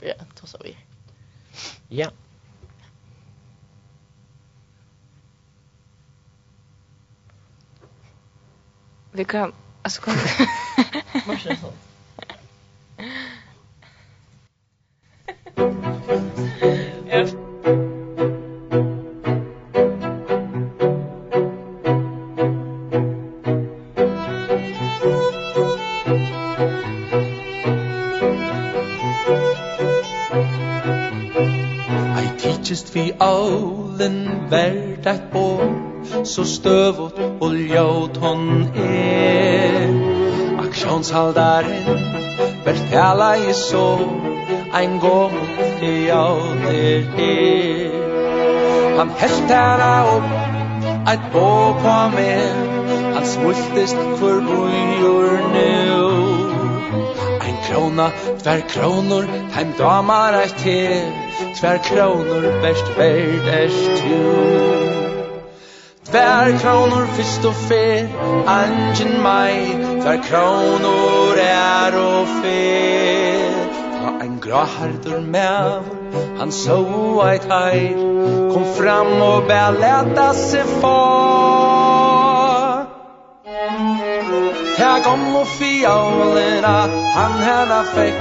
Ja, 0.00 0.14
då 0.40 0.46
så 0.46 0.58
vi. 0.64 0.76
Ja. 1.88 2.10
Vi 9.12 9.24
kan... 9.24 9.52
Alltså 9.82 10.00
kom... 10.02 10.14
Morsen 11.26 11.56
så. 11.56 11.72
Ei 32.18 32.28
tidsist 32.38 32.96
vi 32.96 33.12
allen 33.18 34.48
verd 34.50 35.06
eit 35.06 35.30
bor 35.32 35.87
så 36.24 36.44
støvot 36.44 37.18
og 37.40 37.54
ljót 37.54 38.16
hon 38.22 38.68
er. 38.74 40.18
Aksjonshaldaren 40.68 41.86
Vel 42.64 42.78
tala 42.90 43.32
i 43.36 43.52
så 43.56 43.86
Ein 44.78 44.98
gom 45.00 45.32
i 45.82 45.92
jaut 46.08 46.66
er 46.72 47.06
Han 48.98 49.10
helt 49.22 49.54
hana 49.54 49.92
opp 50.12 50.28
Eit 51.12 51.24
bå 51.32 51.48
på 51.82 51.96
meg 52.14 52.60
Han 53.16 53.26
smultist 53.32 54.04
for 54.20 54.44
bujur 54.50 55.34
nu 55.56 55.66
Ein 57.40 57.58
krona, 57.66 58.10
tver 58.44 58.64
kronor 58.74 59.26
Heim 59.56 59.74
damar 59.78 60.40
eit 60.42 60.56
til 60.62 61.12
Tver 61.58 61.82
kronor, 61.90 62.50
best 62.62 62.96
verd 62.98 63.52
erst 63.58 64.02
til 64.02 65.07
Tvær 66.08 66.54
kronor 66.62 67.04
fyrst 67.16 67.44
og 67.44 67.56
fer, 67.68 68.06
angen 68.48 69.18
mai, 69.20 69.74
tvær 70.00 70.22
kronor 70.24 71.40
er 71.42 71.98
og 72.00 72.30
fer. 72.38 73.58
Ta 73.98 74.14
ein 74.24 74.38
grahardur 74.40 75.20
mev, 75.34 75.90
han 76.40 76.54
så 76.62 76.78
eit 77.26 77.44
heir, 77.52 78.00
kom 78.54 78.64
fram 78.78 79.12
og 79.20 79.52
bæ 79.52 79.60
leta 79.82 80.30
seg 80.46 80.72
far. 80.80 81.47
Her 84.78 85.02
kom 85.02 85.36
och 85.36 85.48
fiolina 85.48 86.88
han 87.14 87.32
henne 87.32 87.84
fick 87.84 88.14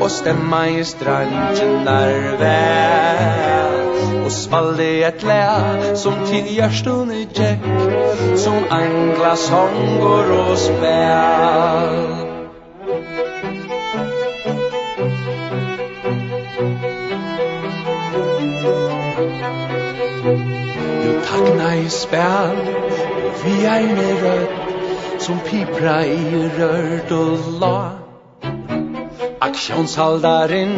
Och 0.00 0.10
stämma 0.10 0.68
i 0.68 0.84
strangen 0.84 1.84
där 1.84 2.36
vel 2.38 4.24
Och 4.24 4.32
svalde 4.32 4.84
et 4.84 5.22
lä 5.22 5.96
som 5.96 6.14
till 6.26 6.56
hjärstun 6.56 7.12
i 7.12 7.28
jack 7.34 7.58
Som 8.36 8.64
angla 8.70 9.36
sånger 9.36 10.50
och 10.50 10.58
spel 10.58 12.16
Du 21.02 21.20
takna 21.20 21.76
i 21.76 21.88
spel 21.88 22.56
Vi 23.44 23.64
er 23.64 23.82
med 23.96 24.22
rødt 24.22 24.57
som 25.28 25.40
pipra 25.44 25.98
i 26.08 26.38
rørt 26.56 27.10
og 27.12 27.48
la 27.60 27.78
Aksjonshaldaren 29.44 30.70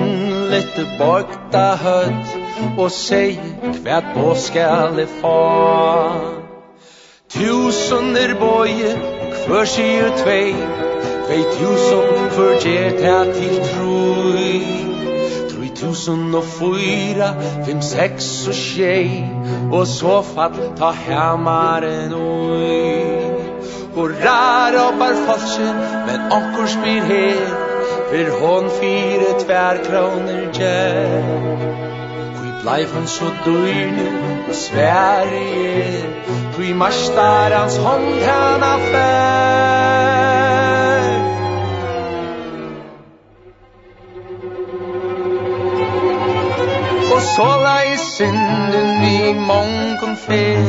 litt 0.50 0.80
borgta 0.98 1.66
høtt 1.78 2.32
Og 2.72 2.88
seg 2.90 3.38
kvært 3.76 4.08
på 4.16 4.32
skal 4.46 4.98
jeg 4.98 5.06
tusen 5.20 5.36
Tusunder 7.30 8.34
boje, 8.42 8.90
kvør 9.36 9.70
sier 9.76 10.10
tvei 10.18 10.50
Tvei 11.28 11.40
tusen 11.54 12.28
forgjert 12.34 13.02
her 13.06 13.34
til 13.38 13.56
troi 13.70 14.58
tusen 15.80 16.34
og 16.36 16.44
fyra, 16.44 17.30
fem, 17.64 17.78
seks 17.80 18.26
og 18.50 18.58
tjei 18.58 19.22
Og 19.70 19.86
så 19.88 20.18
fatt 20.34 20.58
ta 20.76 20.90
hemmaren 21.06 22.18
oi 22.18 23.29
Onkur 23.90 24.12
rar 24.22 24.74
oppar 24.74 25.14
falsen 25.26 25.76
Men 26.06 26.20
onkur 26.32 26.66
spyr 26.66 27.02
her 27.10 27.48
Fyr 28.10 28.28
hon 28.40 28.68
fire 28.78 29.32
tvær 29.40 29.80
kroner 29.86 30.44
gjer 30.58 31.64
Kui 32.36 32.52
bleif 32.62 32.94
han 32.94 33.08
så 33.16 33.32
døyne 33.46 34.06
Og 34.46 34.54
svær 34.54 35.34
i 35.40 35.66
er 35.72 36.06
Kui 36.54 36.70
marstar 36.84 37.58
hans 37.58 37.82
hånd 37.82 38.22
hana 38.28 38.72
fær 38.86 40.09
Såla 47.40 47.84
i 47.84 47.96
synden 47.96 49.04
i 49.04 49.34
mongon 49.34 50.16
fer 50.16 50.64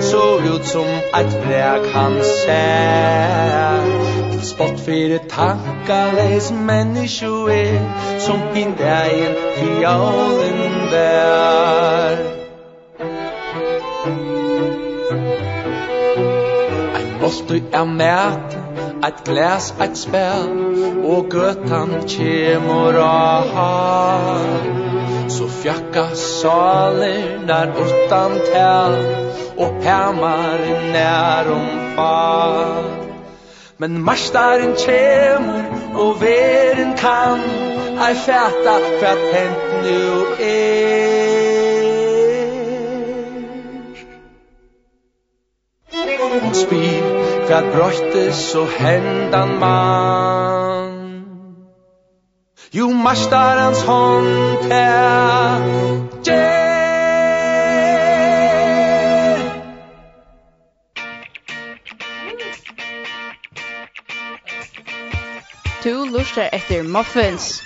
Så 0.00 0.24
ut 0.54 0.66
som 0.68 0.88
eit 1.16 1.32
vrek 1.44 1.86
han 1.94 2.18
ser. 2.20 3.86
Til 4.32 4.42
spott 4.48 4.82
fyrir 4.84 5.22
tankaleis 5.32 6.50
menneskjo 6.52 7.46
er 7.54 7.78
Som 8.26 8.42
hin 8.52 8.74
dagen 8.82 9.38
fjallin 9.56 10.76
vær. 10.92 12.20
Ein 16.98 17.08
måltu 17.22 17.62
er 17.72 17.88
mæt 17.94 18.60
Eit 19.08 19.24
glas, 19.24 19.72
eit 19.80 19.96
spel 20.04 20.52
Og 21.00 21.32
gøtan 21.32 21.96
kjemur 22.04 23.00
av 23.08 24.89
så 25.30 25.46
fjakka 25.62 26.04
saler 26.14 27.38
nær 27.48 27.68
utan 27.84 28.32
tæl 28.50 28.96
og 29.62 29.70
hämmar 29.84 30.60
nær 30.94 31.52
om 31.58 31.68
fall 31.96 32.90
men 33.80 34.02
marstaren 34.04 34.74
kjemur 34.76 35.64
og 36.02 36.20
veren 36.20 36.92
kan 37.02 37.40
ei 38.06 38.14
fæta 38.26 38.74
hvat 39.00 39.22
hent 39.34 39.62
nu 39.84 40.02
er. 40.40 41.20
Hon 46.42 46.54
spyr 46.54 47.04
hvat 47.46 47.64
brøttes 47.74 48.54
og 48.54 48.68
hendan 48.78 49.58
mann. 49.60 50.69
Jo 52.70 52.86
mastarens 52.94 53.80
hånd 53.82 54.70
er 54.70 55.62
Ger 56.22 56.60
Tu 65.82 65.94
lustar 66.14 66.48
etter 66.52 66.86
muffins 66.86 67.58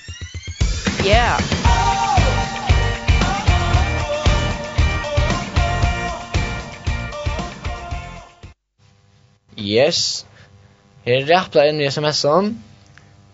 Yeah 1.04 1.36
Yes. 9.56 10.24
Her 11.04 11.26
rappla 11.28 11.68
inn 11.68 11.80
i 11.80 11.90
sms-en 11.92 12.54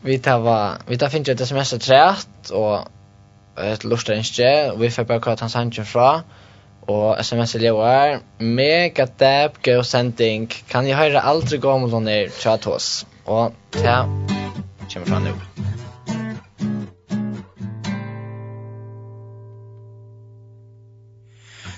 vi 0.02 0.18
tar 0.18 0.38
va 0.40 0.78
vi 0.86 0.96
tar 0.96 1.08
finner 1.08 1.30
et 1.30 1.40
sms 1.40 1.72
att 1.72 1.80
trätt 1.80 2.50
och 2.50 2.88
ett 3.58 3.84
lustar 3.84 4.14
inte 4.14 4.72
vi 4.76 4.90
får 4.90 5.04
bara 5.04 5.20
kort 5.20 5.40
hans 5.40 5.54
hanchen 5.54 5.84
fra 5.84 6.22
og 6.88 7.20
sms 7.20 7.54
är 7.54 7.58
lever 7.58 8.20
mega 8.38 9.06
dab 9.06 9.62
go 9.62 9.82
sending. 9.82 10.46
Kan 10.68 10.88
jag 10.88 10.96
höra 10.96 11.20
aldrig 11.20 11.60
gå 11.60 11.78
mot 11.78 11.92
hon 11.92 12.08
är 12.08 12.28
chat 12.28 12.64
hos 12.64 13.06
och 13.24 13.52
ta 13.70 14.04
kommer 14.92 15.06
fram 15.06 15.24
nu 15.24 15.32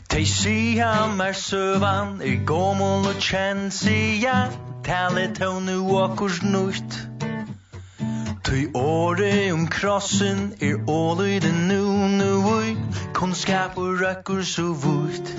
Tei 0.08 0.26
sia 0.26 1.06
mer 1.06 1.32
søvan, 1.32 2.20
er 2.22 2.44
gomul 2.44 3.06
og 3.08 3.16
kjenn 3.16 3.70
sia, 3.72 4.50
tau 4.84 5.60
nu 5.60 5.78
akkurs 6.04 6.42
nutt. 6.42 7.11
Tui 8.52 8.66
åre 8.74 9.52
om 9.52 9.62
krossen 9.72 10.40
er 10.60 10.90
åløy 10.90 11.38
den 11.40 11.54
nu 11.68 11.84
nu 12.18 12.32
ui 12.50 12.74
Kunnskap 13.16 13.78
og 13.80 14.00
røkker 14.00 14.42
så 14.44 14.64
vult 14.82 15.30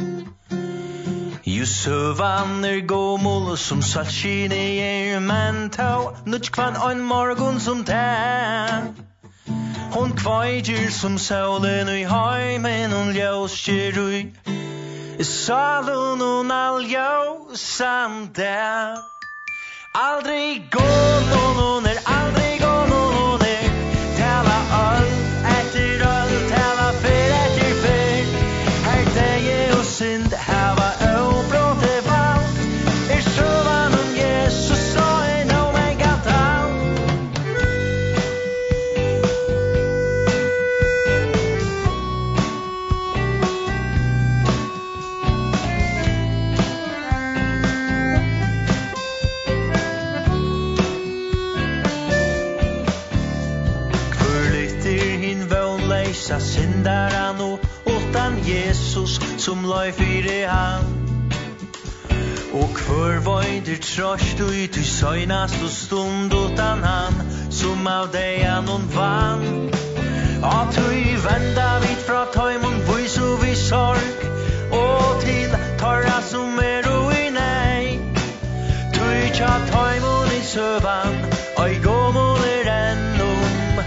Ju 1.45 1.65
søvan 1.65 2.65
er 2.65 2.79
gommol 2.87 3.57
som 3.57 3.83
salskine 3.85 4.57
er 4.85 5.19
men 5.19 5.69
tau 5.69 6.09
Nutt 6.25 6.49
kvann 6.55 6.79
ein 6.89 7.03
morgon 7.11 7.59
som 7.59 7.83
tæ 7.85 8.01
Hon 9.93 10.17
kvajgir 10.17 10.89
som 10.89 11.17
saulen 11.17 11.93
ui 11.93 12.01
heimen 12.09 12.97
hon 12.97 13.13
ljøskir 13.13 13.99
ui 14.07 14.23
Salun 15.21 16.25
hon 16.25 16.55
aljøsande 16.57 18.49
Aldri 20.07 20.65
gomol 20.73 21.61
hon 21.61 21.93
er 21.93 22.01
aldri 22.17 22.52
som 59.43 59.65
lai 59.65 59.91
fyrir 59.91 60.47
han 60.47 60.83
Og 62.53 62.69
kvör 62.75 63.17
vøyder 63.25 63.79
trost 63.81 64.39
ui 64.39 64.67
til 64.67 64.85
søgnast 64.85 65.63
og 65.63 65.69
stund 65.69 66.33
utan 66.33 66.83
han 66.83 67.13
Som 67.51 67.87
av 67.87 68.07
deian 68.13 68.67
hon 68.67 68.85
vann. 68.95 69.43
Og 70.43 70.71
tui 70.75 71.03
venda 71.25 71.67
vit 71.83 72.05
fra 72.07 72.23
tøymon 72.35 72.79
vois 72.87 73.17
og 73.25 73.43
vi 73.43 73.55
sorg 73.55 74.23
Og 74.71 75.21
til 75.25 75.57
torra 75.81 76.21
som 76.29 76.59
er 76.63 76.87
ui 76.93 77.27
nei. 77.35 77.99
Tui 78.95 79.21
tja 79.35 79.51
tøymon 79.73 80.31
i 80.37 80.41
søvan 80.53 81.19
Oi 81.65 81.73
gomon 81.83 82.47
er 82.53 82.71
ennum. 82.77 83.83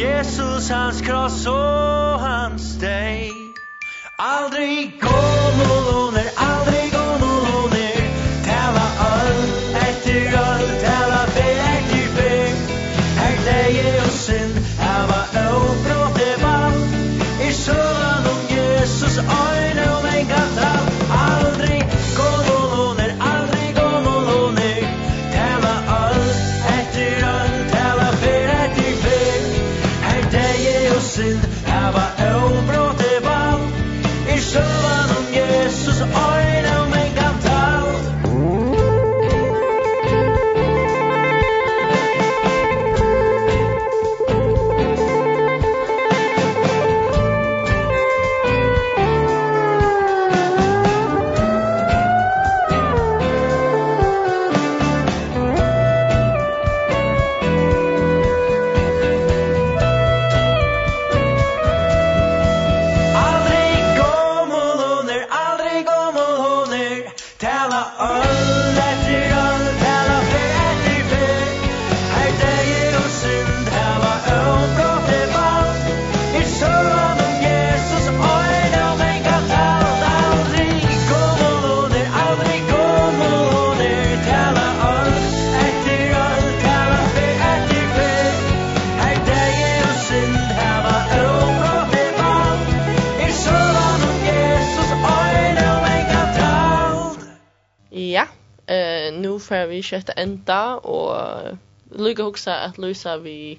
Jesus 0.00 0.72
hans 0.72 1.04
kross 1.04 1.44
og 1.46 2.20
hans 2.24 2.72
deg 2.80 3.15
aldrig 4.36 5.05
ja, 98.16 98.26
eh, 98.74 99.12
nu 99.12 99.40
får 99.40 99.66
vi 99.66 99.82
kött 99.82 100.10
enda 100.16 100.76
och 100.76 101.16
lukka 101.90 102.22
huxa 102.22 102.54
att 102.54 102.78
lösa 102.78 103.16
vi 103.16 103.58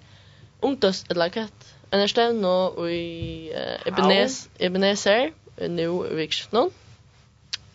ungdoms 0.59 1.05
eller 1.09 1.29
katt. 1.29 1.73
En 1.91 1.99
är 1.99 2.07
stävn 2.07 2.41
nu 2.41 2.89
i 2.89 3.51
eh, 3.55 3.87
Ebenezer, 3.87 4.49
Ebenezer 4.59 5.31
nu 5.57 5.83
i 6.23 6.29
Och 6.51 6.73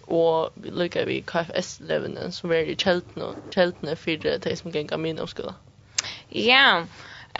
og 0.06 0.52
lukka 0.56 1.04
vi 1.04 1.20
KFS-levene 1.20 2.32
som 2.32 2.52
er 2.52 2.68
i 2.68 2.74
kjeltene, 2.74 3.34
kjeltene 3.54 3.96
for 3.96 4.38
de 4.44 4.56
som 4.56 4.72
ganger 4.72 4.96
min 4.96 5.18
omskola. 5.18 5.54
Ja, 6.32 6.84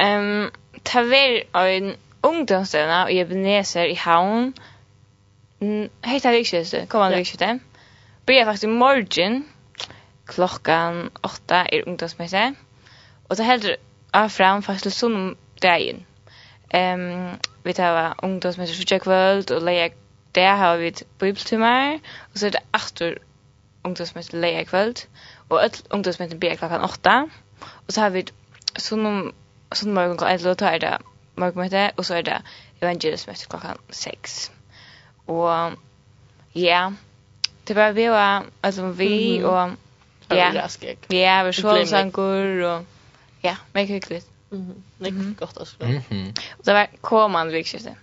um, 0.03 0.51
ta 0.84 1.03
ver 1.03 1.43
en 1.55 1.95
ungdomsstøvna 2.22 3.09
i 3.11 3.18
Ebenezer 3.20 3.84
i 3.84 3.95
havn. 3.95 4.55
Hei, 6.05 6.20
ta 6.20 6.30
vikskiftet, 6.30 6.88
kom 6.88 7.03
an 7.03 7.12
Ja 7.12 7.61
börjar 8.27 8.45
faktiskt 8.45 8.64
imorgon 8.64 9.45
klockan 10.27 11.11
åtta 11.20 11.66
er 11.73 11.89
ungdomsmässa. 11.89 12.55
Och 13.29 13.37
så 13.37 13.43
häller 13.43 13.77
jag 14.12 14.33
fram 14.33 14.62
faktiskt 14.62 14.83
till 14.83 14.93
söndagen. 14.93 16.05
Um, 16.75 17.39
vi 17.62 17.75
tar 17.75 18.14
ungdomsmässa 18.23 18.75
för 18.75 18.99
kväll 18.99 19.45
och 19.51 19.62
lägger 19.62 19.93
där 20.33 20.57
har 20.57 20.77
vi 20.77 20.95
bibeltimmar 21.18 22.01
och 22.33 22.39
så 22.39 22.47
är 22.47 22.51
det 22.51 22.62
åter 22.73 23.18
ungdomsmässa 23.83 24.37
lägger 24.37 24.64
kväll 24.64 24.95
och 25.49 25.64
ett 25.64 25.85
ungdomsmässa 25.91 26.37
börjar 26.37 26.57
klockan 26.57 26.81
åtta. 26.81 27.29
Och 27.87 27.93
så 27.95 28.01
har 28.01 28.11
vi 28.11 28.25
sån 28.77 29.33
sån 29.73 29.95
morgon 29.95 30.16
klockan 30.16 30.35
11 30.35 30.55
tar 30.55 30.79
det 30.79 30.99
morgonmöte 31.35 31.93
och 31.97 32.07
så 32.07 32.14
är 32.14 32.23
det 32.23 32.43
evangelismöte 32.81 33.47
klockan 33.47 33.79
6. 33.91 34.51
Och 35.27 35.73
ja, 36.53 36.93
det 37.65 37.75
var 37.75 37.93
vi 37.93 38.09
var 38.09 38.45
alltså 38.61 38.87
vi 38.87 39.39
mm 39.39 39.51
-hmm. 39.51 39.77
och 40.29 40.37
ja. 40.37 40.69
Ja, 41.09 41.43
vi 41.43 41.53
såg 41.53 41.89
sankur 41.89 42.63
och 42.63 42.83
ja, 43.41 43.57
mycket 43.73 43.95
hyggligt. 43.95 44.31
Mhm. 44.51 44.83
Mm 45.01 45.35
gott 45.39 45.59
alltså. 45.59 45.77
Mhm. 45.85 46.03
Mm 46.11 46.29
och 46.59 46.65
det 46.65 46.73
var 46.73 46.87
kommande 47.01 47.53
vikskifte. 47.53 47.95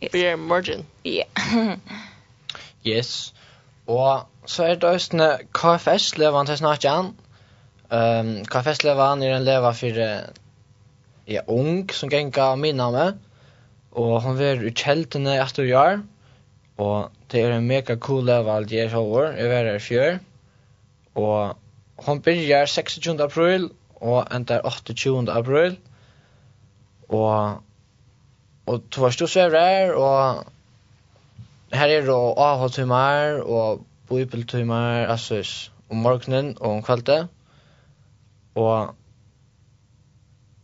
Yes. 0.00 0.12
Beer 0.12 0.36
margin. 0.36 0.86
Ja. 1.02 1.24
yes. 2.84 3.34
Og 3.86 4.26
så 4.46 4.64
er 4.64 4.74
det 4.74 4.84
også 4.84 5.38
KFS-levan 5.54 6.46
til 6.46 6.56
snart 6.56 6.84
igjen. 6.84 7.16
Um, 7.90 8.44
KFS-levan 8.44 9.22
er 9.22 9.36
en 9.36 9.44
leva 9.44 9.70
for 9.70 9.86
ja, 11.26 11.40
ung 11.46 11.92
som 11.92 12.10
genga 12.10 12.54
minna 12.54 12.90
med. 12.90 13.12
Og 13.92 14.22
hon 14.22 14.38
var 14.38 14.62
i 14.62 14.72
kjeltene 14.74 15.38
etter 15.42 15.70
å. 15.74 15.86
Og 16.76 17.12
det 17.32 17.42
er 17.42 17.54
en 17.56 17.68
mega 17.68 17.96
cool 17.96 18.28
av 18.30 18.48
alt 18.52 18.72
jeg 18.72 18.92
over, 18.94 19.32
jeg 19.36 19.48
var 19.50 19.70
her 19.70 19.78
fjør. 19.80 20.18
Og 21.16 21.56
hun 22.04 22.20
begynner 22.22 22.66
26. 22.68 23.16
april 23.24 23.70
og 24.00 24.26
ender 24.34 24.60
28. 24.64 25.32
april. 25.32 25.78
Og, 27.08 27.62
og 28.66 28.82
to 28.90 29.00
var 29.00 29.14
stort 29.14 29.30
svever 29.30 29.58
her, 29.60 29.94
og 29.94 30.44
her 31.72 31.92
er 31.94 32.04
det 32.06 32.16
AH-timer 32.46 33.40
og 33.42 33.84
Bibeltumar, 34.08 35.06
altså 35.06 35.70
om 35.90 35.96
morgenen 35.96 36.56
og 36.60 36.70
om 36.76 36.82
kveldet. 36.82 37.28
Og, 38.54 38.94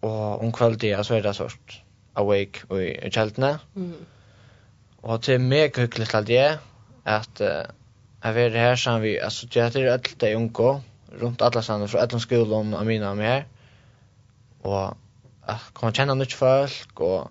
og 0.03 0.43
om 0.43 0.53
kveldet, 0.53 0.91
ja, 0.91 1.03
så 1.03 1.15
er 1.15 1.23
det 1.23 1.37
sort 1.37 1.83
awake 2.15 2.67
og 2.69 2.83
i 2.85 3.11
kjeltene. 3.11 3.57
Mm. 3.75 3.95
Og 5.03 5.27
det 5.27 5.35
er 5.35 5.39
mega 5.43 5.83
hyggelig 5.83 6.09
til 6.09 6.27
det, 6.27 6.59
at 7.05 7.41
uh, 7.41 7.67
jeg 8.25 8.35
vil 8.35 8.59
her 8.59 8.75
sammen 8.79 9.03
vi 9.03 9.17
altså 9.19 9.47
det 9.47 9.77
er 9.77 9.93
alt 9.93 10.21
de 10.21 10.37
unge, 10.37 10.83
rundt 11.23 11.43
alle 11.43 11.63
sammen 11.63 11.89
fra 11.89 11.99
alle 11.99 12.21
skolen 12.21 12.75
og 12.75 12.87
mine 12.87 13.09
og 13.09 13.17
mer, 13.17 13.43
og 14.63 14.97
at 15.49 15.65
kommer 15.75 15.93
kjenne 15.93 16.15
nytt 16.15 16.35
folk, 16.35 17.01
og 17.01 17.31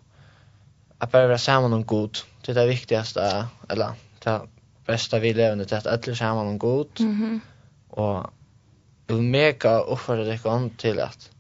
at 1.01 1.09
bare 1.09 1.30
være 1.30 1.38
sammen 1.38 1.74
om 1.74 1.84
god. 1.84 2.24
Det 2.45 2.49
er 2.49 2.61
det 2.61 2.69
viktigste, 2.69 3.22
eller 3.69 3.95
det 4.24 4.41
beste 4.88 5.22
vi 5.22 5.32
lever 5.34 5.63
til 5.63 5.76
at 5.76 5.88
alle 5.88 6.15
sammen 6.15 6.47
om 6.47 6.59
god, 6.59 6.99
mm 6.99 7.15
-hmm. 7.15 7.39
og 7.89 8.34
jeg 9.07 9.17
vil 9.17 9.24
mega 9.24 9.69
oppfordre 9.69 10.26
dere 10.26 10.69
til 10.78 10.99
at 10.99 11.32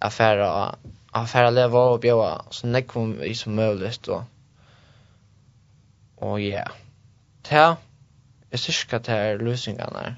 affæra 0.00 0.78
affæra 1.14 1.50
leva 1.50 1.78
og 1.78 2.04
bjóa 2.04 2.46
så 2.50 2.66
nekkum 2.66 3.20
vi 3.20 3.34
som 3.34 3.58
möjligt 3.58 4.08
og 4.08 4.24
Og 6.16 6.40
ja, 6.42 6.62
ta, 7.44 7.74
jeg 8.52 8.58
synes 8.58 8.82
ikke 8.82 8.96
at 8.96 9.06
det 9.06 9.14
er 9.14 9.36
løsningene 9.36 9.98
her. 10.00 10.14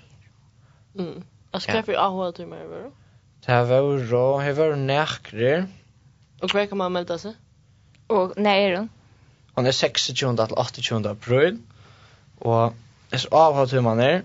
Mm. 0.94 1.22
Jeg 1.52 1.62
skal 1.62 1.84
for 1.84 1.98
AHA 1.98 2.30
til 2.36 2.48
meg, 2.48 2.58
var 2.70 2.76
det? 2.76 2.92
Det 3.46 3.56
var 3.68 3.82
rå, 4.12 4.40
jeg 4.40 4.56
var 4.56 4.74
nærkere. 4.76 5.68
Og 6.42 6.50
hva 6.52 6.66
kan 6.66 6.78
man 6.78 6.92
melde 6.92 7.18
seg? 7.18 7.34
Og 8.08 8.34
når 8.36 8.50
er 8.50 8.76
hun? 8.78 8.90
Hun 9.56 9.66
er 9.66 9.70
26. 9.70 10.36
til 10.36 10.54
28. 10.56 11.08
april. 11.10 11.58
Og 12.40 12.74
jeg 13.12 13.20
skal 13.20 13.36
AHA 13.36 13.66
til 13.66 13.82
meg 13.82 14.02
her. 14.02 14.20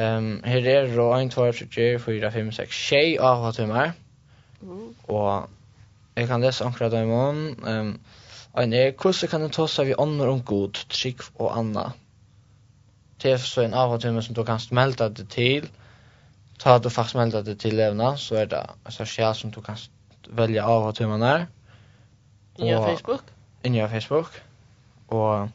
Um, 0.00 0.42
her 0.44 0.68
er 0.70 0.92
rå 0.98 1.08
1, 1.16 1.30
2, 1.30 1.52
3, 1.52 1.98
4, 1.98 2.32
5, 2.32 2.52
6, 2.52 2.76
6 2.88 3.18
AHA 3.20 3.52
til 3.52 3.66
meg. 3.66 3.92
Og 5.08 5.48
jeg 6.16 6.28
kan 6.28 6.40
lese 6.40 6.64
akkurat 6.64 6.94
om 6.94 7.10
henne. 7.10 7.80
Um, 7.80 8.00
Ein 8.58 8.72
er, 8.74 8.92
hvordan 8.98 9.30
kan 9.30 9.50
ta 9.54 9.66
seg 9.70 9.92
vi 9.92 9.98
ånder 9.98 10.30
om 10.32 10.40
god, 10.42 10.80
trygg 10.90 11.22
og 11.38 11.52
anna? 11.54 11.92
Det 13.22 13.34
er 13.34 13.38
så 13.38 13.62
en 13.62 13.76
avhåndtumme 13.76 14.22
som 14.26 14.34
du 14.34 14.42
kan 14.44 14.58
smelta 14.58 15.08
det 15.08 15.28
til. 15.30 15.68
Ta 16.58 16.78
du 16.78 16.88
faktisk 16.90 17.14
smelta 17.14 17.44
det 17.46 17.58
til 17.62 17.76
levna, 17.78 18.16
så 18.16 18.42
er 18.42 18.50
det 18.50 18.64
en 18.86 18.92
sosial 18.92 19.34
som 19.34 19.52
du 19.54 19.60
kan 19.60 19.78
velja 20.28 20.66
avhåndtimme 20.66 21.20
der. 21.22 21.46
Inni 22.58 22.74
av 22.74 22.88
Facebook? 22.88 23.30
Inni 23.64 23.80
av 23.80 23.88
Facebook. 23.88 24.42
Og 25.08 25.48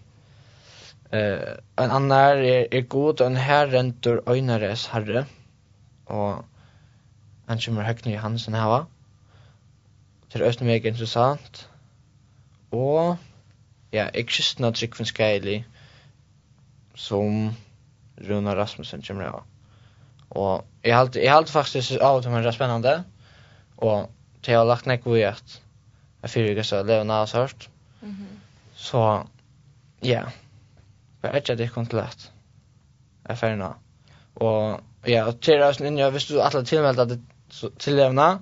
eh, 1.12 1.54
en 1.84 1.92
annar 2.00 2.40
er, 2.40 2.68
er 2.72 2.88
god, 2.90 3.22
en 3.22 3.36
her 3.36 3.68
rentur 3.74 4.24
øynares 4.30 4.88
herre. 4.94 5.26
Og 6.06 6.46
han 7.48 7.62
kommer 7.66 7.84
høgni 7.84 8.16
i 8.16 8.22
hans 8.22 8.48
enn 8.48 8.58
hava. 8.58 8.86
Det 10.32 10.42
er 10.42 10.48
også 10.48 10.66
meg 10.68 10.86
interessant 10.86 11.66
og 12.72 13.18
ja, 13.94 14.10
jeg 14.14 14.28
kristna 14.28 14.72
tryggvinn 14.72 15.10
skeilig 15.10 15.60
som 16.96 17.52
Runa 18.30 18.56
Rasmussen 18.56 19.04
kommer 19.04 19.30
av. 19.30 19.44
Og 20.36 20.66
jeg 20.84 20.96
halte, 20.96 21.22
jeg 21.22 21.34
halte 21.34 21.54
faktisk 21.54 22.00
av 22.00 22.20
og 22.20 22.24
det 22.26 22.46
er 22.46 22.56
spennende, 22.56 22.96
og 23.78 24.10
til 24.42 24.52
jeg 24.52 24.60
har 24.60 24.68
lagt 24.70 24.88
nekko 24.88 25.16
i 25.16 25.26
at 25.28 25.60
jeg 26.22 26.30
fyrir 26.30 26.56
ikke 26.56 26.64
så 26.68 26.82
levende 26.84 27.14
av 27.14 27.28
sørt. 27.30 27.70
Mm. 28.02 28.40
Så 28.76 29.02
ja, 30.04 30.24
bare 31.22 31.42
ikke 31.42 31.54
at 31.54 31.62
det 31.62 31.72
kom 31.74 31.86
til 31.86 32.02
at 32.04 32.30
jeg 33.30 33.38
fyrir 33.38 33.60
nå. 33.60 33.72
Og 34.36 34.82
ja, 35.08 35.26
og 35.26 35.40
til 35.42 35.60
jeg 35.60 36.04
har 36.04 36.12
hvis 36.12 36.26
du 36.30 36.40
alle 36.42 36.66
tilmeldet 36.66 37.20
til 37.80 37.96
levende, 37.96 38.40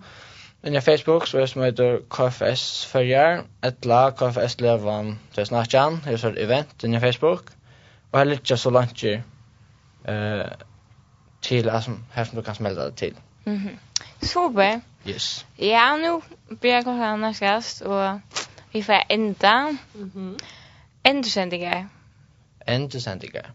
Inni 0.63 0.81
Facebook 0.81 1.27
så 1.27 1.39
er 1.39 1.45
som 1.45 1.61
heter 1.61 1.97
KFS 2.09 2.85
Førjar, 2.87 3.41
etla 3.67 4.09
KFS 4.15 4.61
Levan 4.61 5.19
til 5.35 5.45
Snartjan, 5.45 5.97
her 6.05 6.25
er 6.25 6.37
event 6.37 6.83
inni 6.83 6.99
Facebook, 7.03 7.51
og 8.11 8.19
her 8.19 8.29
litt 8.29 8.47
så 8.47 8.71
langt 8.71 9.03
uh, 9.03 10.45
til 11.41 11.69
her 11.69 11.81
som 12.23 12.35
du 12.35 12.41
kan 12.41 12.55
smelta 12.55 12.85
det 12.85 12.95
til. 12.95 13.15
Mm 13.45 13.57
-hmm. 13.57 14.25
Super. 14.25 14.79
Yes. 15.07 15.45
Ja, 15.59 15.97
nu 15.97 16.23
blir 16.61 16.73
jeg 16.73 16.83
klokka 16.83 17.15
nærkast, 17.15 17.81
og 17.81 18.19
vi 18.73 18.81
får 18.81 19.05
enda. 19.09 19.69
Mm 19.93 20.11
-hmm. 20.15 20.45
Endersendinger. 21.05 21.85
Endersendinger. 22.67 23.45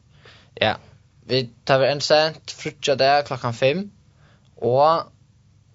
Ja. 0.61 0.75
Vi 1.23 1.51
tar 1.67 1.79
vi 1.79 1.87
en 1.87 2.01
sent 2.01 2.51
frutja 2.51 2.95
der 2.95 3.23
klokkan 3.23 3.55
5, 3.55 3.91
og 4.57 5.13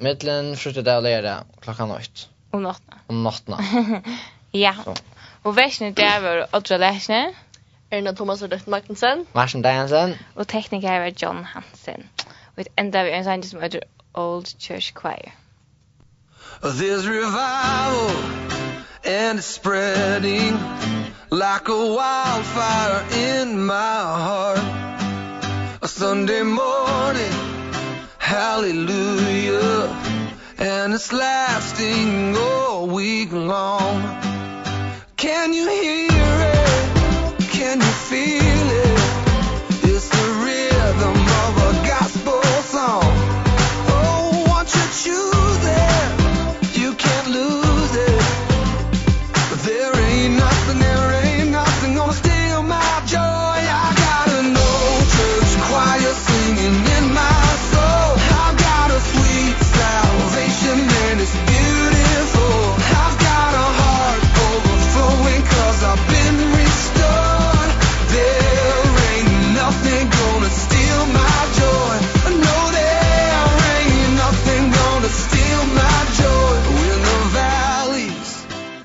Mittlen 0.04 0.56
slutter 0.60 0.84
det 0.84 0.96
lære 1.04 1.34
klokka 1.64 1.86
nøyt. 1.88 2.28
Om 2.52 2.62
nattene. 2.66 3.00
Om 3.10 3.22
nattene. 3.24 4.02
ja. 4.66 4.74
Så. 4.84 4.96
Og 5.44 5.56
versene 5.56 5.94
der 5.96 6.20
var 6.20 6.48
Odra 6.52 6.78
Lesne. 6.78 7.22
Erna 7.92 8.12
Thomas 8.12 8.42
og 8.42 8.52
Døtten 8.52 8.72
Magnussen. 8.72 9.28
Marsen 9.36 9.64
Diansen. 9.64 10.16
Og 10.36 10.48
tekniker 10.48 11.00
var 11.00 11.12
John 11.22 11.44
Hansen. 11.44 12.10
Og 12.56 12.66
et 12.66 12.68
enda 12.78 13.04
vi 13.04 13.16
en 13.16 13.24
sang 13.24 13.46
som 13.46 13.62
heter 13.62 13.80
Old 14.14 14.46
Church 14.60 14.94
Choir. 14.94 15.32
There's 16.62 17.08
revival 17.08 18.12
and 19.06 19.40
it's 19.40 19.46
spreading 19.46 20.60
like 21.32 21.68
a 21.68 21.82
wildfire 21.98 23.04
in 23.12 23.66
my 23.66 24.02
heart. 24.28 24.64
A 25.82 25.88
Sunday 25.88 26.42
morning 26.44 27.43
Hallelujah 28.24 29.90
And 30.58 30.94
it's 30.94 31.12
lasting 31.12 32.34
all 32.38 32.88
week 32.88 33.34
long 33.34 34.02
Can 35.18 35.52
you 35.52 35.68
hear 35.68 36.08
it? 36.10 37.40
Can 37.52 37.82
you 37.82 37.94
feel 38.10 38.70
it? 38.88 38.93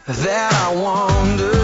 that 0.08 0.52
I 0.54 0.74
wonder 0.74 1.57